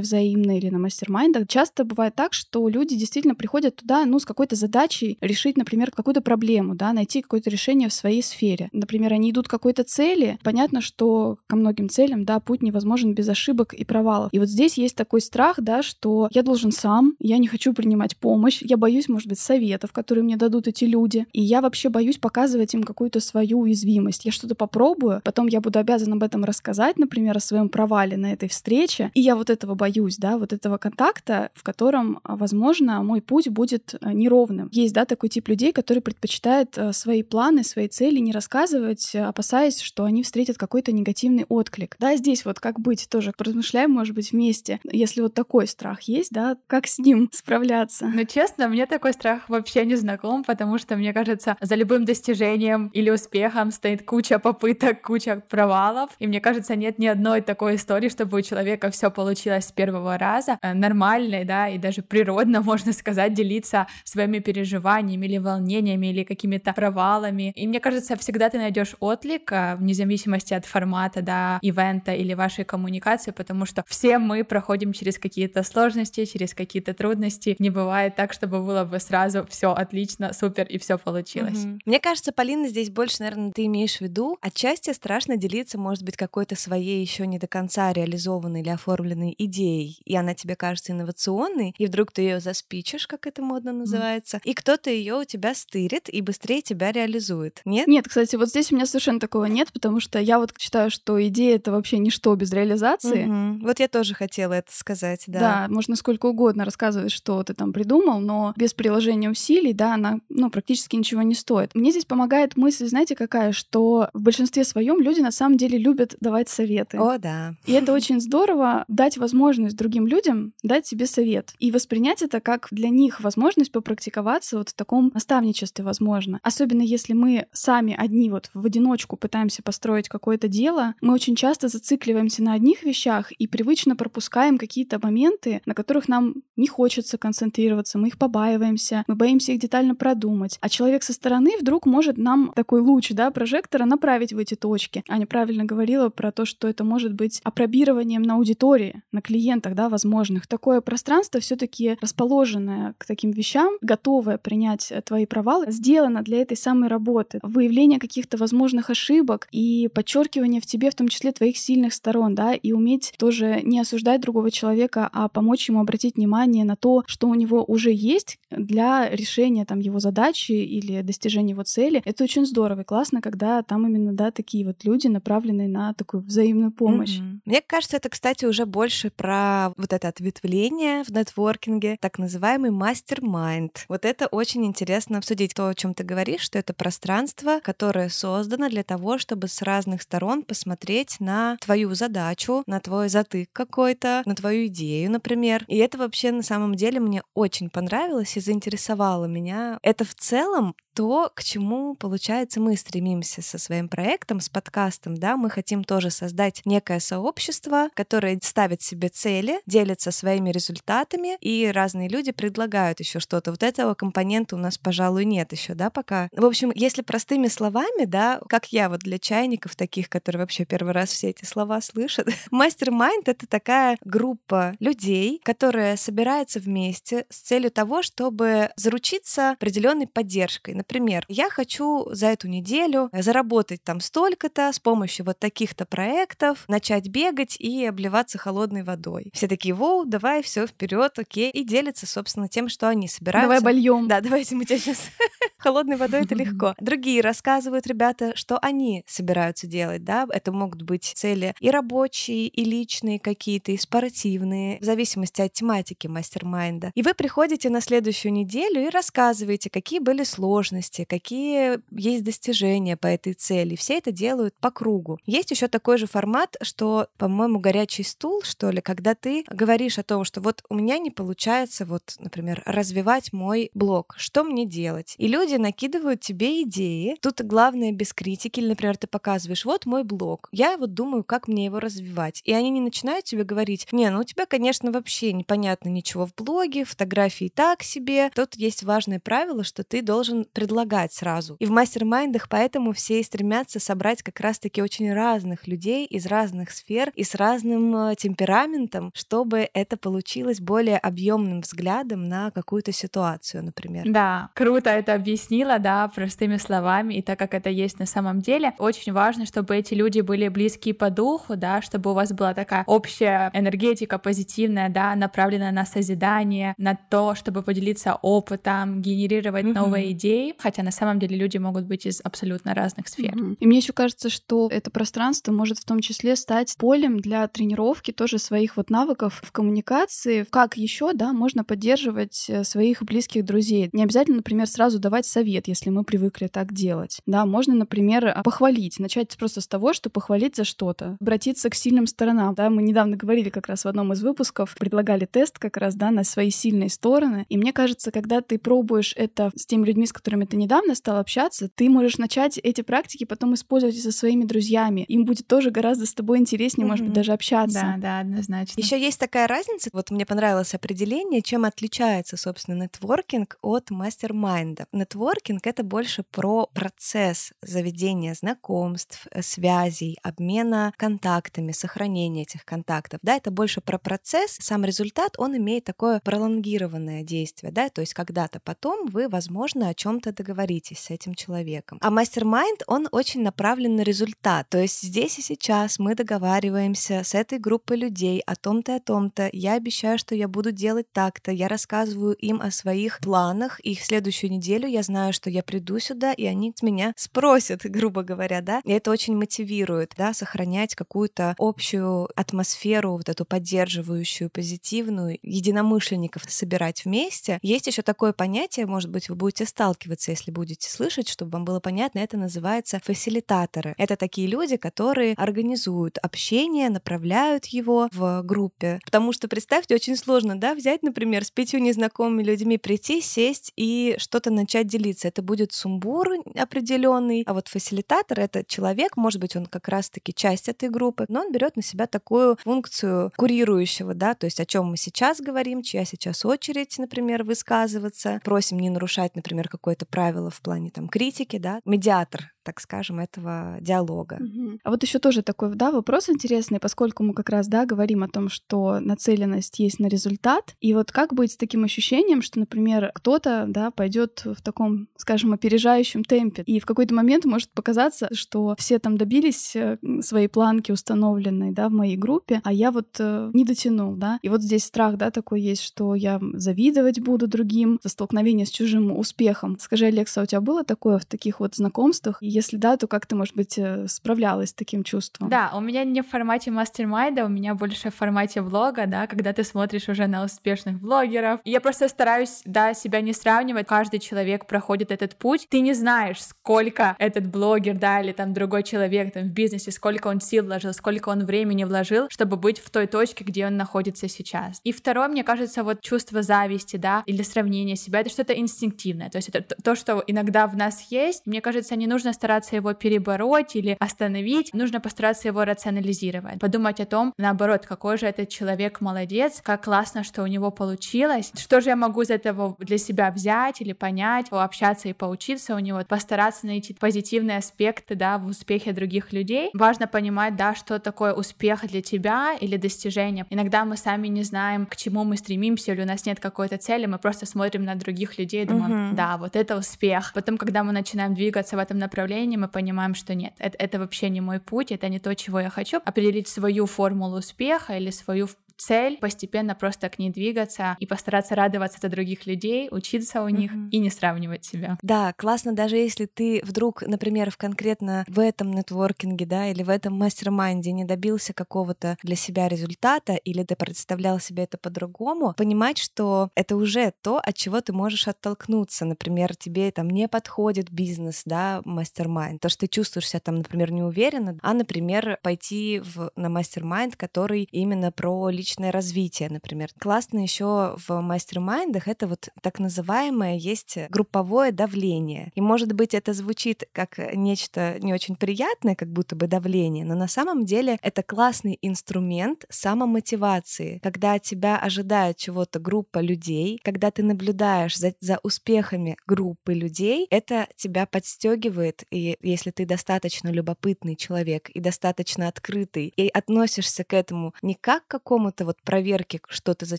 взаимной 0.00 0.58
или 0.58 0.70
на 0.70 0.78
мастер-майндах. 0.78 1.48
Часто 1.48 1.84
бывает 1.84 2.14
так, 2.14 2.32
что 2.32 2.68
люди 2.68 2.96
действительно 2.96 3.34
приходят 3.34 3.76
туда, 3.76 4.04
ну, 4.04 4.18
с 4.18 4.24
какой-то 4.24 4.56
задачей 4.56 5.18
решить, 5.26 5.56
например, 5.56 5.90
какую-то 5.90 6.20
проблему, 6.20 6.74
да, 6.74 6.92
найти 6.92 7.22
какое-то 7.22 7.50
решение 7.50 7.88
в 7.88 7.92
своей 7.92 8.22
сфере. 8.22 8.68
Например, 8.72 9.12
они 9.12 9.30
идут 9.30 9.48
к 9.48 9.50
какой-то 9.50 9.84
цели. 9.84 10.38
Понятно, 10.42 10.80
что 10.80 11.38
ко 11.46 11.56
многим 11.56 11.88
целям, 11.88 12.24
да, 12.24 12.40
путь 12.40 12.62
невозможен 12.62 13.14
без 13.14 13.28
ошибок 13.28 13.74
и 13.74 13.84
провалов. 13.84 14.30
И 14.32 14.38
вот 14.38 14.48
здесь 14.48 14.78
есть 14.78 14.96
такой 14.96 15.20
страх, 15.20 15.60
да, 15.60 15.82
что 15.82 16.28
я 16.32 16.42
должен 16.42 16.72
сам, 16.72 17.14
я 17.18 17.38
не 17.38 17.48
хочу 17.48 17.72
принимать 17.72 18.16
помощь, 18.16 18.60
я 18.62 18.76
боюсь, 18.76 19.08
может 19.08 19.28
быть, 19.28 19.38
советов, 19.38 19.92
которые 19.92 20.24
мне 20.24 20.36
дадут 20.36 20.68
эти 20.68 20.84
люди, 20.84 21.26
и 21.32 21.42
я 21.42 21.60
вообще 21.60 21.88
боюсь 21.88 22.18
показывать 22.18 22.74
им 22.74 22.82
какую-то 22.82 23.20
свою 23.20 23.60
уязвимость. 23.60 24.24
Я 24.24 24.32
что-то 24.32 24.54
попробую, 24.54 25.20
потом 25.24 25.46
я 25.46 25.60
буду 25.60 25.78
обязан 25.78 26.12
об 26.12 26.22
этом 26.22 26.44
рассказать, 26.44 26.98
например, 26.98 27.36
о 27.36 27.40
своем 27.40 27.68
провале 27.68 28.16
на 28.16 28.32
этой 28.32 28.48
встрече, 28.48 29.10
и 29.14 29.20
я 29.20 29.36
вот 29.36 29.50
этого 29.50 29.74
боюсь, 29.74 30.16
да, 30.16 30.38
вот 30.38 30.52
этого 30.52 30.78
контакта, 30.78 31.50
в 31.54 31.62
котором, 31.62 32.20
возможно, 32.24 33.02
мой 33.02 33.20
путь 33.20 33.48
будет 33.48 33.94
э, 33.94 34.12
неровным. 34.12 34.68
Есть, 34.72 34.94
да, 34.94 35.04
такой 35.16 35.30
тип 35.30 35.48
людей, 35.48 35.72
которые 35.72 36.02
предпочитают 36.02 36.76
э, 36.76 36.92
свои 36.92 37.22
планы, 37.22 37.64
свои 37.64 37.88
цели 37.88 38.18
не 38.18 38.32
рассказывать, 38.32 39.14
опасаясь, 39.14 39.80
что 39.80 40.04
они 40.04 40.22
встретят 40.22 40.58
какой-то 40.58 40.92
негативный 40.92 41.46
отклик. 41.48 41.96
Да, 41.98 42.14
здесь 42.16 42.44
вот 42.44 42.60
как 42.60 42.78
быть 42.78 43.08
тоже, 43.08 43.32
размышляем, 43.38 43.90
может 43.90 44.14
быть, 44.14 44.32
вместе. 44.32 44.78
Если 44.84 45.22
вот 45.22 45.32
такой 45.32 45.66
страх 45.66 46.02
есть, 46.02 46.32
да, 46.32 46.58
как 46.66 46.86
с 46.86 46.98
ним 46.98 47.30
справляться? 47.32 48.06
Ну, 48.14 48.24
честно, 48.26 48.68
мне 48.68 48.84
такой 48.84 49.14
страх 49.14 49.48
вообще 49.48 49.86
не 49.86 49.96
знаком, 49.96 50.44
потому 50.44 50.76
что, 50.76 50.96
мне 50.96 51.14
кажется, 51.14 51.56
за 51.62 51.74
любым 51.76 52.04
достижением 52.04 52.88
или 52.88 53.08
успехом 53.08 53.70
стоит 53.70 54.04
куча 54.04 54.38
попыток, 54.38 55.00
куча 55.00 55.42
провалов, 55.48 56.10
и 56.18 56.26
мне 56.26 56.42
кажется, 56.42 56.76
нет 56.76 56.98
ни 56.98 57.06
одной 57.06 57.40
такой 57.40 57.76
истории, 57.76 58.10
чтобы 58.10 58.36
у 58.36 58.42
человека 58.42 58.90
все 58.90 59.10
получилось 59.10 59.64
с 59.64 59.72
первого 59.72 60.18
раза, 60.18 60.58
э, 60.60 60.74
нормальной, 60.74 61.46
да, 61.46 61.70
и 61.70 61.78
даже 61.78 62.02
природно, 62.02 62.60
можно 62.62 62.92
сказать, 62.92 63.32
делиться 63.32 63.86
своими 64.04 64.40
переживаниями 64.40 65.05
или 65.14 65.38
волнениями 65.38 66.08
или 66.08 66.24
какими-то 66.24 66.72
провалами. 66.72 67.52
И 67.54 67.66
мне 67.66 67.80
кажется, 67.80 68.16
всегда 68.16 68.50
ты 68.50 68.58
найдешь 68.58 68.96
отклик, 69.00 69.52
э, 69.52 69.76
вне 69.76 69.94
зависимости 69.94 70.54
от 70.54 70.66
формата, 70.66 71.22
да, 71.22 71.58
ивента 71.62 72.12
или 72.12 72.34
вашей 72.34 72.64
коммуникации, 72.64 73.30
потому 73.30 73.66
что 73.66 73.84
все 73.86 74.18
мы 74.18 74.44
проходим 74.44 74.92
через 74.92 75.18
какие-то 75.18 75.62
сложности, 75.62 76.24
через 76.24 76.54
какие-то 76.54 76.94
трудности. 76.94 77.56
Не 77.58 77.70
бывает 77.70 78.16
так, 78.16 78.32
чтобы 78.32 78.62
было 78.62 78.84
бы 78.84 78.98
сразу 78.98 79.46
все 79.48 79.72
отлично, 79.72 80.32
супер 80.32 80.66
и 80.66 80.78
все 80.78 80.98
получилось. 80.98 81.64
Угу. 81.64 81.78
Мне 81.84 82.00
кажется, 82.00 82.32
Полина, 82.32 82.68
здесь 82.68 82.90
больше, 82.90 83.16
наверное, 83.20 83.52
ты 83.52 83.66
имеешь 83.66 83.98
в 83.98 84.00
виду, 84.00 84.38
отчасти 84.40 84.92
страшно 84.92 85.36
делиться, 85.36 85.78
может 85.78 86.04
быть, 86.04 86.16
какой-то 86.16 86.56
своей 86.56 87.00
еще 87.00 87.26
не 87.26 87.38
до 87.38 87.46
конца 87.46 87.92
реализованной 87.92 88.60
или 88.60 88.70
оформленной 88.70 89.34
идеей, 89.38 90.00
и 90.04 90.16
она 90.16 90.34
тебе 90.34 90.56
кажется 90.56 90.92
инновационной, 90.92 91.74
и 91.78 91.86
вдруг 91.86 92.12
ты 92.12 92.22
ее 92.22 92.40
заспичишь, 92.40 93.06
как 93.06 93.26
это 93.26 93.42
модно 93.42 93.72
называется, 93.72 94.38
mm. 94.38 94.40
и 94.44 94.54
кто-то 94.54 94.90
ее 94.96 95.16
у 95.16 95.24
тебя 95.24 95.54
стырит 95.54 96.08
и 96.12 96.20
быстрее 96.20 96.62
тебя 96.62 96.92
реализует. 96.92 97.60
Нет? 97.64 97.86
Нет, 97.86 98.08
кстати, 98.08 98.36
вот 98.36 98.48
здесь 98.48 98.72
у 98.72 98.76
меня 98.76 98.86
совершенно 98.86 99.20
такого 99.20 99.44
нет, 99.46 99.72
потому 99.72 100.00
что 100.00 100.18
я 100.18 100.38
вот 100.38 100.52
считаю, 100.58 100.90
что 100.90 101.24
идея 101.28 101.56
это 101.56 101.72
вообще 101.72 101.98
ничто 101.98 102.34
без 102.34 102.52
реализации. 102.52 103.26
Угу. 103.26 103.66
Вот 103.66 103.80
я 103.80 103.88
тоже 103.88 104.14
хотела 104.14 104.54
это 104.54 104.74
сказать, 104.74 105.24
да. 105.26 105.38
Да, 105.38 105.66
можно 105.68 105.96
сколько 105.96 106.26
угодно 106.26 106.64
рассказывать, 106.64 107.12
что 107.12 107.42
ты 107.42 107.54
там 107.54 107.72
придумал, 107.72 108.20
но 108.20 108.54
без 108.56 108.74
приложения 108.74 109.30
усилий, 109.30 109.72
да, 109.72 109.94
она, 109.94 110.20
ну, 110.28 110.50
практически 110.50 110.96
ничего 110.96 111.22
не 111.22 111.34
стоит. 111.34 111.74
Мне 111.74 111.90
здесь 111.90 112.04
помогает 112.04 112.56
мысль, 112.56 112.86
знаете, 112.86 113.14
какая, 113.14 113.52
что 113.52 114.08
в 114.12 114.22
большинстве 114.22 114.64
своем 114.64 115.00
люди 115.00 115.20
на 115.20 115.32
самом 115.32 115.56
деле 115.56 115.78
любят 115.78 116.16
давать 116.20 116.48
советы. 116.48 116.98
О, 116.98 117.18
да. 117.18 117.54
И 117.66 117.72
это 117.72 117.92
очень 117.92 118.20
здорово 118.20 118.84
дать 118.88 119.18
возможность 119.18 119.76
другим 119.76 120.06
людям 120.06 120.52
дать 120.62 120.86
себе 120.86 121.06
совет 121.06 121.52
и 121.58 121.70
воспринять 121.70 122.22
это 122.22 122.40
как 122.40 122.68
для 122.70 122.88
них 122.88 123.20
возможность 123.20 123.72
попрактиковаться 123.72 124.58
вот 124.58 124.70
в 124.70 124.74
таком 124.74 124.85
наставничестве, 124.92 125.84
возможно. 125.84 126.40
Особенно 126.42 126.82
если 126.82 127.12
мы 127.12 127.46
сами 127.52 127.94
одни 127.96 128.30
вот 128.30 128.50
в 128.54 128.64
одиночку 128.64 129.16
пытаемся 129.16 129.62
построить 129.62 130.08
какое-то 130.08 130.48
дело, 130.48 130.94
мы 131.00 131.14
очень 131.14 131.36
часто 131.36 131.68
зацикливаемся 131.68 132.42
на 132.42 132.52
одних 132.52 132.82
вещах 132.82 133.32
и 133.32 133.46
привычно 133.46 133.96
пропускаем 133.96 134.58
какие-то 134.58 134.98
моменты, 135.02 135.62
на 135.66 135.74
которых 135.74 136.08
нам 136.08 136.34
не 136.56 136.66
хочется 136.66 137.18
концентрироваться, 137.18 137.98
мы 137.98 138.08
их 138.08 138.18
побаиваемся, 138.18 139.04
мы 139.06 139.14
боимся 139.14 139.52
их 139.52 139.60
детально 139.60 139.94
продумать. 139.94 140.58
А 140.60 140.68
человек 140.68 141.02
со 141.02 141.12
стороны 141.12 141.52
вдруг 141.60 141.86
может 141.86 142.18
нам 142.18 142.52
такой 142.54 142.80
луч, 142.80 143.10
да, 143.10 143.30
прожектора 143.30 143.84
направить 143.84 144.32
в 144.32 144.38
эти 144.38 144.54
точки. 144.54 145.04
Аня 145.08 145.26
правильно 145.26 145.64
говорила 145.64 146.08
про 146.08 146.32
то, 146.32 146.44
что 146.44 146.68
это 146.68 146.84
может 146.84 147.14
быть 147.14 147.40
опробированием 147.44 148.22
на 148.22 148.34
аудитории, 148.34 149.02
на 149.12 149.20
клиентах, 149.20 149.74
да, 149.74 149.88
возможных. 149.88 150.46
Такое 150.46 150.80
пространство 150.80 151.40
все 151.40 151.56
таки 151.56 151.96
расположенное 152.00 152.94
к 152.98 153.06
таким 153.06 153.30
вещам, 153.30 153.76
готовое 153.80 154.38
принять 154.38 154.75
твои 155.04 155.26
провалы, 155.26 155.70
сделано 155.70 156.22
для 156.22 156.42
этой 156.42 156.56
самой 156.56 156.88
работы. 156.88 157.38
Выявление 157.42 157.98
каких-то 157.98 158.36
возможных 158.36 158.90
ошибок 158.90 159.48
и 159.50 159.88
подчеркивание 159.92 160.60
в 160.60 160.66
тебе, 160.66 160.90
в 160.90 160.94
том 160.94 161.08
числе 161.08 161.32
твоих 161.32 161.58
сильных 161.58 161.94
сторон, 161.94 162.34
да, 162.34 162.54
и 162.54 162.72
уметь 162.72 163.14
тоже 163.18 163.60
не 163.62 163.80
осуждать 163.80 164.20
другого 164.20 164.50
человека, 164.50 165.08
а 165.12 165.28
помочь 165.28 165.68
ему 165.68 165.80
обратить 165.80 166.16
внимание 166.16 166.64
на 166.64 166.76
то, 166.76 167.04
что 167.06 167.28
у 167.28 167.34
него 167.34 167.64
уже 167.64 167.92
есть 167.92 168.38
для 168.50 169.08
решения 169.10 169.64
там 169.64 169.80
его 169.80 169.98
задачи 169.98 170.52
или 170.52 171.02
достижения 171.02 171.50
его 171.50 171.62
цели. 171.62 172.02
Это 172.04 172.24
очень 172.24 172.46
здорово 172.46 172.80
и 172.80 172.84
классно, 172.84 173.20
когда 173.20 173.62
там 173.62 173.86
именно, 173.86 174.12
да, 174.12 174.30
такие 174.30 174.66
вот 174.66 174.84
люди, 174.84 175.06
направленные 175.06 175.68
на 175.68 175.94
такую 175.94 176.22
взаимную 176.22 176.70
помощь. 176.70 177.18
Mm-hmm. 177.18 177.40
Мне 177.44 177.62
кажется, 177.66 177.96
это, 177.96 178.08
кстати, 178.08 178.44
уже 178.44 178.66
больше 178.66 179.10
про 179.10 179.72
вот 179.76 179.92
это 179.92 180.08
ответвление 180.08 181.04
в 181.04 181.10
нетворкинге, 181.10 181.96
так 182.00 182.18
называемый 182.18 182.70
мастер-майнд. 182.70 183.84
Вот 183.88 184.04
это 184.04 184.26
очень 184.26 184.65
интересно 184.66 185.18
обсудить. 185.18 185.54
То, 185.54 185.68
о 185.68 185.74
чем 185.74 185.94
ты 185.94 186.04
говоришь, 186.04 186.42
что 186.42 186.58
это 186.58 186.74
пространство, 186.74 187.60
которое 187.62 188.08
создано 188.08 188.68
для 188.68 188.82
того, 188.82 189.18
чтобы 189.18 189.48
с 189.48 189.62
разных 189.62 190.02
сторон 190.02 190.42
посмотреть 190.42 191.20
на 191.20 191.56
твою 191.60 191.94
задачу, 191.94 192.62
на 192.66 192.80
твой 192.80 193.08
затык 193.08 193.48
какой-то, 193.52 194.22
на 194.26 194.34
твою 194.34 194.66
идею, 194.66 195.10
например. 195.10 195.64
И 195.68 195.76
это 195.76 195.98
вообще 195.98 196.32
на 196.32 196.42
самом 196.42 196.74
деле 196.74 197.00
мне 197.00 197.22
очень 197.34 197.70
понравилось 197.70 198.36
и 198.36 198.40
заинтересовало 198.40 199.26
меня. 199.26 199.78
Это 199.82 200.04
в 200.04 200.14
целом 200.14 200.74
то, 200.96 201.30
к 201.34 201.44
чему, 201.44 201.94
получается, 201.94 202.58
мы 202.58 202.74
стремимся 202.74 203.42
со 203.42 203.58
своим 203.58 203.86
проектом, 203.86 204.40
с 204.40 204.48
подкастом, 204.48 205.14
да, 205.14 205.36
мы 205.36 205.50
хотим 205.50 205.84
тоже 205.84 206.10
создать 206.10 206.62
некое 206.64 207.00
сообщество, 207.00 207.90
которое 207.92 208.38
ставит 208.42 208.80
себе 208.80 209.10
цели, 209.10 209.60
делится 209.66 210.10
своими 210.10 210.48
результатами, 210.48 211.36
и 211.42 211.70
разные 211.70 212.08
люди 212.08 212.32
предлагают 212.32 213.00
еще 213.00 213.20
что-то. 213.20 213.50
Вот 213.50 213.62
этого 213.62 213.92
компонента 213.92 214.56
у 214.56 214.58
нас, 214.58 214.78
пожалуй, 214.78 215.26
нет 215.26 215.52
еще, 215.52 215.74
да, 215.74 215.90
пока. 215.90 216.30
В 216.32 216.46
общем, 216.46 216.72
если 216.74 217.02
простыми 217.02 217.48
словами, 217.48 218.06
да, 218.06 218.40
как 218.48 218.72
я 218.72 218.88
вот 218.88 219.00
для 219.00 219.18
чайников 219.18 219.76
таких, 219.76 220.08
которые 220.08 220.40
вообще 220.40 220.64
первый 220.64 220.94
раз 220.94 221.10
все 221.10 221.28
эти 221.28 221.44
слова 221.44 221.82
слышат, 221.82 222.26
мастер-майнд— 222.50 223.28
это 223.28 223.46
такая 223.46 223.98
группа 224.02 224.74
людей, 224.80 225.42
которая 225.44 225.98
собирается 225.98 226.58
вместе 226.58 227.26
с 227.28 227.36
целью 227.36 227.70
того, 227.70 228.00
чтобы 228.00 228.70
заручиться 228.76 229.50
определенной 229.50 230.06
поддержкой. 230.06 230.72
Например, 230.88 231.24
я 231.28 231.50
хочу 231.50 232.06
за 232.12 232.28
эту 232.28 232.46
неделю 232.46 233.10
заработать 233.12 233.82
там 233.82 234.00
столько-то 234.00 234.72
с 234.72 234.78
помощью 234.78 235.26
вот 235.26 235.36
таких-то 235.38 235.84
проектов, 235.84 236.64
начать 236.68 237.08
бегать 237.08 237.56
и 237.58 237.84
обливаться 237.84 238.38
холодной 238.38 238.84
водой. 238.84 239.30
Все 239.34 239.48
такие, 239.48 239.74
воу, 239.74 240.04
давай, 240.04 240.42
все 240.42 240.64
вперед, 240.66 241.18
окей, 241.18 241.50
и 241.50 241.64
делятся, 241.64 242.06
собственно, 242.06 242.48
тем, 242.48 242.68
что 242.68 242.88
они 242.88 243.08
собираются. 243.08 243.48
Давай 243.48 243.74
больем. 243.74 244.06
Да, 244.06 244.20
давайте 244.20 244.54
мы 244.54 244.64
тебя 244.64 244.78
сейчас 244.78 245.10
холодной 245.58 245.96
водой 245.96 246.22
это 246.22 246.34
легко. 246.36 246.74
Другие 246.78 247.20
рассказывают, 247.20 247.86
ребята, 247.88 248.36
что 248.36 248.58
они 248.58 249.02
собираются 249.08 249.66
делать, 249.66 250.04
да, 250.04 250.26
это 250.30 250.52
могут 250.52 250.82
быть 250.82 251.04
цели 251.04 251.54
и 251.58 251.70
рабочие, 251.70 252.46
и 252.46 252.64
личные 252.64 253.18
какие-то, 253.18 253.72
и 253.72 253.76
спортивные, 253.76 254.78
в 254.80 254.84
зависимости 254.84 255.40
от 255.42 255.52
тематики 255.52 256.06
мастер-майнда. 256.06 256.92
И 256.94 257.02
вы 257.02 257.12
приходите 257.14 257.70
на 257.70 257.80
следующую 257.80 258.32
неделю 258.32 258.86
и 258.86 258.88
рассказываете, 258.88 259.68
какие 259.68 259.98
были 259.98 260.22
сложности, 260.22 260.75
какие 261.08 261.80
есть 261.90 262.24
достижения 262.24 262.96
по 262.96 263.06
этой 263.06 263.34
цели. 263.34 263.76
Все 263.76 263.98
это 263.98 264.12
делают 264.12 264.54
по 264.60 264.70
кругу. 264.70 265.18
Есть 265.26 265.50
еще 265.50 265.68
такой 265.68 265.98
же 265.98 266.06
формат, 266.06 266.56
что, 266.62 267.08
по-моему, 267.18 267.58
горячий 267.58 268.02
стул, 268.02 268.42
что 268.42 268.70
ли, 268.70 268.80
когда 268.80 269.14
ты 269.14 269.44
говоришь 269.48 269.98
о 269.98 270.02
том, 270.02 270.24
что 270.24 270.40
вот 270.40 270.62
у 270.68 270.74
меня 270.74 270.98
не 270.98 271.10
получается, 271.10 271.84
вот, 271.84 272.16
например, 272.18 272.62
развивать 272.66 273.32
мой 273.32 273.70
блог, 273.74 274.14
что 274.16 274.44
мне 274.44 274.66
делать? 274.66 275.14
И 275.18 275.28
люди 275.28 275.54
накидывают 275.54 276.20
тебе 276.20 276.62
идеи. 276.62 277.16
Тут 277.20 277.40
главное 277.42 277.92
без 277.92 278.12
критики. 278.12 278.60
Или, 278.60 278.68
например, 278.68 278.96
ты 278.96 279.06
показываешь, 279.06 279.64
вот 279.64 279.86
мой 279.86 280.04
блог. 280.04 280.48
Я 280.52 280.76
вот 280.76 280.94
думаю, 280.94 281.24
как 281.24 281.48
мне 281.48 281.66
его 281.66 281.80
развивать. 281.80 282.42
И 282.44 282.52
они 282.52 282.70
не 282.70 282.80
начинают 282.80 283.24
тебе 283.24 283.44
говорить, 283.44 283.86
не, 283.92 284.10
ну 284.10 284.20
у 284.20 284.24
тебя, 284.24 284.46
конечно, 284.46 284.90
вообще 284.92 285.32
непонятно 285.32 285.88
ничего 285.88 286.26
в 286.26 286.34
блоге, 286.34 286.84
фотографии 286.84 287.52
так 287.54 287.82
себе. 287.82 288.30
Тут 288.34 288.56
есть 288.56 288.82
важное 288.82 289.20
правило, 289.20 289.64
что 289.64 289.84
ты 289.84 290.02
должен 290.02 290.46
предлагать 290.66 291.12
сразу. 291.12 291.54
И 291.60 291.66
в 291.66 291.70
мастер-майндах 291.70 292.48
поэтому 292.48 292.92
все 292.92 293.20
и 293.20 293.22
стремятся 293.22 293.78
собрать 293.78 294.22
как 294.24 294.40
раз-таки 294.40 294.82
очень 294.82 295.12
разных 295.12 295.68
людей 295.68 296.04
из 296.06 296.26
разных 296.26 296.72
сфер 296.72 297.12
и 297.14 297.22
с 297.22 297.36
разным 297.36 297.94
э, 297.94 298.14
темпераментом, 298.16 299.12
чтобы 299.14 299.68
это 299.72 299.96
получилось 299.96 300.60
более 300.60 300.98
объемным 300.98 301.60
взглядом 301.60 302.28
на 302.28 302.50
какую-то 302.50 302.90
ситуацию, 302.90 303.62
например. 303.64 304.04
Да, 304.08 304.50
круто 304.54 304.90
это 304.90 305.14
объяснила, 305.14 305.78
да, 305.78 306.08
простыми 306.08 306.56
словами, 306.56 307.14
и 307.14 307.22
так 307.22 307.38
как 307.38 307.54
это 307.54 307.70
есть 307.70 308.00
на 308.00 308.06
самом 308.06 308.40
деле, 308.40 308.72
очень 308.78 309.12
важно, 309.12 309.46
чтобы 309.46 309.76
эти 309.76 309.94
люди 309.94 310.20
были 310.20 310.48
близки 310.48 310.92
по 310.92 311.10
духу, 311.10 311.54
да, 311.54 311.80
чтобы 311.80 312.10
у 312.10 312.14
вас 312.14 312.32
была 312.32 312.54
такая 312.54 312.82
общая 312.86 313.52
энергетика 313.54 314.18
позитивная, 314.18 314.88
да, 314.88 315.14
направленная 315.14 315.70
на 315.70 315.86
созидание, 315.86 316.74
на 316.76 316.98
то, 317.08 317.36
чтобы 317.36 317.62
поделиться 317.62 318.18
опытом, 318.20 319.00
генерировать 319.00 319.64
mm-hmm. 319.64 319.74
новые 319.74 320.10
идеи, 320.10 320.55
хотя 320.58 320.82
на 320.82 320.90
самом 320.90 321.18
деле 321.18 321.36
люди 321.36 321.58
могут 321.58 321.84
быть 321.84 322.06
из 322.06 322.20
абсолютно 322.22 322.74
разных 322.74 323.08
сфер. 323.08 323.34
Mm-hmm. 323.34 323.56
И 323.60 323.66
мне 323.66 323.78
еще 323.78 323.92
кажется, 323.92 324.28
что 324.28 324.68
это 324.70 324.90
пространство 324.90 325.52
может 325.52 325.78
в 325.78 325.84
том 325.84 326.00
числе 326.00 326.36
стать 326.36 326.74
полем 326.78 327.20
для 327.20 327.46
тренировки 327.48 328.12
тоже 328.12 328.38
своих 328.38 328.76
вот 328.76 328.90
навыков 328.90 329.40
в 329.42 329.52
коммуникации, 329.52 330.44
как 330.50 330.76
еще, 330.76 331.12
да, 331.12 331.32
можно 331.32 331.64
поддерживать 331.64 332.46
э, 332.48 332.64
своих 332.64 333.02
близких 333.02 333.44
друзей. 333.44 333.90
Не 333.92 334.04
обязательно, 334.04 334.38
например, 334.38 334.66
сразу 334.66 334.98
давать 334.98 335.26
совет, 335.26 335.68
если 335.68 335.90
мы 335.90 336.04
привыкли 336.04 336.46
так 336.46 336.72
делать. 336.72 337.20
Да, 337.26 337.46
можно, 337.46 337.74
например, 337.74 338.40
похвалить, 338.44 338.98
начать 338.98 339.36
просто 339.36 339.60
с 339.60 339.66
того, 339.66 339.92
что 339.92 340.10
похвалить 340.10 340.56
за 340.56 340.64
что-то, 340.64 341.16
обратиться 341.20 341.70
к 341.70 341.74
сильным 341.74 342.06
сторонам. 342.06 342.54
Да, 342.54 342.70
мы 342.70 342.82
недавно 342.82 343.16
говорили 343.16 343.50
как 343.50 343.68
раз 343.68 343.84
в 343.84 343.88
одном 343.88 344.12
из 344.12 344.22
выпусков, 344.22 344.74
предлагали 344.78 345.26
тест 345.26 345.58
как 345.58 345.76
раз, 345.76 345.94
да, 345.94 346.10
на 346.10 346.24
свои 346.24 346.50
сильные 346.50 346.90
стороны. 346.90 347.46
И 347.48 347.56
мне 347.56 347.72
кажется, 347.72 348.10
когда 348.10 348.40
ты 348.40 348.58
пробуешь 348.58 349.14
это 349.16 349.50
с 349.54 349.66
теми 349.66 349.86
людьми, 349.86 350.06
с 350.06 350.12
которыми 350.12 350.35
ты 350.44 350.56
недавно 350.56 350.94
стал 350.94 351.18
общаться, 351.18 351.68
ты 351.68 351.88
можешь 351.88 352.18
начать 352.18 352.58
эти 352.58 352.82
практики 352.82 353.24
потом 353.24 353.54
использовать 353.54 353.98
со 354.00 354.12
своими 354.12 354.44
друзьями. 354.44 355.02
Им 355.08 355.24
будет 355.24 355.46
тоже 355.46 355.70
гораздо 355.70 356.06
с 356.06 356.14
тобой 356.14 356.38
интереснее, 356.38 356.84
mm-hmm. 356.84 356.90
может 356.90 357.04
быть, 357.06 357.14
даже 357.14 357.32
общаться. 357.32 357.80
Да, 357.80 357.96
да, 357.98 358.20
однозначно. 358.20 358.80
Еще 358.80 359.00
есть 359.00 359.18
такая 359.18 359.46
разница, 359.46 359.90
вот 359.92 360.10
мне 360.10 360.26
понравилось 360.26 360.74
определение, 360.74 361.42
чем 361.42 361.64
отличается, 361.64 362.36
собственно, 362.36 362.82
нетворкинг 362.82 363.58
от 363.62 363.90
мастер-майнда. 363.90 364.86
Нетворкинг— 364.92 365.66
это 365.68 365.82
больше 365.82 366.22
про 366.22 366.66
процесс 366.74 367.52
заведения 367.62 368.34
знакомств, 368.34 369.26
э, 369.30 369.42
связей, 369.42 370.18
обмена 370.22 370.92
контактами, 370.96 371.72
сохранения 371.72 372.42
этих 372.42 372.64
контактов. 372.64 373.20
Да, 373.22 373.36
это 373.36 373.50
больше 373.50 373.80
про 373.80 373.98
процесс. 373.98 374.56
Сам 374.60 374.84
результат, 374.84 375.34
он 375.38 375.56
имеет 375.56 375.84
такое 375.84 376.20
пролонгированное 376.20 377.22
действие, 377.22 377.72
да, 377.72 377.88
то 377.88 378.00
есть 378.00 378.14
когда-то 378.14 378.60
потом 378.60 379.06
вы, 379.06 379.28
возможно, 379.28 379.88
о 379.88 379.94
чем-то 380.26 380.32
договоритесь 380.32 380.98
с 380.98 381.10
этим 381.10 381.34
человеком. 381.34 381.98
А 382.00 382.10
мастер-майнд, 382.10 382.82
он 382.86 383.08
очень 383.12 383.42
направлен 383.42 383.96
на 383.96 384.02
результат. 384.02 384.68
То 384.68 384.78
есть 384.78 385.02
здесь 385.02 385.38
и 385.38 385.42
сейчас 385.42 385.98
мы 385.98 386.14
договариваемся 386.14 387.22
с 387.24 387.34
этой 387.34 387.58
группой 387.58 387.96
людей 387.96 388.42
о 388.46 388.56
том-то 388.56 388.92
и 388.92 388.96
о 388.96 389.00
том-то. 389.00 389.50
Я 389.52 389.74
обещаю, 389.74 390.18
что 390.18 390.34
я 390.34 390.48
буду 390.48 390.72
делать 390.72 391.06
так-то. 391.12 391.52
Я 391.52 391.68
рассказываю 391.68 392.34
им 392.34 392.60
о 392.60 392.70
своих 392.70 393.20
планах. 393.20 393.80
И 393.80 393.94
в 393.94 394.04
следующую 394.04 394.50
неделю 394.50 394.88
я 394.88 395.02
знаю, 395.02 395.32
что 395.32 395.50
я 395.50 395.62
приду 395.62 395.98
сюда, 395.98 396.32
и 396.32 396.44
они 396.46 396.72
с 396.76 396.82
меня 396.82 397.12
спросят, 397.16 397.82
грубо 397.84 398.22
говоря, 398.22 398.60
да. 398.60 398.80
И 398.84 398.92
это 398.92 399.10
очень 399.10 399.36
мотивирует, 399.36 400.14
да, 400.16 400.34
сохранять 400.34 400.94
какую-то 400.94 401.54
общую 401.58 402.28
атмосферу, 402.36 403.12
вот 403.12 403.28
эту 403.28 403.44
поддерживающую, 403.44 404.50
позитивную, 404.50 405.38
единомышленников 405.42 406.42
собирать 406.48 407.04
вместе. 407.04 407.58
Есть 407.62 407.86
еще 407.86 408.02
такое 408.02 408.32
понятие, 408.32 408.86
может 408.86 409.10
быть, 409.10 409.28
вы 409.28 409.36
будете 409.36 409.66
сталкиваться, 409.66 410.15
если 410.28 410.50
будете 410.50 410.90
слышать, 410.90 411.28
чтобы 411.28 411.52
вам 411.52 411.64
было 411.64 411.80
понятно, 411.80 412.18
это 412.18 412.36
называется 412.36 413.00
фасилитаторы. 413.02 413.94
Это 413.98 414.16
такие 414.16 414.46
люди, 414.46 414.76
которые 414.76 415.34
организуют 415.34 416.18
общение, 416.18 416.90
направляют 416.90 417.66
его 417.66 418.08
в 418.12 418.42
группе. 418.42 419.00
Потому 419.04 419.32
что, 419.32 419.48
представьте, 419.48 419.94
очень 419.94 420.16
сложно, 420.16 420.58
да, 420.58 420.74
взять, 420.74 421.02
например, 421.02 421.44
с 421.44 421.50
пятью 421.50 421.80
незнакомыми 421.80 422.42
людьми 422.42 422.78
прийти, 422.78 423.20
сесть 423.20 423.72
и 423.76 424.16
что-то 424.18 424.50
начать 424.50 424.86
делиться. 424.86 425.28
Это 425.28 425.42
будет 425.42 425.72
сумбур 425.72 426.26
определенный, 426.54 427.44
а 427.46 427.54
вот 427.54 427.68
фасилитатор— 427.68 428.40
это 428.40 428.64
человек, 428.64 429.16
может 429.16 429.40
быть, 429.40 429.56
он 429.56 429.66
как 429.66 429.88
раз-таки 429.88 430.34
часть 430.34 430.68
этой 430.68 430.88
группы, 430.88 431.26
но 431.28 431.40
он 431.40 431.52
берет 431.52 431.76
на 431.76 431.82
себя 431.82 432.06
такую 432.06 432.56
функцию 432.62 433.32
курирующего, 433.36 434.14
да, 434.14 434.34
то 434.34 434.46
есть 434.46 434.60
о 434.60 434.66
чем 434.66 434.86
мы 434.86 434.96
сейчас 434.96 435.40
говорим, 435.40 435.82
чья 435.82 436.04
сейчас 436.04 436.44
очередь, 436.44 436.98
например, 436.98 437.44
высказываться, 437.44 438.40
просим 438.44 438.78
не 438.78 438.90
нарушать, 438.90 439.36
например, 439.36 439.68
какое-то 440.06 440.10
правило 440.10 440.50
в 440.50 440.60
плане 440.60 440.90
там 440.90 441.08
критики, 441.08 441.58
да, 441.58 441.80
медиатор 441.84 442.52
так 442.66 442.80
скажем, 442.80 443.20
этого 443.20 443.78
диалога. 443.80 444.38
Угу. 444.40 444.78
А 444.82 444.90
вот 444.90 445.02
еще 445.04 445.20
тоже 445.20 445.42
такой, 445.42 445.72
да, 445.76 445.92
вопрос 445.92 446.28
интересный, 446.28 446.80
поскольку 446.80 447.22
мы 447.22 447.32
как 447.32 447.48
раз, 447.48 447.68
да, 447.68 447.86
говорим 447.86 448.24
о 448.24 448.28
том, 448.28 448.48
что 448.48 448.98
нацеленность 448.98 449.78
есть 449.78 450.00
на 450.00 450.08
результат, 450.08 450.74
и 450.80 450.92
вот 450.92 451.12
как 451.12 451.32
быть 451.32 451.52
с 451.52 451.56
таким 451.56 451.84
ощущением, 451.84 452.42
что, 452.42 452.58
например, 452.58 453.12
кто-то, 453.14 453.66
да, 453.68 453.92
пойдет 453.92 454.42
в 454.44 454.60
таком, 454.62 455.08
скажем, 455.16 455.52
опережающем 455.52 456.24
темпе, 456.24 456.62
и 456.62 456.80
в 456.80 456.86
какой-то 456.86 457.14
момент 457.14 457.44
может 457.44 457.70
показаться, 457.70 458.28
что 458.32 458.74
все 458.78 458.98
там 458.98 459.16
добились 459.16 459.76
э, 459.76 459.98
своей 460.20 460.48
планки 460.48 460.90
установленной, 460.90 461.70
да, 461.70 461.88
в 461.88 461.92
моей 461.92 462.16
группе, 462.16 462.60
а 462.64 462.72
я 462.72 462.90
вот 462.90 463.16
э, 463.20 463.50
не 463.54 463.64
дотянул, 463.64 464.16
да, 464.16 464.40
и 464.42 464.48
вот 464.48 464.60
здесь 464.60 464.84
страх, 464.84 465.16
да, 465.16 465.30
такой 465.30 465.60
есть, 465.60 465.82
что 465.82 466.16
я 466.16 466.40
завидовать 466.54 467.20
буду 467.20 467.46
другим 467.46 468.00
за 468.02 468.08
столкновение 468.08 468.66
с 468.66 468.70
чужим 468.70 469.16
успехом. 469.16 469.76
Скажи, 469.78 470.06
Алекса, 470.06 470.42
у 470.42 470.46
тебя 470.46 470.60
было 470.60 470.82
такое 470.82 471.18
в 471.20 471.24
таких 471.24 471.60
вот 471.60 471.76
знакомствах? 471.76 472.42
Если 472.56 472.78
да, 472.78 472.96
то 472.96 473.06
как 473.06 473.26
ты, 473.26 473.36
может 473.36 473.54
быть, 473.54 473.76
э, 473.76 474.08
справлялась 474.08 474.70
с 474.70 474.72
таким 474.72 475.04
чувством? 475.04 475.50
Да, 475.50 475.72
у 475.74 475.80
меня 475.80 476.04
не 476.04 476.22
в 476.22 476.26
формате 476.26 476.70
мастер-майда, 476.70 477.44
у 477.44 477.48
меня 477.48 477.74
больше 477.74 478.10
в 478.10 478.14
формате 478.14 478.62
блога, 478.62 479.04
да, 479.06 479.26
когда 479.26 479.52
ты 479.52 479.62
смотришь 479.62 480.08
уже 480.08 480.26
на 480.26 480.42
успешных 480.42 480.98
блогеров. 480.98 481.60
Я 481.66 481.82
просто 481.82 482.08
стараюсь, 482.08 482.62
да, 482.64 482.94
себя 482.94 483.20
не 483.20 483.34
сравнивать. 483.34 483.86
Каждый 483.86 484.20
человек 484.20 484.64
проходит 484.66 485.12
этот 485.12 485.36
путь. 485.36 485.66
Ты 485.68 485.80
не 485.80 485.92
знаешь, 485.92 486.42
сколько 486.42 487.14
этот 487.18 487.46
блогер, 487.46 487.98
да, 487.98 488.22
или 488.22 488.32
там 488.32 488.54
другой 488.54 488.84
человек 488.84 489.34
там 489.34 489.50
в 489.50 489.52
бизнесе, 489.52 489.90
сколько 489.90 490.28
он 490.28 490.40
сил 490.40 490.64
вложил, 490.64 490.94
сколько 490.94 491.28
он 491.28 491.44
времени 491.44 491.84
вложил, 491.84 492.28
чтобы 492.30 492.56
быть 492.56 492.78
в 492.78 492.88
той 492.88 493.06
точке, 493.06 493.44
где 493.44 493.66
он 493.66 493.76
находится 493.76 494.28
сейчас. 494.28 494.80
И 494.82 494.92
второе, 494.92 495.28
мне 495.28 495.44
кажется, 495.44 495.82
вот 495.82 496.00
чувство 496.00 496.40
зависти, 496.40 496.96
да, 496.96 497.22
или 497.26 497.42
сравнения 497.42 497.96
себя, 497.96 498.20
это 498.20 498.30
что-то 498.30 498.54
инстинктивное. 498.54 499.28
То 499.28 499.36
есть 499.36 499.50
это 499.50 499.76
то, 499.82 499.94
что 499.94 500.24
иногда 500.26 500.66
в 500.66 500.74
нас 500.74 501.08
есть. 501.10 501.44
Мне 501.44 501.60
кажется, 501.60 501.96
не 501.96 502.06
нужно 502.06 502.32
стараться 502.32 502.45
постараться 502.46 502.76
его 502.76 502.92
перебороть 502.92 503.74
или 503.74 503.96
остановить, 503.98 504.72
нужно 504.72 505.00
постараться 505.00 505.48
его 505.48 505.64
рационализировать, 505.64 506.60
подумать 506.60 507.00
о 507.00 507.04
том, 507.04 507.34
наоборот, 507.38 507.86
какой 507.86 508.18
же 508.18 508.26
этот 508.26 508.50
человек 508.50 509.00
молодец, 509.00 509.60
как 509.64 509.82
классно, 509.82 510.22
что 510.22 510.44
у 510.44 510.46
него 510.46 510.70
получилось, 510.70 511.50
что 511.58 511.80
же 511.80 511.88
я 511.88 511.96
могу 511.96 512.22
из 512.22 512.30
этого 512.30 512.76
для 512.78 512.98
себя 512.98 513.32
взять 513.32 513.80
или 513.80 513.92
понять, 513.92 514.50
пообщаться 514.50 515.08
и 515.08 515.12
поучиться 515.12 515.74
у 515.74 515.80
него, 515.80 516.02
постараться 516.08 516.66
найти 516.66 516.94
позитивные 516.94 517.58
аспекты, 517.58 518.14
да, 518.14 518.38
в 518.38 518.46
успехе 518.46 518.92
других 518.92 519.32
людей. 519.32 519.70
Важно 519.74 520.06
понимать, 520.06 520.54
да, 520.54 520.76
что 520.76 521.00
такое 521.00 521.32
успех 521.32 521.84
для 521.88 522.00
тебя 522.00 522.54
или 522.60 522.76
достижение. 522.76 523.44
Иногда 523.50 523.84
мы 523.84 523.96
сами 523.96 524.28
не 524.28 524.44
знаем, 524.44 524.86
к 524.86 524.94
чему 524.94 525.24
мы 525.24 525.36
стремимся, 525.36 525.92
или 525.92 526.02
у 526.02 526.06
нас 526.06 526.26
нет 526.26 526.38
какой-то 526.38 526.76
цели, 526.78 527.06
мы 527.06 527.18
просто 527.18 527.44
смотрим 527.44 527.84
на 527.84 527.96
других 527.96 528.38
людей 528.38 528.62
и 528.62 528.66
думаем, 528.66 529.10
uh-huh. 529.10 529.16
да, 529.16 529.36
вот 529.36 529.56
это 529.56 529.76
успех. 529.76 530.30
Потом, 530.32 530.56
когда 530.58 530.84
мы 530.84 530.92
начинаем 530.92 531.34
двигаться 531.34 531.74
в 531.74 531.80
этом 531.80 531.98
направлении, 531.98 532.35
направлении 532.36 532.56
мы 532.56 532.68
понимаем, 532.68 533.14
что 533.14 533.34
нет, 533.34 533.54
это, 533.58 533.76
это 533.78 533.98
вообще 533.98 534.28
не 534.28 534.40
мой 534.40 534.60
путь, 534.60 534.92
это 534.92 535.08
не 535.08 535.18
то, 535.18 535.34
чего 535.34 535.60
я 535.60 535.70
хочу. 535.70 536.00
Определить 536.04 536.48
свою 536.48 536.86
формулу 536.86 537.38
успеха 537.38 537.96
или 537.96 538.10
свою 538.10 538.48
цель 538.76 539.18
постепенно 539.18 539.74
просто 539.74 540.08
к 540.08 540.18
ней 540.18 540.30
двигаться 540.30 540.96
и 541.00 541.06
постараться 541.06 541.54
радоваться 541.54 541.98
за 542.00 542.08
других 542.08 542.46
людей, 542.46 542.88
учиться 542.90 543.42
у 543.42 543.48
них 543.48 543.72
mm-hmm. 543.72 543.90
и 543.90 543.98
не 543.98 544.10
сравнивать 544.10 544.64
себя. 544.64 544.98
Да, 545.02 545.32
классно, 545.36 545.72
даже 545.72 545.96
если 545.96 546.26
ты 546.26 546.60
вдруг, 546.62 547.02
например, 547.02 547.50
в 547.50 547.56
конкретно 547.56 548.24
в 548.28 548.38
этом 548.38 548.72
нетворкинге, 548.72 549.46
да, 549.46 549.68
или 549.68 549.82
в 549.82 549.88
этом 549.88 550.14
мастер-майнде 550.14 550.92
не 550.92 551.04
добился 551.04 551.52
какого-то 551.52 552.16
для 552.22 552.36
себя 552.36 552.68
результата, 552.68 553.34
или 553.34 553.62
ты 553.62 553.76
представлял 553.76 554.38
себе 554.38 554.64
это 554.64 554.78
по-другому, 554.78 555.54
понимать, 555.56 555.98
что 555.98 556.50
это 556.54 556.76
уже 556.76 557.12
то, 557.22 557.38
от 557.38 557.54
чего 557.54 557.80
ты 557.80 557.92
можешь 557.92 558.28
оттолкнуться. 558.28 559.04
Например, 559.04 559.56
тебе 559.56 559.90
там 559.90 560.10
не 560.10 560.28
подходит 560.28 560.90
бизнес, 560.90 561.42
да, 561.44 561.80
мастер-майнд, 561.84 562.60
то, 562.60 562.68
что 562.68 562.80
ты 562.80 562.88
чувствуешь 562.88 563.28
себя 563.28 563.40
там, 563.40 563.56
например, 563.56 563.90
неуверенно, 563.90 564.58
а, 564.62 564.74
например, 564.74 565.38
пойти 565.42 566.00
в, 566.00 566.30
на 566.36 566.48
мастер-майнд, 566.48 567.16
который 567.16 567.68
именно 567.72 568.12
про 568.12 568.50
личность 568.50 568.65
личное 568.66 568.90
развитие, 568.90 569.48
например. 569.48 569.90
Классно 569.98 570.40
еще 570.40 570.96
в 571.06 571.20
мастер-майндах 571.20 572.08
это 572.08 572.26
вот 572.26 572.48
так 572.62 572.80
называемое 572.80 573.54
есть 573.54 573.96
групповое 574.10 574.72
давление. 574.72 575.52
И 575.54 575.60
может 575.60 575.92
быть 575.92 576.14
это 576.14 576.32
звучит 576.32 576.82
как 576.92 577.18
нечто 577.34 577.96
не 578.00 578.12
очень 578.12 578.34
приятное, 578.34 578.96
как 578.96 579.08
будто 579.08 579.36
бы 579.36 579.46
давление, 579.46 580.04
но 580.04 580.16
на 580.16 580.26
самом 580.26 580.64
деле 580.64 580.98
это 581.00 581.22
классный 581.22 581.78
инструмент 581.80 582.64
самомотивации, 582.68 584.00
когда 584.02 584.40
тебя 584.40 584.78
ожидает 584.78 585.36
чего-то 585.36 585.78
группа 585.78 586.18
людей, 586.18 586.80
когда 586.82 587.12
ты 587.12 587.22
наблюдаешь 587.22 587.96
за, 587.96 588.14
за 588.20 588.40
успехами 588.42 589.16
группы 589.28 589.74
людей, 589.74 590.26
это 590.30 590.66
тебя 590.74 591.06
подстегивает, 591.06 592.02
и 592.10 592.36
если 592.42 592.72
ты 592.72 592.84
достаточно 592.84 593.48
любопытный 593.48 594.16
человек 594.16 594.70
и 594.70 594.80
достаточно 594.80 595.46
открытый, 595.46 596.12
и 596.16 596.28
относишься 596.28 597.04
к 597.04 597.12
этому 597.12 597.54
не 597.62 597.74
как 597.74 598.08
к 598.08 598.10
какому-то 598.10 598.55
вот 598.64 598.80
проверке, 598.82 599.40
что 599.48 599.74
ты 599.74 599.86
за 599.86 599.98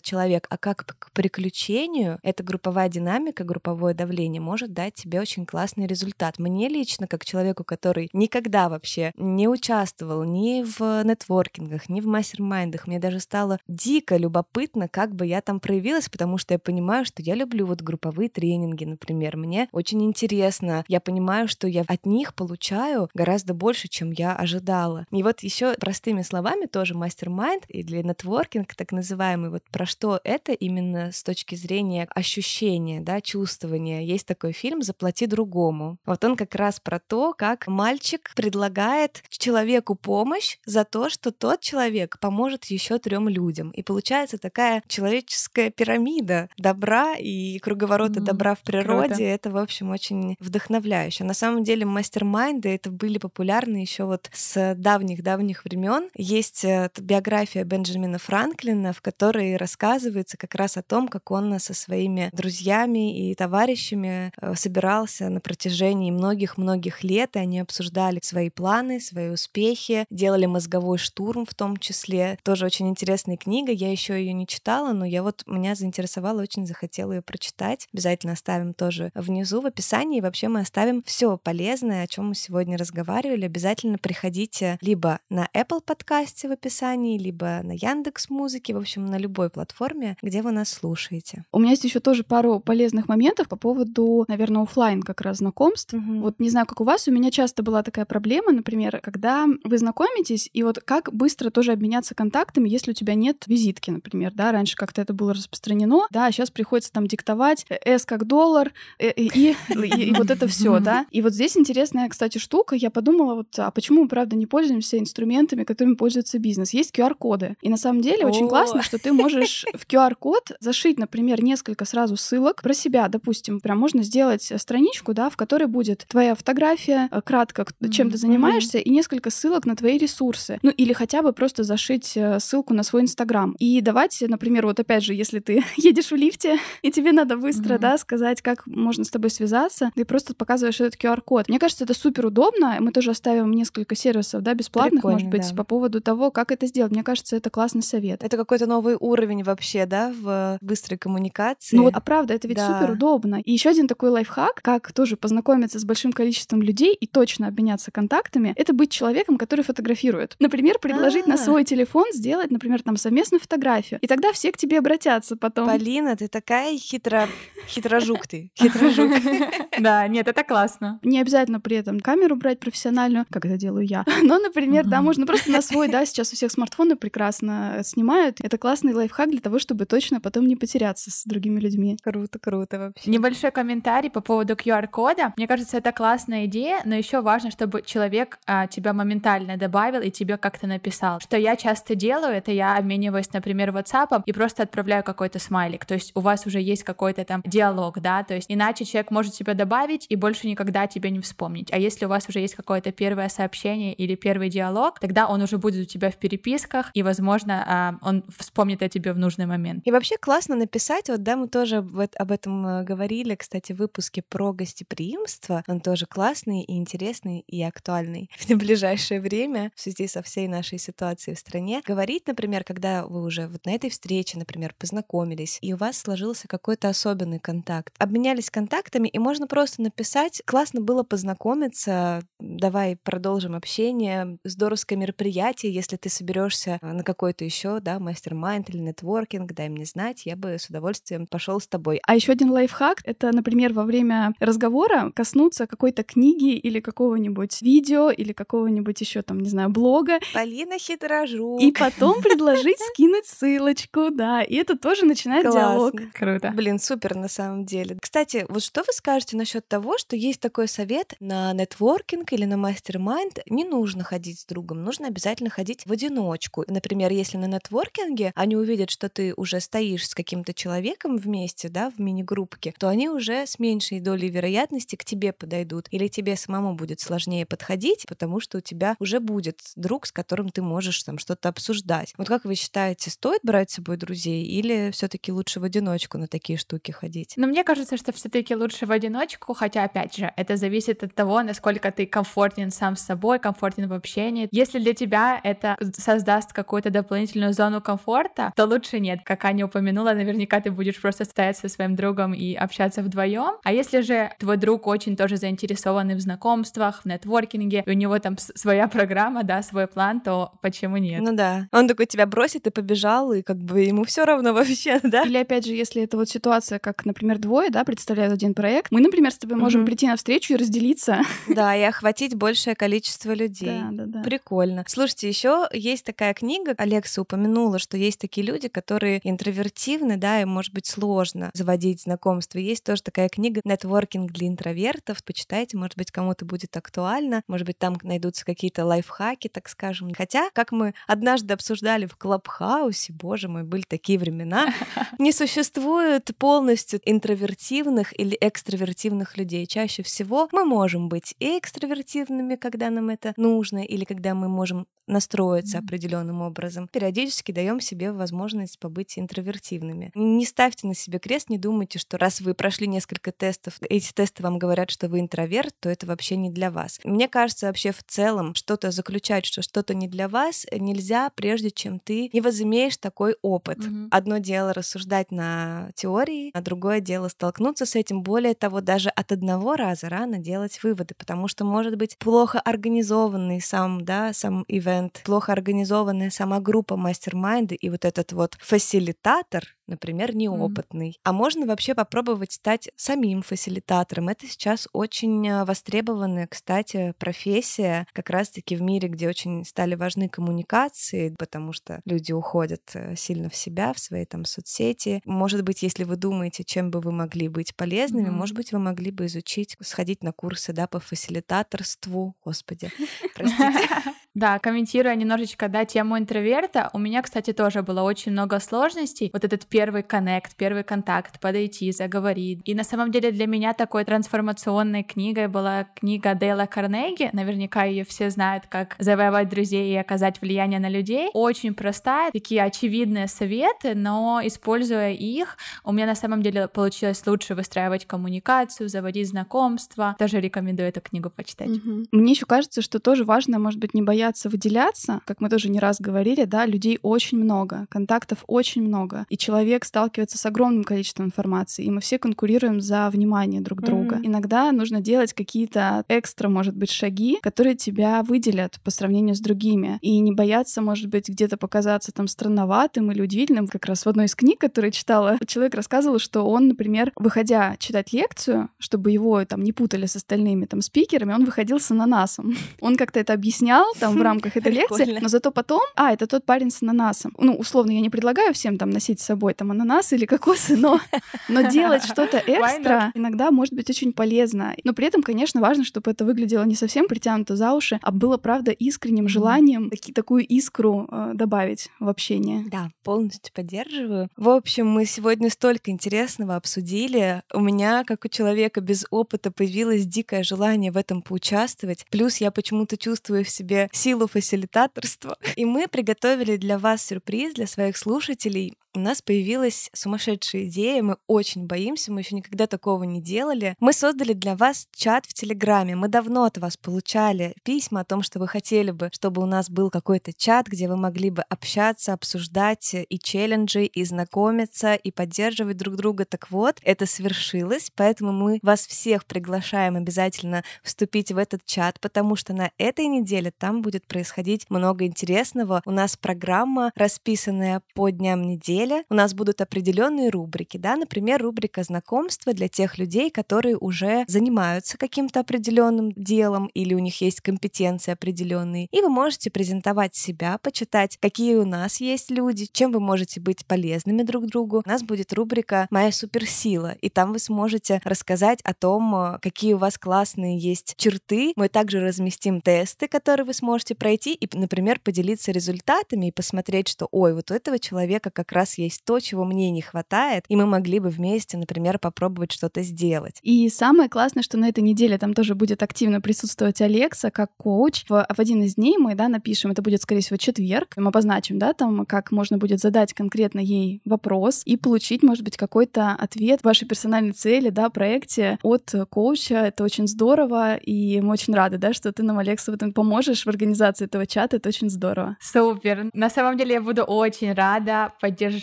человек, 0.00 0.46
а 0.50 0.56
как 0.58 0.84
к 0.98 1.12
приключению, 1.12 2.18
эта 2.22 2.42
групповая 2.42 2.88
динамика, 2.88 3.44
групповое 3.44 3.94
давление 3.94 4.40
может 4.40 4.72
дать 4.72 4.94
тебе 4.94 5.20
очень 5.20 5.46
классный 5.46 5.86
результат. 5.86 6.38
Мне 6.38 6.68
лично, 6.68 7.06
как 7.06 7.24
человеку, 7.24 7.64
который 7.64 8.08
никогда 8.12 8.68
вообще 8.68 9.12
не 9.16 9.48
участвовал 9.48 10.24
ни 10.24 10.62
в 10.62 11.04
нетворкингах, 11.04 11.88
ни 11.88 12.00
в 12.00 12.06
мастер-майндах, 12.06 12.86
мне 12.86 12.98
даже 12.98 13.20
стало 13.20 13.58
дико 13.68 14.16
любопытно, 14.16 14.88
как 14.88 15.14
бы 15.14 15.26
я 15.26 15.40
там 15.40 15.60
проявилась, 15.60 16.08
потому 16.08 16.38
что 16.38 16.54
я 16.54 16.58
понимаю, 16.58 17.04
что 17.04 17.22
я 17.22 17.34
люблю 17.34 17.66
вот 17.66 17.82
групповые 17.82 18.28
тренинги, 18.28 18.84
например. 18.84 19.36
Мне 19.36 19.68
очень 19.72 20.04
интересно. 20.04 20.84
Я 20.88 21.00
понимаю, 21.00 21.48
что 21.48 21.68
я 21.68 21.84
от 21.86 22.06
них 22.06 22.34
получаю 22.34 23.08
гораздо 23.14 23.54
больше, 23.54 23.88
чем 23.88 24.10
я 24.12 24.34
ожидала. 24.34 25.06
И 25.10 25.22
вот 25.22 25.40
еще 25.40 25.74
простыми 25.74 26.22
словами 26.22 26.66
тоже 26.66 26.94
мастер-майнд 26.94 27.64
или 27.68 28.02
нетворкинг, 28.48 28.74
так 28.74 28.92
называемый, 28.92 29.50
вот 29.50 29.62
про 29.70 29.86
что 29.86 30.20
это 30.24 30.52
именно 30.52 31.12
с 31.12 31.22
точки 31.22 31.54
зрения 31.54 32.08
ощущения, 32.14 33.00
да, 33.00 33.20
чувствования. 33.20 34.00
Есть 34.00 34.26
такой 34.26 34.52
фильм 34.52 34.82
«Заплати 34.82 35.26
другому». 35.26 35.98
Вот 36.06 36.24
он 36.24 36.36
как 36.36 36.54
раз 36.54 36.80
про 36.80 36.98
то, 36.98 37.34
как 37.36 37.66
мальчик 37.66 38.32
предлагает 38.34 39.22
человеку 39.30 39.94
помощь 39.94 40.58
за 40.66 40.84
то, 40.84 41.10
что 41.10 41.32
тот 41.32 41.60
человек 41.60 42.18
поможет 42.20 42.64
еще 42.66 42.98
трем 42.98 43.28
людям. 43.28 43.70
И 43.70 43.82
получается 43.82 44.38
такая 44.38 44.82
человеческая 44.88 45.70
пирамида 45.70 46.48
добра 46.56 47.14
и 47.18 47.58
круговорота 47.58 48.20
mm, 48.20 48.24
добра 48.24 48.54
в 48.54 48.62
природе. 48.62 49.08
Круто. 49.08 49.22
Это, 49.22 49.50
в 49.50 49.56
общем, 49.56 49.90
очень 49.90 50.36
вдохновляюще. 50.40 51.24
На 51.24 51.34
самом 51.34 51.64
деле 51.64 51.84
мастер-майнды 51.84 52.68
это 52.68 52.90
были 52.90 53.18
популярны 53.18 53.78
еще 53.78 54.04
вот 54.04 54.30
с 54.32 54.74
давних-давних 54.74 55.64
времен. 55.64 56.08
Есть 56.14 56.64
э, 56.64 56.90
биография 56.98 57.64
Бенджамина 57.64 58.18
Франклина, 58.38 58.92
в 58.92 59.00
которой 59.00 59.56
рассказывается 59.56 60.36
как 60.36 60.54
раз 60.54 60.76
о 60.76 60.82
том, 60.82 61.08
как 61.08 61.32
он 61.32 61.58
со 61.58 61.74
своими 61.74 62.30
друзьями 62.32 63.30
и 63.30 63.34
товарищами 63.34 64.32
э, 64.40 64.54
собирался 64.54 65.28
на 65.28 65.40
протяжении 65.40 66.12
многих-многих 66.12 67.02
лет, 67.02 67.34
и 67.34 67.40
они 67.40 67.58
обсуждали 67.58 68.20
свои 68.22 68.48
планы, 68.48 69.00
свои 69.00 69.30
успехи, 69.30 70.06
делали 70.08 70.46
мозговой 70.46 70.98
штурм 70.98 71.46
в 71.46 71.54
том 71.54 71.78
числе. 71.78 72.38
Тоже 72.44 72.64
очень 72.64 72.88
интересная 72.88 73.36
книга, 73.36 73.72
я 73.72 73.90
еще 73.90 74.14
ее 74.14 74.32
не 74.32 74.46
читала, 74.46 74.92
но 74.92 75.04
я 75.04 75.24
вот 75.24 75.42
меня 75.48 75.74
заинтересовала, 75.74 76.40
очень 76.40 76.64
захотела 76.64 77.14
ее 77.14 77.22
прочитать. 77.22 77.88
Обязательно 77.92 78.34
оставим 78.34 78.72
тоже 78.72 79.10
внизу 79.16 79.60
в 79.60 79.66
описании. 79.66 80.18
И 80.18 80.22
вообще 80.22 80.46
мы 80.46 80.60
оставим 80.60 81.02
все 81.04 81.38
полезное, 81.38 82.04
о 82.04 82.06
чем 82.06 82.28
мы 82.28 82.34
сегодня 82.36 82.78
разговаривали. 82.78 83.46
Обязательно 83.46 83.98
приходите 83.98 84.78
либо 84.80 85.18
на 85.28 85.48
Apple 85.52 85.80
подкасте 85.84 86.46
в 86.46 86.52
описании, 86.52 87.18
либо 87.18 87.62
на 87.64 87.72
Яндекс 87.72 88.27
Музыке, 88.30 88.74
в 88.74 88.78
общем, 88.78 89.06
на 89.06 89.18
любой 89.18 89.50
платформе, 89.50 90.16
где 90.22 90.42
вы 90.42 90.52
нас 90.52 90.70
слушаете. 90.70 91.44
У 91.52 91.58
меня 91.58 91.70
есть 91.70 91.84
еще 91.84 92.00
тоже 92.00 92.24
пару 92.24 92.60
полезных 92.60 93.08
моментов 93.08 93.48
по 93.48 93.56
поводу, 93.56 94.24
наверное, 94.28 94.62
офлайн 94.62 95.02
как 95.02 95.20
раз 95.20 95.38
знакомств. 95.38 95.94
Угу. 95.94 96.20
Вот 96.20 96.40
не 96.40 96.50
знаю, 96.50 96.66
как 96.66 96.80
у 96.80 96.84
вас, 96.84 97.08
у 97.08 97.12
меня 97.12 97.30
часто 97.30 97.62
была 97.62 97.82
такая 97.82 98.04
проблема, 98.04 98.52
например, 98.52 99.00
когда 99.02 99.46
вы 99.64 99.78
знакомитесь, 99.78 100.50
и 100.52 100.62
вот 100.62 100.78
как 100.80 101.12
быстро 101.12 101.50
тоже 101.50 101.72
обменяться 101.72 102.14
контактами, 102.14 102.68
если 102.68 102.90
у 102.90 102.94
тебя 102.94 103.14
нет 103.14 103.44
визитки, 103.46 103.90
например, 103.90 104.32
да, 104.34 104.52
раньше 104.52 104.76
как-то 104.76 105.02
это 105.02 105.12
было 105.12 105.34
распространено, 105.34 106.06
да, 106.10 106.26
а 106.26 106.32
сейчас 106.32 106.50
приходится 106.50 106.92
там 106.92 107.06
диктовать 107.06 107.66
S 107.84 108.04
как 108.04 108.26
доллар, 108.26 108.72
э, 108.98 109.10
и, 109.10 109.28
и, 109.28 109.56
и, 109.70 110.08
и 110.10 110.14
вот 110.14 110.30
это 110.30 110.46
все, 110.48 110.80
да. 110.80 111.06
И 111.10 111.22
вот 111.22 111.32
здесь 111.32 111.56
интересная, 111.56 112.08
кстати, 112.08 112.38
штука. 112.38 112.76
Я 112.76 112.90
подумала, 112.90 113.34
вот, 113.34 113.58
а 113.58 113.70
почему 113.70 114.02
мы, 114.02 114.08
правда, 114.08 114.36
не 114.36 114.46
пользуемся 114.46 114.98
инструментами, 114.98 115.64
которыми 115.64 115.94
пользуется 115.94 116.38
бизнес? 116.38 116.72
Есть 116.72 116.96
QR-коды. 116.96 117.56
И 117.60 117.68
на 117.68 117.76
самом 117.76 118.00
деле 118.00 118.17
очень 118.24 118.48
классно, 118.48 118.82
что 118.82 118.98
ты 118.98 119.12
можешь 119.12 119.64
в 119.74 119.86
QR-код 119.86 120.52
зашить, 120.60 120.98
например, 120.98 121.42
несколько 121.42 121.84
сразу 121.84 122.16
ссылок 122.16 122.62
про 122.62 122.74
себя. 122.74 123.08
Допустим, 123.08 123.60
прям 123.60 123.78
можно 123.78 124.02
сделать 124.02 124.52
страничку, 124.56 125.14
да, 125.14 125.30
в 125.30 125.36
которой 125.36 125.66
будет 125.66 126.04
твоя 126.08 126.34
фотография, 126.34 127.08
э, 127.10 127.20
кратко, 127.22 127.66
чем 127.90 128.10
ты 128.10 128.16
занимаешься, 128.16 128.78
и 128.78 128.90
несколько 128.90 129.30
ссылок 129.30 129.66
на 129.66 129.76
твои 129.76 129.98
ресурсы. 129.98 130.58
Ну, 130.62 130.70
или 130.70 130.92
хотя 130.92 131.22
бы 131.22 131.32
просто 131.32 131.62
зашить 131.62 132.16
э, 132.16 132.40
ссылку 132.40 132.74
на 132.74 132.82
свой 132.82 133.02
Инстаграм. 133.02 133.54
И 133.58 133.80
давать, 133.80 134.22
например, 134.26 134.66
вот 134.66 134.80
опять 134.80 135.04
же, 135.04 135.14
если 135.14 135.38
ты 135.40 135.64
едешь 135.76 136.10
в 136.10 136.16
лифте, 136.16 136.58
и 136.82 136.90
тебе 136.90 137.12
надо 137.12 137.36
быстро, 137.36 137.78
да, 137.78 137.98
сказать, 137.98 138.42
как 138.42 138.66
можно 138.66 139.04
с 139.04 139.10
тобой 139.10 139.30
связаться, 139.30 139.90
ты 139.94 140.04
просто 140.04 140.34
показываешь 140.34 140.80
этот 140.80 141.00
QR-код. 141.00 141.48
Мне 141.48 141.58
кажется, 141.58 141.84
это 141.84 141.94
супер 141.94 142.26
удобно. 142.26 142.76
Мы 142.80 142.92
тоже 142.92 143.10
оставим 143.10 143.50
несколько 143.52 143.94
сервисов, 143.94 144.42
да, 144.42 144.54
бесплатных, 144.54 145.02
Прикольно, 145.02 145.14
может 145.14 145.28
быть, 145.28 145.48
да. 145.50 145.56
по 145.56 145.64
поводу 145.64 146.00
того, 146.00 146.30
как 146.30 146.52
это 146.52 146.66
сделать. 146.66 146.92
Мне 146.92 147.02
кажется, 147.02 147.36
это 147.36 147.50
классный 147.50 147.82
совет. 147.98 148.22
Это 148.22 148.36
какой-то 148.36 148.66
новый 148.66 148.96
уровень 148.98 149.42
вообще, 149.42 149.86
да, 149.86 150.12
в 150.20 150.58
быстрой 150.60 150.98
коммуникации. 150.98 151.76
Ну 151.76 151.84
вот, 151.84 151.94
а 151.94 152.00
правда, 152.00 152.34
это 152.34 152.46
ведь 152.48 152.58
да. 152.58 152.66
супер 152.66 152.92
удобно. 152.92 153.40
И 153.44 153.52
еще 153.52 153.70
один 153.70 153.88
такой 153.88 154.10
лайфхак, 154.10 154.60
как 154.62 154.92
тоже 154.92 155.16
познакомиться 155.16 155.78
с 155.78 155.84
большим 155.84 156.12
количеством 156.12 156.62
людей 156.62 156.94
и 156.94 157.06
точно 157.06 157.48
обменяться 157.48 157.90
контактами, 157.90 158.52
это 158.56 158.72
быть 158.72 158.90
человеком, 158.90 159.36
который 159.36 159.64
фотографирует. 159.64 160.36
Например, 160.38 160.78
предложить 160.80 161.24
А-а-а. 161.24 161.28
на 161.28 161.34
а. 161.34 161.44
свой 161.44 161.64
телефон 161.64 162.04
сделать, 162.12 162.50
например, 162.50 162.82
там 162.82 162.96
совместную 162.96 163.40
фотографию. 163.40 163.98
И 164.00 164.06
тогда 164.06 164.32
все 164.32 164.52
к 164.52 164.56
тебе 164.56 164.78
обратятся 164.78 165.36
потом. 165.36 165.66
Полина, 165.66 166.16
ты 166.16 166.28
такая 166.28 166.76
хитро... 166.78 167.28
хитрожук 167.66 168.26
ты. 168.26 168.50
Хитрожук. 168.58 169.10
Да, 169.78 170.08
нет, 170.08 170.26
это 170.26 170.42
классно. 170.42 170.98
Не 171.02 171.20
обязательно 171.20 171.60
при 171.60 171.76
этом 171.76 172.00
камеру 172.00 172.34
брать 172.34 172.58
профессиональную, 172.58 173.26
как 173.30 173.44
это 173.44 173.56
делаю 173.56 173.86
я. 173.86 174.04
Но, 174.22 174.38
например, 174.38 174.86
да, 174.86 175.02
можно 175.02 175.24
просто 175.24 175.52
на 175.52 175.62
свой, 175.62 175.88
да, 175.88 176.04
сейчас 176.04 176.32
у 176.32 176.36
всех 176.36 176.50
смартфоны 176.50 176.96
прекрасно 176.96 177.80
снимают. 177.88 178.38
Это 178.42 178.58
классный 178.58 178.94
лайфхак 178.94 179.30
для 179.30 179.40
того, 179.40 179.58
чтобы 179.58 179.86
точно 179.86 180.20
потом 180.20 180.46
не 180.46 180.56
потеряться 180.56 181.10
с 181.10 181.24
другими 181.24 181.60
людьми. 181.60 181.96
Круто, 182.02 182.38
круто 182.38 182.78
вообще. 182.78 183.10
Небольшой 183.10 183.50
комментарий 183.50 184.10
по 184.10 184.20
поводу 184.20 184.54
QR-кода. 184.54 185.34
Мне 185.36 185.46
кажется, 185.46 185.78
это 185.78 185.92
классная 185.92 186.46
идея, 186.46 186.80
но 186.84 186.94
еще 186.94 187.20
важно, 187.20 187.50
чтобы 187.50 187.82
человек 187.82 188.38
а, 188.46 188.66
тебя 188.66 188.92
моментально 188.92 189.56
добавил 189.56 190.00
и 190.00 190.10
тебе 190.10 190.36
как-то 190.36 190.66
написал. 190.66 191.20
Что 191.20 191.36
я 191.36 191.56
часто 191.56 191.94
делаю, 191.94 192.34
это 192.34 192.52
я 192.52 192.76
обмениваюсь, 192.76 193.32
например, 193.32 193.70
WhatsApp 193.70 194.22
и 194.26 194.32
просто 194.32 194.62
отправляю 194.62 195.02
какой-то 195.02 195.38
смайлик. 195.38 195.84
То 195.84 195.94
есть 195.94 196.12
у 196.14 196.20
вас 196.20 196.46
уже 196.46 196.60
есть 196.60 196.84
какой-то 196.84 197.24
там 197.24 197.42
диалог, 197.44 198.00
да, 198.00 198.22
то 198.22 198.34
есть 198.34 198.46
иначе 198.50 198.84
человек 198.84 199.10
может 199.10 199.34
тебя 199.34 199.54
добавить 199.54 200.06
и 200.08 200.16
больше 200.16 200.46
никогда 200.46 200.86
тебя 200.86 201.10
не 201.10 201.20
вспомнить. 201.20 201.72
А 201.72 201.78
если 201.78 202.06
у 202.06 202.08
вас 202.08 202.28
уже 202.28 202.40
есть 202.40 202.54
какое-то 202.54 202.92
первое 202.92 203.28
сообщение 203.28 203.94
или 203.94 204.14
первый 204.14 204.48
диалог, 204.48 204.98
тогда 204.98 205.26
он 205.26 205.42
уже 205.42 205.58
будет 205.58 205.86
у 205.86 205.88
тебя 205.88 206.10
в 206.10 206.16
переписках, 206.16 206.90
и, 206.94 207.02
возможно, 207.02 207.64
а, 207.78 207.94
он 208.02 208.24
вспомнит 208.36 208.82
о 208.82 208.88
тебе 208.88 209.12
в 209.12 209.18
нужный 209.18 209.46
момент. 209.46 209.86
И 209.86 209.90
вообще 209.90 210.16
классно 210.16 210.56
написать, 210.56 211.08
вот 211.08 211.22
да, 211.22 211.36
мы 211.36 211.48
тоже 211.48 211.76
об 211.76 212.32
этом 212.32 212.66
э, 212.66 212.84
говорили, 212.84 213.34
кстати, 213.34 213.72
в 213.72 213.76
выпуске 213.76 214.22
про 214.22 214.52
гостеприимство. 214.52 215.62
Он 215.68 215.80
тоже 215.80 216.06
классный 216.06 216.62
и 216.62 216.76
интересный 216.76 217.44
и 217.46 217.62
актуальный 217.62 218.30
в 218.48 218.54
ближайшее 218.54 219.20
время 219.20 219.70
в 219.76 219.80
связи 219.80 220.08
со 220.08 220.22
всей 220.22 220.48
нашей 220.48 220.78
ситуацией 220.78 221.36
в 221.36 221.38
стране. 221.38 221.82
Говорить, 221.86 222.26
например, 222.26 222.64
когда 222.64 223.06
вы 223.06 223.22
уже 223.22 223.46
вот 223.46 223.64
на 223.64 223.70
этой 223.70 223.90
встрече, 223.90 224.38
например, 224.38 224.74
познакомились, 224.78 225.58
и 225.60 225.72
у 225.72 225.76
вас 225.76 225.98
сложился 225.98 226.48
какой-то 226.48 226.88
особенный 226.88 227.38
контакт, 227.38 227.94
обменялись 227.98 228.50
контактами, 228.50 229.08
и 229.08 229.18
можно 229.18 229.46
просто 229.46 229.82
написать 229.82 230.42
«Классно 230.44 230.80
было 230.80 231.04
познакомиться, 231.04 232.22
давай 232.40 232.96
продолжим 232.96 233.54
общение, 233.54 234.38
здоровское 234.44 234.98
мероприятие, 234.98 235.72
если 235.72 235.96
ты 235.96 236.08
соберешься 236.08 236.78
на 236.82 237.04
какой-то 237.04 237.44
еще, 237.44 237.67
да, 237.80 237.98
мастер-майнд 237.98 238.70
или 238.70 238.78
нетворкинг, 238.78 239.52
дай 239.52 239.68
мне 239.68 239.84
знать, 239.84 240.22
я 240.24 240.36
бы 240.36 240.58
с 240.58 240.68
удовольствием 240.68 241.26
пошел 241.26 241.60
с 241.60 241.66
тобой». 241.66 242.00
А 242.06 242.14
еще 242.14 242.32
один 242.32 242.50
лайфхак— 242.50 243.02
это, 243.04 243.30
например, 243.32 243.72
во 243.72 243.84
время 243.84 244.32
разговора 244.40 245.12
коснуться 245.14 245.66
какой-то 245.66 246.02
книги 246.02 246.54
или 246.56 246.80
какого-нибудь 246.80 247.62
видео 247.62 248.10
или 248.10 248.32
какого-нибудь 248.32 249.00
еще 249.00 249.22
там, 249.22 249.40
не 249.40 249.50
знаю, 249.50 249.70
блога. 249.70 250.18
Полина 250.32 250.78
хитрожук. 250.78 251.60
И 251.60 251.72
потом 251.72 252.22
предложить 252.22 252.78
скинуть 252.92 253.26
ссылочку, 253.26 254.10
да, 254.10 254.42
и 254.42 254.54
это 254.56 254.76
тоже 254.76 255.04
начинает 255.04 255.50
диалог. 255.50 255.94
Круто. 256.14 256.52
Блин, 256.54 256.78
супер 256.78 257.14
на 257.14 257.28
самом 257.28 257.64
деле. 257.64 257.98
Кстати, 258.00 258.46
вот 258.48 258.62
что 258.62 258.82
вы 258.86 258.92
скажете 258.92 259.36
насчет 259.36 259.66
того, 259.68 259.98
что 259.98 260.16
есть 260.16 260.40
такой 260.40 260.68
совет 260.68 261.14
на 261.20 261.52
нетворкинг 261.52 262.32
или 262.32 262.44
на 262.44 262.56
мастер-майнд 262.56 263.40
не 263.46 263.64
нужно 263.64 264.04
ходить 264.04 264.40
с 264.40 264.44
другом, 264.44 264.82
нужно 264.82 265.08
обязательно 265.08 265.50
ходить 265.50 265.86
в 265.86 265.92
одиночку. 265.92 266.64
Например, 266.66 267.10
если 267.12 267.36
на 267.36 267.46
нетворкинге 267.58 268.32
они 268.34 268.56
увидят, 268.56 268.90
что 268.90 269.08
ты 269.08 269.34
уже 269.36 269.60
стоишь 269.60 270.08
с 270.08 270.14
каким-то 270.14 270.54
человеком 270.54 271.16
вместе, 271.16 271.68
да, 271.68 271.90
в 271.90 271.98
мини-группке, 272.00 272.74
то 272.78 272.88
они 272.88 273.08
уже 273.08 273.46
с 273.46 273.58
меньшей 273.58 274.00
долей 274.00 274.28
вероятности 274.28 274.96
к 274.96 275.04
тебе 275.04 275.32
подойдут. 275.32 275.86
Или 275.90 276.08
тебе 276.08 276.36
самому 276.36 276.74
будет 276.74 277.00
сложнее 277.00 277.46
подходить, 277.46 278.06
потому 278.08 278.40
что 278.40 278.58
у 278.58 278.60
тебя 278.60 278.96
уже 278.98 279.20
будет 279.20 279.60
друг, 279.76 280.06
с 280.06 280.12
которым 280.12 280.50
ты 280.50 280.62
можешь 280.62 281.02
там 281.02 281.18
что-то 281.18 281.48
обсуждать. 281.48 282.14
Вот 282.16 282.28
как 282.28 282.44
вы 282.44 282.54
считаете, 282.54 283.10
стоит 283.10 283.40
брать 283.42 283.70
с 283.70 283.74
собой 283.74 283.96
друзей 283.96 284.44
или 284.44 284.90
все 284.92 285.08
таки 285.08 285.32
лучше 285.32 285.60
в 285.60 285.64
одиночку 285.64 286.18
на 286.18 286.26
такие 286.26 286.58
штуки 286.58 286.90
ходить? 286.90 287.34
Но 287.36 287.46
мне 287.46 287.64
кажется, 287.64 287.96
что 287.96 288.12
все 288.12 288.28
таки 288.28 288.54
лучше 288.54 288.86
в 288.86 288.92
одиночку, 288.92 289.54
хотя, 289.54 289.84
опять 289.84 290.16
же, 290.16 290.32
это 290.36 290.56
зависит 290.56 291.02
от 291.02 291.14
того, 291.14 291.42
насколько 291.42 291.90
ты 291.92 292.06
комфортен 292.06 292.70
сам 292.70 292.96
с 292.96 293.02
собой, 293.02 293.38
комфортен 293.38 293.88
в 293.88 293.92
общении. 293.92 294.48
Если 294.50 294.78
для 294.78 294.94
тебя 294.94 295.40
это 295.42 295.76
создаст 295.96 296.52
какую-то 296.52 296.90
дополнительную 296.90 297.47
зону 297.52 297.80
комфорта, 297.80 298.52
то 298.56 298.64
лучше 298.64 299.00
нет. 299.00 299.20
Как 299.24 299.44
Аня 299.44 299.66
упомянула, 299.66 300.12
наверняка 300.12 300.60
ты 300.60 300.70
будешь 300.70 301.00
просто 301.00 301.24
стоять 301.24 301.56
со 301.56 301.68
своим 301.68 301.96
другом 301.96 302.34
и 302.34 302.54
общаться 302.54 303.02
вдвоем. 303.02 303.56
А 303.64 303.72
если 303.72 304.00
же 304.00 304.30
твой 304.38 304.56
друг 304.56 304.86
очень 304.86 305.16
тоже 305.16 305.36
заинтересован 305.36 306.14
в 306.14 306.20
знакомствах, 306.20 307.02
в 307.02 307.06
нетворкинге, 307.06 307.82
и 307.86 307.90
у 307.90 307.92
него 307.92 308.18
там 308.18 308.36
своя 308.38 308.88
программа, 308.88 309.44
да, 309.44 309.62
свой 309.62 309.86
план, 309.86 310.20
то 310.20 310.52
почему 310.62 310.96
нет? 310.96 311.22
Ну 311.22 311.34
да. 311.34 311.68
Он 311.72 311.88
такой 311.88 312.06
тебя 312.06 312.26
бросит 312.26 312.66
и 312.66 312.70
побежал, 312.70 313.32
и 313.32 313.42
как 313.42 313.58
бы 313.58 313.80
ему 313.80 314.04
все 314.04 314.24
равно 314.24 314.52
вообще, 314.54 315.00
да? 315.02 315.22
Или 315.22 315.38
опять 315.38 315.66
же, 315.66 315.72
если 315.72 316.02
это 316.02 316.16
вот 316.16 316.28
ситуация, 316.28 316.78
как, 316.78 317.04
например, 317.04 317.38
двое, 317.38 317.70
да, 317.70 317.84
представляют 317.84 318.32
один 318.32 318.54
проект, 318.54 318.90
мы, 318.90 319.00
например, 319.00 319.32
с 319.32 319.38
тобой 319.38 319.56
можем 319.56 319.84
прийти 319.84 320.06
на 320.06 320.16
встречу 320.16 320.54
и 320.54 320.56
разделиться. 320.56 321.20
Да, 321.48 321.74
и 321.74 321.82
охватить 321.82 322.34
большее 322.34 322.76
количество 322.76 323.32
людей. 323.32 323.80
Да, 323.90 324.04
да, 324.04 324.04
да. 324.06 324.22
Прикольно. 324.22 324.84
Слушайте, 324.86 325.28
еще 325.28 325.66
есть 325.72 326.04
такая 326.04 326.34
книга, 326.34 326.74
Алекса 326.76 327.22
упомянула, 327.22 327.37
что 327.78 327.96
есть 327.96 328.20
такие 328.20 328.46
люди, 328.46 328.68
которые 328.68 329.20
интровертивны, 329.24 330.16
да, 330.16 330.40
и 330.40 330.44
может 330.44 330.72
быть 330.72 330.86
сложно 330.86 331.50
заводить 331.54 332.02
знакомства. 332.02 332.58
Есть 332.58 332.84
тоже 332.84 333.02
такая 333.02 333.28
книга 333.28 333.60
«Нетворкинг 333.64 334.32
для 334.32 334.48
интровертов». 334.48 335.22
Почитайте, 335.24 335.76
может 335.76 335.96
быть, 335.96 336.10
кому-то 336.10 336.44
будет 336.44 336.76
актуально, 336.76 337.42
может 337.48 337.66
быть, 337.66 337.78
там 337.78 337.96
найдутся 338.02 338.44
какие-то 338.44 338.84
лайфхаки, 338.84 339.48
так 339.48 339.68
скажем. 339.68 340.12
Хотя, 340.14 340.50
как 340.52 340.72
мы 340.72 340.94
однажды 341.06 341.54
обсуждали 341.54 342.06
в 342.06 342.16
Клабхаусе, 342.16 343.12
боже 343.12 343.48
мой, 343.48 343.64
были 343.64 343.82
такие 343.82 344.18
времена, 344.18 344.72
не 345.18 345.32
существует 345.32 346.30
полностью 346.38 347.00
интровертивных 347.04 348.18
или 348.18 348.36
экстравертивных 348.40 349.36
людей. 349.36 349.66
Чаще 349.66 350.02
всего 350.02 350.48
мы 350.52 350.64
можем 350.64 351.08
быть 351.08 351.34
и 351.38 351.58
экстравертивными, 351.58 352.56
когда 352.56 352.90
нам 352.90 353.10
это 353.10 353.34
нужно, 353.36 353.84
или 353.84 354.04
когда 354.04 354.34
мы 354.34 354.48
можем 354.48 354.86
настроиться 355.08 355.78
определенным 355.78 356.42
образом. 356.42 356.86
Периодически 356.88 357.27
даем 357.52 357.80
себе 357.80 358.12
возможность 358.12 358.78
побыть 358.78 359.18
интровертивными. 359.18 360.10
Не 360.14 360.44
ставьте 360.44 360.86
на 360.86 360.94
себе 360.94 361.18
крест, 361.18 361.48
не 361.50 361.58
думайте, 361.58 361.98
что 361.98 362.18
раз 362.18 362.40
вы 362.40 362.54
прошли 362.54 362.86
несколько 362.86 363.32
тестов, 363.32 363.78
эти 363.88 364.12
тесты 364.12 364.42
вам 364.42 364.58
говорят, 364.58 364.90
что 364.90 365.08
вы 365.08 365.20
интроверт, 365.20 365.74
то 365.80 365.88
это 365.88 366.06
вообще 366.06 366.36
не 366.36 366.50
для 366.50 366.70
вас. 366.70 367.00
Мне 367.04 367.28
кажется, 367.28 367.66
вообще 367.66 367.92
в 367.92 368.02
целом 368.02 368.54
что-то 368.54 368.90
заключать, 368.90 369.46
что 369.46 369.62
что-то 369.62 369.94
не 369.94 370.08
для 370.08 370.28
вас, 370.28 370.66
нельзя, 370.72 371.30
прежде 371.34 371.70
чем 371.70 371.98
ты 371.98 372.30
не 372.32 372.40
возымеешь 372.40 372.96
такой 372.96 373.36
опыт. 373.42 373.78
Mm-hmm. 373.78 374.08
Одно 374.10 374.38
дело 374.38 374.72
рассуждать 374.72 375.30
на 375.30 375.90
теории, 375.94 376.50
а 376.54 376.60
другое 376.60 377.00
дело 377.00 377.28
столкнуться 377.28 377.86
с 377.86 377.94
этим. 377.94 378.22
Более 378.22 378.54
того, 378.54 378.80
даже 378.80 379.08
от 379.10 379.32
одного 379.32 379.76
раза 379.76 380.08
рано 380.08 380.38
делать 380.38 380.82
выводы, 380.82 381.14
потому 381.14 381.48
что 381.48 381.64
может 381.64 381.96
быть 381.96 382.18
плохо 382.18 382.60
организованный 382.60 383.60
сам, 383.60 384.04
да, 384.04 384.32
сам 384.32 384.64
ивент, 384.68 385.22
плохо 385.24 385.52
организованная 385.52 386.30
сама 386.30 386.60
группа 386.60 386.96
мастер-майнда 387.18 387.74
и 387.74 387.90
вот 387.90 388.04
этот 388.04 388.32
вот 388.32 388.56
фасилитатор, 388.60 389.64
например, 389.88 390.34
неопытный. 390.34 391.10
Mm-hmm. 391.10 391.20
А 391.24 391.32
можно 391.32 391.66
вообще 391.66 391.94
попробовать 391.94 392.52
стать 392.52 392.90
самим 392.96 393.42
фасилитатором. 393.42 394.28
Это 394.28 394.46
сейчас 394.46 394.88
очень 394.92 395.48
а, 395.48 395.64
востребованная, 395.64 396.46
кстати, 396.46 397.14
профессия, 397.18 398.06
как 398.12 398.30
раз-таки 398.30 398.76
в 398.76 398.82
мире, 398.82 399.08
где 399.08 399.28
очень 399.28 399.64
стали 399.64 399.94
важны 399.94 400.28
коммуникации, 400.28 401.34
потому 401.38 401.72
что 401.72 402.00
люди 402.04 402.32
уходят 402.32 402.82
э, 402.94 403.16
сильно 403.16 403.48
в 403.48 403.56
себя, 403.56 403.92
в 403.92 403.98
свои 403.98 404.24
там 404.24 404.44
соцсети. 404.44 405.20
Может 405.24 405.62
быть, 405.64 405.82
если 405.82 406.04
вы 406.04 406.16
думаете, 406.16 406.64
чем 406.64 406.90
бы 406.90 407.00
вы 407.00 407.12
могли 407.12 407.48
быть 407.48 407.74
полезными, 407.74 408.28
mm-hmm. 408.28 408.32
может 408.32 408.54
быть, 408.54 408.72
вы 408.72 408.78
могли 408.78 409.10
бы 409.10 409.26
изучить, 409.26 409.76
сходить 409.80 410.22
на 410.22 410.32
курсы, 410.32 410.72
да, 410.72 410.86
по 410.86 411.00
фасилитаторству. 411.00 412.34
Господи, 412.44 412.90
простите. 413.34 413.88
Да, 414.38 414.60
комментируя 414.60 415.16
немножечко, 415.16 415.68
да, 415.68 415.84
тему 415.84 416.16
интроверта, 416.16 416.90
у 416.92 416.98
меня, 417.00 417.22
кстати, 417.22 417.52
тоже 417.52 417.82
было 417.82 418.02
очень 418.02 418.30
много 418.30 418.60
сложностей. 418.60 419.30
Вот 419.32 419.44
этот 419.44 419.66
первый 419.66 419.77
коннект, 420.02 420.56
первый 420.56 420.82
контакт, 420.82 421.40
подойти, 421.40 421.92
заговорить. 421.92 422.60
И 422.64 422.74
на 422.74 422.84
самом 422.84 423.10
деле 423.10 423.30
для 423.30 423.46
меня 423.46 423.72
такой 423.74 424.04
трансформационной 424.04 425.02
книгой 425.02 425.48
была 425.48 425.86
книга 425.94 426.34
Дейла 426.34 426.66
Карнеги. 426.66 427.30
Наверняка 427.32 427.84
ее 427.84 428.04
все 428.04 428.30
знают, 428.30 428.64
как 428.68 428.96
завоевать 428.98 429.48
друзей 429.48 429.92
и 429.92 429.96
оказать 429.96 430.40
влияние 430.40 430.80
на 430.80 430.88
людей. 430.88 431.30
Очень 431.32 431.74
простая, 431.74 432.30
такие 432.32 432.62
очевидные 432.62 433.28
советы, 433.28 433.94
но 433.94 434.40
используя 434.42 435.12
их, 435.12 435.56
у 435.84 435.92
меня 435.92 436.06
на 436.06 436.14
самом 436.14 436.42
деле 436.42 436.68
получилось 436.68 437.22
лучше 437.26 437.54
выстраивать 437.54 438.06
коммуникацию, 438.06 438.88
заводить 438.88 439.28
знакомства. 439.28 440.16
Тоже 440.18 440.40
рекомендую 440.40 440.88
эту 440.88 441.00
книгу 441.00 441.30
почитать. 441.30 441.70
Угу. 441.70 442.06
Мне 442.12 442.32
еще 442.32 442.46
кажется, 442.46 442.82
что 442.82 442.98
тоже 442.98 443.24
важно, 443.24 443.58
может 443.58 443.78
быть, 443.78 443.94
не 443.94 444.02
бояться 444.02 444.48
выделяться, 444.48 445.20
как 445.24 445.40
мы 445.40 445.48
тоже 445.48 445.68
не 445.70 445.78
раз 445.78 446.00
говорили, 446.00 446.44
да, 446.44 446.66
людей 446.66 446.98
очень 447.02 447.38
много, 447.38 447.86
контактов 447.90 448.44
очень 448.46 448.82
много, 448.82 449.26
и 449.28 449.36
человек 449.36 449.67
сталкивается 449.84 450.38
с 450.38 450.46
огромным 450.46 450.84
количеством 450.84 451.26
информации, 451.26 451.84
и 451.84 451.90
мы 451.90 452.00
все 452.00 452.18
конкурируем 452.18 452.80
за 452.80 453.08
внимание 453.10 453.60
друг 453.60 453.82
друга. 453.82 454.16
Mm-hmm. 454.16 454.26
Иногда 454.26 454.72
нужно 454.72 455.00
делать 455.00 455.32
какие-то 455.32 456.04
экстра, 456.08 456.48
может 456.48 456.76
быть, 456.76 456.90
шаги, 456.90 457.38
которые 457.42 457.74
тебя 457.76 458.22
выделят 458.22 458.80
по 458.82 458.90
сравнению 458.90 459.34
с 459.34 459.40
другими, 459.40 459.98
и 460.00 460.18
не 460.20 460.32
бояться, 460.32 460.80
может 460.80 461.08
быть, 461.08 461.28
где-то 461.28 461.56
показаться 461.56 462.12
там 462.12 462.28
странноватым 462.28 463.10
или 463.12 463.22
удивительным. 463.22 463.68
Как 463.68 463.86
раз 463.86 464.04
в 464.04 464.08
одной 464.08 464.26
из 464.26 464.34
книг, 464.34 464.60
которую 464.60 464.92
читала, 464.92 465.38
человек 465.46 465.74
рассказывал, 465.74 466.18
что 466.18 466.42
он, 466.42 466.68
например, 466.68 467.12
выходя 467.16 467.76
читать 467.78 468.12
лекцию, 468.12 468.70
чтобы 468.78 469.10
его 469.10 469.44
там 469.44 469.62
не 469.62 469.72
путали 469.72 470.06
с 470.06 470.16
остальными 470.16 470.66
там 470.66 470.80
спикерами, 470.82 471.32
он 471.32 471.44
выходил 471.44 471.80
с 471.80 471.90
ананасом. 471.90 472.54
Он 472.80 472.96
как-то 472.96 473.20
это 473.20 473.32
объяснял, 473.32 473.84
там 473.98 474.16
в 474.16 474.22
рамках 474.22 474.56
этой 474.56 474.72
лекции, 474.80 475.18
но 475.20 475.28
зато 475.28 475.50
потом, 475.50 475.82
а, 475.96 476.12
это 476.12 476.26
тот 476.26 476.44
парень 476.44 476.70
с 476.70 476.82
ананасом. 476.82 477.34
Ну, 477.38 477.54
условно, 477.54 477.90
я 477.90 478.00
не 478.00 478.10
предлагаю 478.10 478.54
всем 478.54 478.78
там 478.78 478.90
носить 478.90 479.20
с 479.20 479.24
собой 479.24 479.54
там 479.58 479.72
ананасы 479.72 480.14
или 480.14 480.24
кокосы, 480.24 480.76
но, 480.76 481.00
но 481.48 481.62
делать 481.62 482.04
что-то 482.04 482.38
экстра 482.38 483.10
иногда 483.14 483.50
может 483.50 483.74
быть 483.74 483.90
очень 483.90 484.12
полезно. 484.12 484.74
Но 484.84 484.94
при 484.94 485.06
этом, 485.06 485.22
конечно, 485.22 485.60
важно, 485.60 485.84
чтобы 485.84 486.10
это 486.10 486.24
выглядело 486.24 486.64
не 486.64 486.76
совсем 486.76 487.08
притянуто 487.08 487.56
за 487.56 487.72
уши, 487.72 487.98
а 488.02 488.12
было, 488.12 488.36
правда, 488.36 488.70
искренним 488.70 489.28
желанием 489.28 489.90
таки, 489.90 490.12
такую 490.12 490.46
искру 490.46 491.08
э, 491.10 491.32
добавить 491.34 491.90
в 491.98 492.08
общение. 492.08 492.64
Да, 492.70 492.90
полностью 493.02 493.52
поддерживаю. 493.52 494.28
В 494.36 494.48
общем, 494.48 494.86
мы 494.88 495.04
сегодня 495.04 495.50
столько 495.50 495.90
интересного 495.90 496.56
обсудили. 496.56 497.42
У 497.52 497.60
меня, 497.60 498.04
как 498.04 498.24
у 498.24 498.28
человека 498.28 498.80
без 498.80 499.04
опыта, 499.10 499.50
появилось 499.50 500.06
дикое 500.06 500.44
желание 500.44 500.92
в 500.92 500.96
этом 500.96 501.22
поучаствовать. 501.22 502.06
Плюс 502.10 502.36
я 502.36 502.50
почему-то 502.50 502.96
чувствую 502.96 503.44
в 503.44 503.48
себе 503.48 503.88
силу 503.92 504.28
фасилитаторства. 504.28 505.36
И 505.56 505.64
мы 505.64 505.88
приготовили 505.88 506.56
для 506.56 506.78
вас 506.78 507.04
сюрприз, 507.04 507.54
для 507.54 507.66
своих 507.66 507.96
слушателей 507.96 508.76
у 508.98 509.00
нас 509.00 509.22
появилась 509.22 509.90
сумасшедшая 509.94 510.64
идея, 510.64 511.02
мы 511.04 511.18
очень 511.28 511.66
боимся, 511.66 512.12
мы 512.12 512.20
еще 512.20 512.34
никогда 512.34 512.66
такого 512.66 513.04
не 513.04 513.22
делали. 513.22 513.76
Мы 513.78 513.92
создали 513.92 514.32
для 514.32 514.56
вас 514.56 514.88
чат 514.94 515.24
в 515.24 515.32
Телеграме. 515.32 515.94
Мы 515.94 516.08
давно 516.08 516.44
от 516.44 516.58
вас 516.58 516.76
получали 516.76 517.54
письма 517.62 518.00
о 518.00 518.04
том, 518.04 518.22
что 518.22 518.40
вы 518.40 518.48
хотели 518.48 518.90
бы, 518.90 519.10
чтобы 519.12 519.40
у 519.40 519.46
нас 519.46 519.70
был 519.70 519.90
какой-то 519.90 520.32
чат, 520.32 520.66
где 520.66 520.88
вы 520.88 520.96
могли 520.96 521.30
бы 521.30 521.42
общаться, 521.42 522.12
обсуждать 522.12 522.92
и 522.92 523.18
челленджи, 523.20 523.84
и 523.84 524.04
знакомиться, 524.04 524.94
и 524.94 525.12
поддерживать 525.12 525.76
друг 525.76 525.94
друга. 525.94 526.24
Так 526.24 526.50
вот, 526.50 526.80
это 526.82 527.06
свершилось, 527.06 527.92
поэтому 527.94 528.32
мы 528.32 528.58
вас 528.62 528.84
всех 528.84 529.26
приглашаем 529.26 529.94
обязательно 529.94 530.64
вступить 530.82 531.30
в 531.30 531.38
этот 531.38 531.64
чат, 531.64 532.00
потому 532.00 532.34
что 532.34 532.52
на 532.52 532.72
этой 532.78 533.06
неделе 533.06 533.52
там 533.56 533.80
будет 533.80 534.08
происходить 534.08 534.68
много 534.70 535.06
интересного. 535.06 535.82
У 535.86 535.92
нас 535.92 536.16
программа, 536.16 536.90
расписанная 536.96 537.80
по 537.94 538.10
дням 538.10 538.42
недели, 538.42 538.87
неделе 538.88 539.04
у 539.10 539.14
нас 539.14 539.34
будут 539.34 539.60
определенные 539.60 540.30
рубрики, 540.30 540.76
да, 540.76 540.96
например, 540.96 541.42
рубрика 541.42 541.82
знакомства 541.82 542.52
для 542.52 542.68
тех 542.68 542.98
людей, 542.98 543.30
которые 543.30 543.76
уже 543.76 544.24
занимаются 544.26 544.98
каким-то 544.98 545.40
определенным 545.40 546.12
делом 546.12 546.70
или 546.74 546.94
у 546.94 546.98
них 546.98 547.20
есть 547.20 547.40
компетенции 547.40 548.12
определенные, 548.12 548.86
и 548.90 549.00
вы 549.00 549.08
можете 549.08 549.50
презентовать 549.50 550.14
себя, 550.14 550.58
почитать, 550.58 551.18
какие 551.20 551.56
у 551.56 551.64
нас 551.64 552.00
есть 552.00 552.30
люди, 552.30 552.68
чем 552.72 552.92
вы 552.92 553.00
можете 553.00 553.40
быть 553.40 553.66
полезными 553.66 554.22
друг 554.22 554.46
другу. 554.46 554.82
У 554.84 554.88
нас 554.88 555.02
будет 555.02 555.32
рубрика 555.32 555.86
«Моя 555.90 556.12
суперсила», 556.12 556.92
и 557.00 557.08
там 557.08 557.32
вы 557.32 557.38
сможете 557.38 558.00
рассказать 558.04 558.60
о 558.62 558.74
том, 558.74 559.38
какие 559.42 559.74
у 559.74 559.78
вас 559.78 559.98
классные 559.98 560.58
есть 560.58 560.94
черты. 560.96 561.52
Мы 561.56 561.68
также 561.68 562.00
разместим 562.00 562.60
тесты, 562.60 563.08
которые 563.08 563.44
вы 563.44 563.54
сможете 563.54 563.94
пройти 563.94 564.34
и, 564.34 564.48
например, 564.56 565.00
поделиться 565.00 565.52
результатами 565.52 566.26
и 566.26 566.32
посмотреть, 566.32 566.88
что, 566.88 567.08
ой, 567.10 567.34
вот 567.34 567.50
у 567.50 567.54
этого 567.54 567.78
человека 567.78 568.30
как 568.30 568.52
раз 568.52 568.77
есть 568.78 569.04
то, 569.04 569.20
чего 569.20 569.44
мне 569.44 569.70
не 569.70 569.82
хватает, 569.82 570.44
и 570.48 570.56
мы 570.56 570.66
могли 570.66 571.00
бы 571.00 571.10
вместе, 571.10 571.56
например, 571.56 571.98
попробовать 571.98 572.52
что-то 572.52 572.82
сделать. 572.82 573.38
И 573.42 573.68
самое 573.68 574.08
классное, 574.08 574.42
что 574.42 574.56
на 574.56 574.68
этой 574.68 574.80
неделе 574.80 575.18
там 575.18 575.34
тоже 575.34 575.54
будет 575.54 575.82
активно 575.82 576.20
присутствовать 576.20 576.80
Алекса 576.80 577.30
как 577.30 577.50
коуч. 577.56 578.04
В, 578.08 578.26
в 578.28 578.38
один 578.38 578.62
из 578.62 578.76
дней 578.76 578.96
мы, 578.98 579.14
да, 579.14 579.28
напишем, 579.28 579.70
это 579.70 579.82
будет, 579.82 580.02
скорее 580.02 580.20
всего, 580.20 580.36
четверг, 580.36 580.94
мы 580.96 581.08
обозначим, 581.08 581.58
да, 581.58 581.72
там, 581.72 582.06
как 582.06 582.30
можно 582.30 582.58
будет 582.58 582.80
задать 582.80 583.14
конкретно 583.14 583.60
ей 583.60 584.00
вопрос 584.04 584.62
и 584.64 584.76
получить, 584.76 585.22
может 585.22 585.44
быть, 585.44 585.56
какой-то 585.56 586.12
ответ 586.12 586.60
в 586.60 586.64
вашей 586.64 586.86
персональной 586.86 587.32
цели, 587.32 587.70
да, 587.70 587.90
проекте 587.90 588.58
от 588.62 588.94
коуча. 589.10 589.54
Это 589.54 589.84
очень 589.84 590.06
здорово, 590.06 590.76
и 590.76 591.20
мы 591.20 591.32
очень 591.32 591.54
рады, 591.54 591.78
да, 591.78 591.92
что 591.92 592.12
ты 592.12 592.22
нам, 592.22 592.38
Алекса, 592.38 592.72
в 592.72 592.74
этом 592.74 592.92
поможешь 592.92 593.44
в 593.44 593.48
организации 593.48 594.04
этого 594.04 594.26
чата. 594.26 594.56
Это 594.56 594.68
очень 594.68 594.90
здорово. 594.90 595.36
Супер. 595.40 596.10
На 596.12 596.30
самом 596.30 596.56
деле 596.56 596.74
я 596.74 596.80
буду 596.82 597.02
очень 597.02 597.52
рада 597.52 598.12
поддержать 598.20 598.57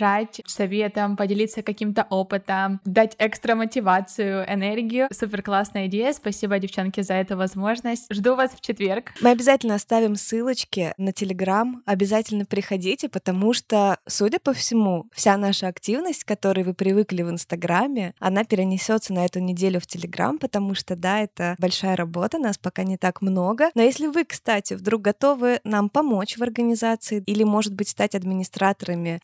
советом, 0.46 1.18
поделиться 1.18 1.62
каким-то 1.62 2.06
опытом, 2.10 2.80
дать 2.86 3.16
экстра 3.18 3.56
мотивацию, 3.56 4.46
энергию. 4.48 5.08
Супер 5.12 5.42
классная 5.42 5.88
идея. 5.88 6.14
Спасибо, 6.14 6.60
девчонки, 6.60 7.02
за 7.02 7.16
эту 7.16 7.38
возможность. 7.38 8.14
Жду 8.14 8.36
вас 8.36 8.52
в 8.52 8.62
четверг. 8.62 9.14
Мы 9.22 9.32
обязательно 9.32 9.76
оставим 9.76 10.16
ссылочки 10.16 10.94
на 10.98 11.12
Телеграм. 11.12 11.84
Обязательно 11.86 12.46
приходите, 12.46 13.10
потому 13.10 13.54
что, 13.54 13.98
судя 14.08 14.40
по 14.40 14.54
всему, 14.54 15.06
вся 15.14 15.38
наша 15.38 15.68
активность, 15.68 16.24
которой 16.24 16.64
вы 16.64 16.74
привыкли 16.74 17.24
в 17.24 17.30
Инстаграме, 17.30 18.14
она 18.20 18.44
перенесется 18.44 19.14
на 19.14 19.26
эту 19.26 19.40
неделю 19.40 19.80
в 19.80 19.88
Телеграм, 19.88 20.38
потому 20.38 20.76
что, 20.76 20.96
да, 20.96 21.22
это 21.22 21.56
большая 21.60 21.96
работа, 21.96 22.38
нас 22.38 22.58
пока 22.58 22.84
не 22.84 22.98
так 22.98 23.22
много. 23.22 23.70
Но 23.76 23.82
если 23.82 24.08
вы, 24.08 24.26
кстати, 24.26 24.74
вдруг 24.74 25.02
готовы 25.02 25.60
нам 25.64 25.90
помочь 25.90 26.38
в 26.38 26.44
организации 26.44 27.24
или, 27.26 27.44
может 27.44 27.74
быть, 27.74 27.90
стать 27.90 28.16
администраторами 28.16 29.20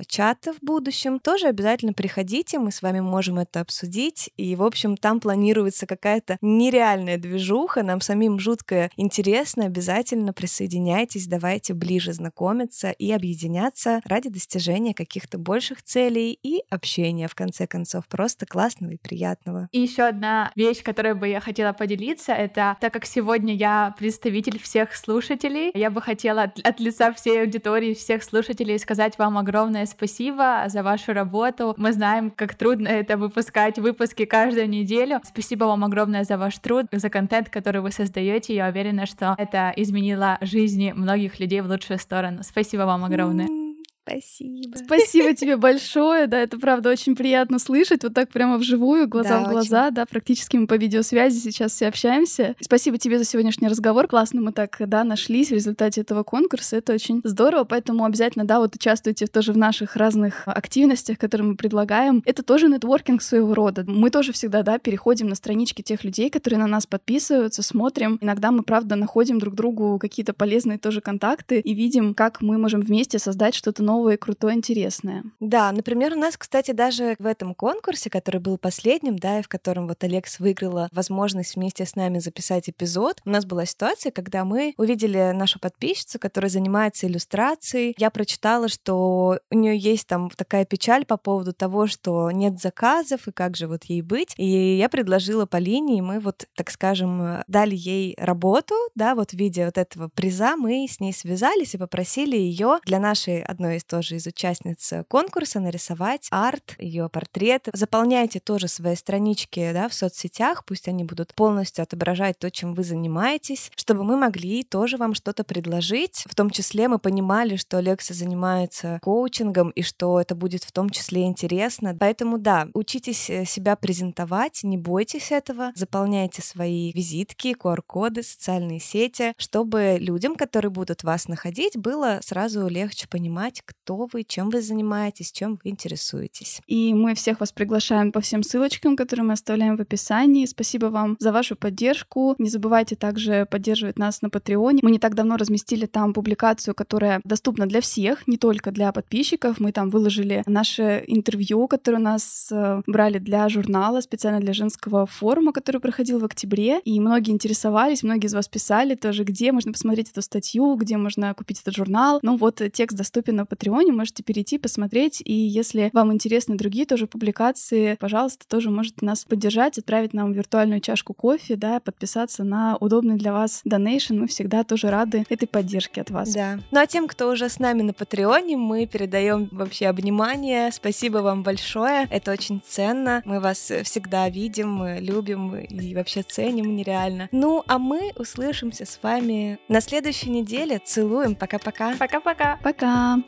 Телеграм-чата 0.00 0.52
в 0.52 0.58
будущем, 0.62 1.18
тоже 1.18 1.46
обязательно 1.46 1.92
приходите, 1.92 2.58
мы 2.58 2.72
с 2.72 2.82
вами 2.82 3.00
можем 3.00 3.38
это 3.38 3.60
обсудить. 3.60 4.30
И, 4.36 4.56
в 4.56 4.62
общем, 4.62 4.96
там 4.96 5.20
планируется 5.20 5.86
какая-то 5.86 6.38
нереальная 6.40 7.18
движуха, 7.18 7.82
нам 7.82 8.00
самим 8.00 8.38
жутко 8.38 8.90
интересно, 8.96 9.66
обязательно 9.66 10.32
присоединяйтесь, 10.32 11.26
давайте 11.26 11.74
ближе 11.74 12.12
знакомиться 12.12 12.90
и 12.90 13.12
объединяться 13.12 14.00
ради 14.04 14.28
достижения 14.28 14.94
каких-то 14.94 15.38
больших 15.38 15.82
целей 15.82 16.38
и 16.42 16.62
общения, 16.70 17.28
в 17.28 17.34
конце 17.34 17.66
концов, 17.66 18.06
просто 18.08 18.46
классного 18.46 18.92
и 18.92 18.96
приятного. 18.96 19.68
И 19.72 19.80
еще 19.80 20.04
одна 20.04 20.52
вещь, 20.56 20.82
которой 20.82 21.14
бы 21.14 21.28
я 21.28 21.40
хотела 21.40 21.72
поделиться, 21.72 22.32
это 22.32 22.76
так 22.80 22.92
как 22.92 23.06
сегодня 23.06 23.54
я 23.54 23.94
представитель 23.98 24.58
всех 24.58 24.94
слушателей, 24.94 25.70
я 25.74 25.90
бы 25.90 26.00
хотела 26.00 26.44
от, 26.44 26.58
от 26.60 26.80
лица 26.80 27.12
всей 27.12 27.42
аудитории, 27.42 27.94
всех 27.94 28.22
слушателей 28.22 28.78
сказать 28.78 29.18
вам 29.18 29.38
огромное 29.38 29.86
спасибо 29.90 30.64
за 30.68 30.82
вашу 30.82 31.12
работу. 31.12 31.74
Мы 31.76 31.92
знаем, 31.92 32.30
как 32.30 32.54
трудно 32.54 32.88
это 32.88 33.16
выпускать 33.16 33.78
выпуски 33.78 34.24
каждую 34.24 34.68
неделю. 34.68 35.20
Спасибо 35.24 35.64
вам 35.64 35.84
огромное 35.84 36.24
за 36.24 36.38
ваш 36.38 36.58
труд, 36.58 36.86
за 36.92 37.10
контент, 37.10 37.50
который 37.50 37.80
вы 37.80 37.90
создаете. 37.90 38.54
Я 38.54 38.68
уверена, 38.68 39.06
что 39.06 39.34
это 39.38 39.72
изменило 39.76 40.38
жизни 40.40 40.92
многих 40.94 41.40
людей 41.40 41.60
в 41.60 41.68
лучшую 41.68 41.98
сторону. 41.98 42.42
Спасибо 42.42 42.82
вам 42.82 43.04
огромное. 43.04 43.69
Спасибо. 44.02 44.76
Спасибо 44.76 45.34
тебе 45.34 45.56
большое, 45.56 46.26
да, 46.26 46.38
это 46.38 46.58
правда 46.58 46.90
очень 46.90 47.14
приятно 47.14 47.58
слышать, 47.58 48.02
вот 48.02 48.14
так 48.14 48.30
прямо 48.30 48.56
вживую, 48.56 49.06
глаза 49.06 49.40
Да, 49.40 49.44
в 49.44 49.52
глаза, 49.52 49.90
да, 49.90 50.06
практически 50.06 50.56
мы 50.56 50.66
по 50.66 50.74
видеосвязи 50.74 51.38
сейчас 51.38 51.72
все 51.72 51.86
общаемся. 51.88 52.56
Спасибо 52.60 52.98
тебе 52.98 53.18
за 53.18 53.24
сегодняшний 53.24 53.68
разговор, 53.68 54.08
классно 54.08 54.40
мы 54.40 54.52
так, 54.52 54.76
да, 54.80 55.04
нашлись 55.04 55.50
в 55.50 55.54
результате 55.54 56.00
этого 56.00 56.22
конкурса, 56.22 56.76
это 56.76 56.94
очень 56.94 57.20
здорово, 57.24 57.64
поэтому 57.64 58.04
обязательно, 58.04 58.44
да, 58.44 58.58
вот 58.60 58.74
участвуйте 58.74 59.26
тоже 59.26 59.52
в 59.52 59.58
наших 59.58 59.96
разных 59.96 60.42
активностях, 60.46 61.18
которые 61.18 61.48
мы 61.48 61.56
предлагаем. 61.56 62.22
Это 62.24 62.42
тоже 62.42 62.68
нетворкинг 62.68 63.20
своего 63.22 63.54
рода. 63.54 63.84
Мы 63.86 64.10
тоже 64.10 64.32
всегда, 64.32 64.62
да, 64.62 64.78
переходим 64.78 65.28
на 65.28 65.34
странички 65.34 65.82
тех 65.82 66.04
людей, 66.04 66.30
которые 66.30 66.58
на 66.58 66.66
нас 66.66 66.86
подписываются, 66.86 67.62
смотрим. 67.62 68.18
Иногда 68.20 68.50
мы, 68.50 68.62
правда, 68.62 68.96
находим 68.96 69.38
друг 69.38 69.54
другу 69.54 69.98
какие-то 69.98 70.32
полезные 70.32 70.78
тоже 70.78 71.00
контакты 71.00 71.60
и 71.60 71.74
видим, 71.74 72.14
как 72.14 72.40
мы 72.40 72.58
можем 72.58 72.80
вместе 72.80 73.18
создать 73.18 73.54
что-то 73.54 73.82
новое, 73.82 73.89
крутое, 74.18 74.56
интересное. 74.56 75.24
Да, 75.40 75.72
например, 75.72 76.12
у 76.12 76.18
нас, 76.18 76.36
кстати, 76.36 76.72
даже 76.72 77.16
в 77.18 77.26
этом 77.26 77.54
конкурсе, 77.54 78.10
который 78.10 78.40
был 78.40 78.58
последним, 78.58 79.18
да, 79.18 79.40
и 79.40 79.42
в 79.42 79.48
котором 79.48 79.88
вот 79.88 80.02
Алекс 80.04 80.38
выиграла 80.40 80.88
возможность 80.92 81.56
вместе 81.56 81.84
с 81.84 81.96
нами 81.96 82.18
записать 82.18 82.68
эпизод, 82.68 83.20
у 83.24 83.30
нас 83.30 83.44
была 83.44 83.66
ситуация, 83.66 84.12
когда 84.12 84.44
мы 84.44 84.74
увидели 84.76 85.32
нашу 85.32 85.58
подписчицу, 85.58 86.18
которая 86.18 86.50
занимается 86.50 87.06
иллюстрацией. 87.06 87.94
Я 87.98 88.10
прочитала, 88.10 88.68
что 88.68 89.38
у 89.50 89.54
нее 89.54 89.76
есть 89.76 90.06
там 90.06 90.30
такая 90.30 90.64
печаль 90.64 91.04
по 91.04 91.16
поводу 91.16 91.52
того, 91.52 91.86
что 91.86 92.30
нет 92.30 92.60
заказов, 92.60 93.28
и 93.28 93.32
как 93.32 93.56
же 93.56 93.66
вот 93.66 93.84
ей 93.84 94.02
быть. 94.02 94.34
И 94.36 94.76
я 94.76 94.88
предложила 94.88 95.46
Полине, 95.46 95.98
и 95.98 96.02
мы 96.02 96.20
вот, 96.20 96.46
так 96.56 96.70
скажем, 96.70 97.42
дали 97.46 97.74
ей 97.74 98.14
работу, 98.18 98.74
да, 98.94 99.14
вот 99.14 99.30
в 99.30 99.34
виде 99.34 99.64
вот 99.64 99.78
этого 99.78 100.08
приза, 100.08 100.56
мы 100.56 100.86
с 100.88 101.00
ней 101.00 101.12
связались 101.12 101.74
и 101.74 101.78
попросили 101.78 102.36
ее 102.36 102.78
для 102.84 103.00
нашей 103.00 103.42
одной 103.42 103.79
из 103.80 103.84
тоже 103.84 104.16
из 104.16 104.26
участниц 104.26 104.92
конкурса 105.08 105.60
нарисовать 105.60 106.28
арт, 106.30 106.76
ее 106.78 107.08
портрет. 107.08 107.68
Заполняйте 107.72 108.40
тоже 108.40 108.68
свои 108.68 108.94
странички 108.94 109.72
да, 109.72 109.88
в 109.88 109.94
соцсетях, 109.94 110.64
пусть 110.64 110.88
они 110.88 111.04
будут 111.04 111.34
полностью 111.34 111.82
отображать 111.82 112.38
то, 112.38 112.50
чем 112.50 112.74
вы 112.74 112.84
занимаетесь, 112.84 113.70
чтобы 113.74 114.04
мы 114.04 114.16
могли 114.16 114.62
тоже 114.62 114.96
вам 114.96 115.14
что-то 115.14 115.44
предложить. 115.44 116.24
В 116.26 116.34
том 116.34 116.50
числе 116.50 116.88
мы 116.88 116.98
понимали, 116.98 117.56
что 117.56 117.78
Алекса 117.78 118.14
занимается 118.14 118.98
коучингом 119.02 119.70
и 119.70 119.82
что 119.82 120.20
это 120.20 120.34
будет 120.34 120.64
в 120.64 120.72
том 120.72 120.90
числе 120.90 121.24
интересно. 121.24 121.96
Поэтому 121.98 122.38
да, 122.38 122.68
учитесь 122.74 123.30
э, 123.30 123.44
себя 123.44 123.76
презентовать, 123.76 124.60
не 124.62 124.76
бойтесь 124.76 125.32
этого, 125.32 125.72
заполняйте 125.74 126.42
свои 126.42 126.92
визитки, 126.92 127.56
QR-коды, 127.58 128.22
социальные 128.22 128.80
сети, 128.80 129.32
чтобы 129.36 129.96
людям, 129.98 130.36
которые 130.36 130.70
будут 130.70 131.02
вас 131.02 131.28
находить, 131.28 131.76
было 131.76 132.20
сразу 132.22 132.68
легче 132.68 133.08
понимать, 133.08 133.62
кто 133.70 134.08
вы, 134.12 134.24
чем 134.24 134.50
вы 134.50 134.62
занимаетесь, 134.62 135.32
чем 135.32 135.58
вы 135.62 135.70
интересуетесь. 135.70 136.60
И 136.66 136.94
мы 136.94 137.14
всех 137.14 137.40
вас 137.40 137.52
приглашаем 137.52 138.12
по 138.12 138.20
всем 138.20 138.42
ссылочкам, 138.42 138.96
которые 138.96 139.24
мы 139.24 139.32
оставляем 139.32 139.76
в 139.76 139.80
описании. 139.80 140.46
Спасибо 140.46 140.86
вам 140.86 141.16
за 141.18 141.32
вашу 141.32 141.56
поддержку. 141.56 142.34
Не 142.38 142.48
забывайте 142.48 142.96
также 142.96 143.46
поддерживать 143.50 143.98
нас 143.98 144.22
на 144.22 144.30
Патреоне. 144.30 144.80
Мы 144.82 144.90
не 144.90 144.98
так 144.98 145.14
давно 145.14 145.36
разместили 145.36 145.86
там 145.86 146.12
публикацию, 146.12 146.74
которая 146.74 147.20
доступна 147.24 147.66
для 147.66 147.80
всех, 147.80 148.26
не 148.26 148.36
только 148.36 148.70
для 148.70 148.92
подписчиков. 148.92 149.60
Мы 149.60 149.72
там 149.72 149.90
выложили 149.90 150.42
наше 150.46 151.04
интервью, 151.06 151.66
которое 151.68 151.98
у 151.98 152.02
нас 152.02 152.48
э, 152.52 152.82
брали 152.86 153.18
для 153.18 153.48
журнала, 153.48 154.00
специально 154.00 154.40
для 154.40 154.52
женского 154.52 155.06
форума, 155.06 155.52
который 155.52 155.80
проходил 155.80 156.18
в 156.18 156.24
октябре. 156.24 156.80
И 156.84 157.00
многие 157.00 157.32
интересовались, 157.32 158.02
многие 158.02 158.26
из 158.26 158.34
вас 158.34 158.48
писали 158.48 158.94
тоже, 158.94 159.24
где 159.24 159.52
можно 159.52 159.72
посмотреть 159.72 160.10
эту 160.10 160.22
статью, 160.22 160.74
где 160.74 160.96
можно 160.96 161.34
купить 161.34 161.60
этот 161.60 161.74
журнал. 161.74 162.20
Ну 162.22 162.36
вот 162.36 162.60
э, 162.60 162.70
текст 162.70 162.96
доступен 162.96 163.36
на 163.36 163.46
Патреоне, 163.46 163.59
можете 163.68 164.22
перейти, 164.22 164.58
посмотреть. 164.58 165.20
И 165.24 165.32
если 165.32 165.90
вам 165.92 166.12
интересны 166.12 166.56
другие 166.56 166.86
тоже 166.86 167.06
публикации, 167.06 167.96
пожалуйста, 168.00 168.46
тоже 168.48 168.70
можете 168.70 169.04
нас 169.04 169.24
поддержать, 169.24 169.78
отправить 169.78 170.14
нам 170.14 170.32
виртуальную 170.32 170.80
чашку 170.80 171.14
кофе, 171.14 171.56
да, 171.56 171.80
подписаться 171.80 172.44
на 172.44 172.76
удобный 172.76 173.16
для 173.16 173.32
вас 173.32 173.60
донейшн. 173.64 174.18
Мы 174.18 174.26
всегда 174.26 174.64
тоже 174.64 174.90
рады 174.90 175.24
этой 175.28 175.46
поддержке 175.46 176.00
от 176.00 176.10
вас. 176.10 176.32
Да. 176.32 176.58
Ну 176.70 176.80
а 176.80 176.86
тем, 176.86 177.08
кто 177.08 177.30
уже 177.30 177.48
с 177.48 177.58
нами 177.58 177.82
на 177.82 177.92
Патреоне, 177.92 178.56
мы 178.56 178.86
передаем 178.86 179.48
вообще 179.52 179.86
обнимание. 179.86 180.72
Спасибо 180.72 181.18
вам 181.18 181.42
большое. 181.42 182.06
Это 182.10 182.32
очень 182.32 182.62
ценно. 182.66 183.22
Мы 183.24 183.40
вас 183.40 183.72
всегда 183.82 184.28
видим, 184.28 184.84
любим 184.98 185.56
и 185.56 185.94
вообще 185.94 186.22
ценим 186.22 186.76
нереально. 186.76 187.28
Ну, 187.32 187.62
а 187.66 187.78
мы 187.78 188.12
услышимся 188.16 188.86
с 188.86 188.98
вами 189.02 189.58
на 189.68 189.80
следующей 189.80 190.30
неделе. 190.30 190.80
Целуем. 190.84 191.34
Пока-пока. 191.34 191.96
Пока-пока. 191.98 192.58
Пока! 192.62 193.18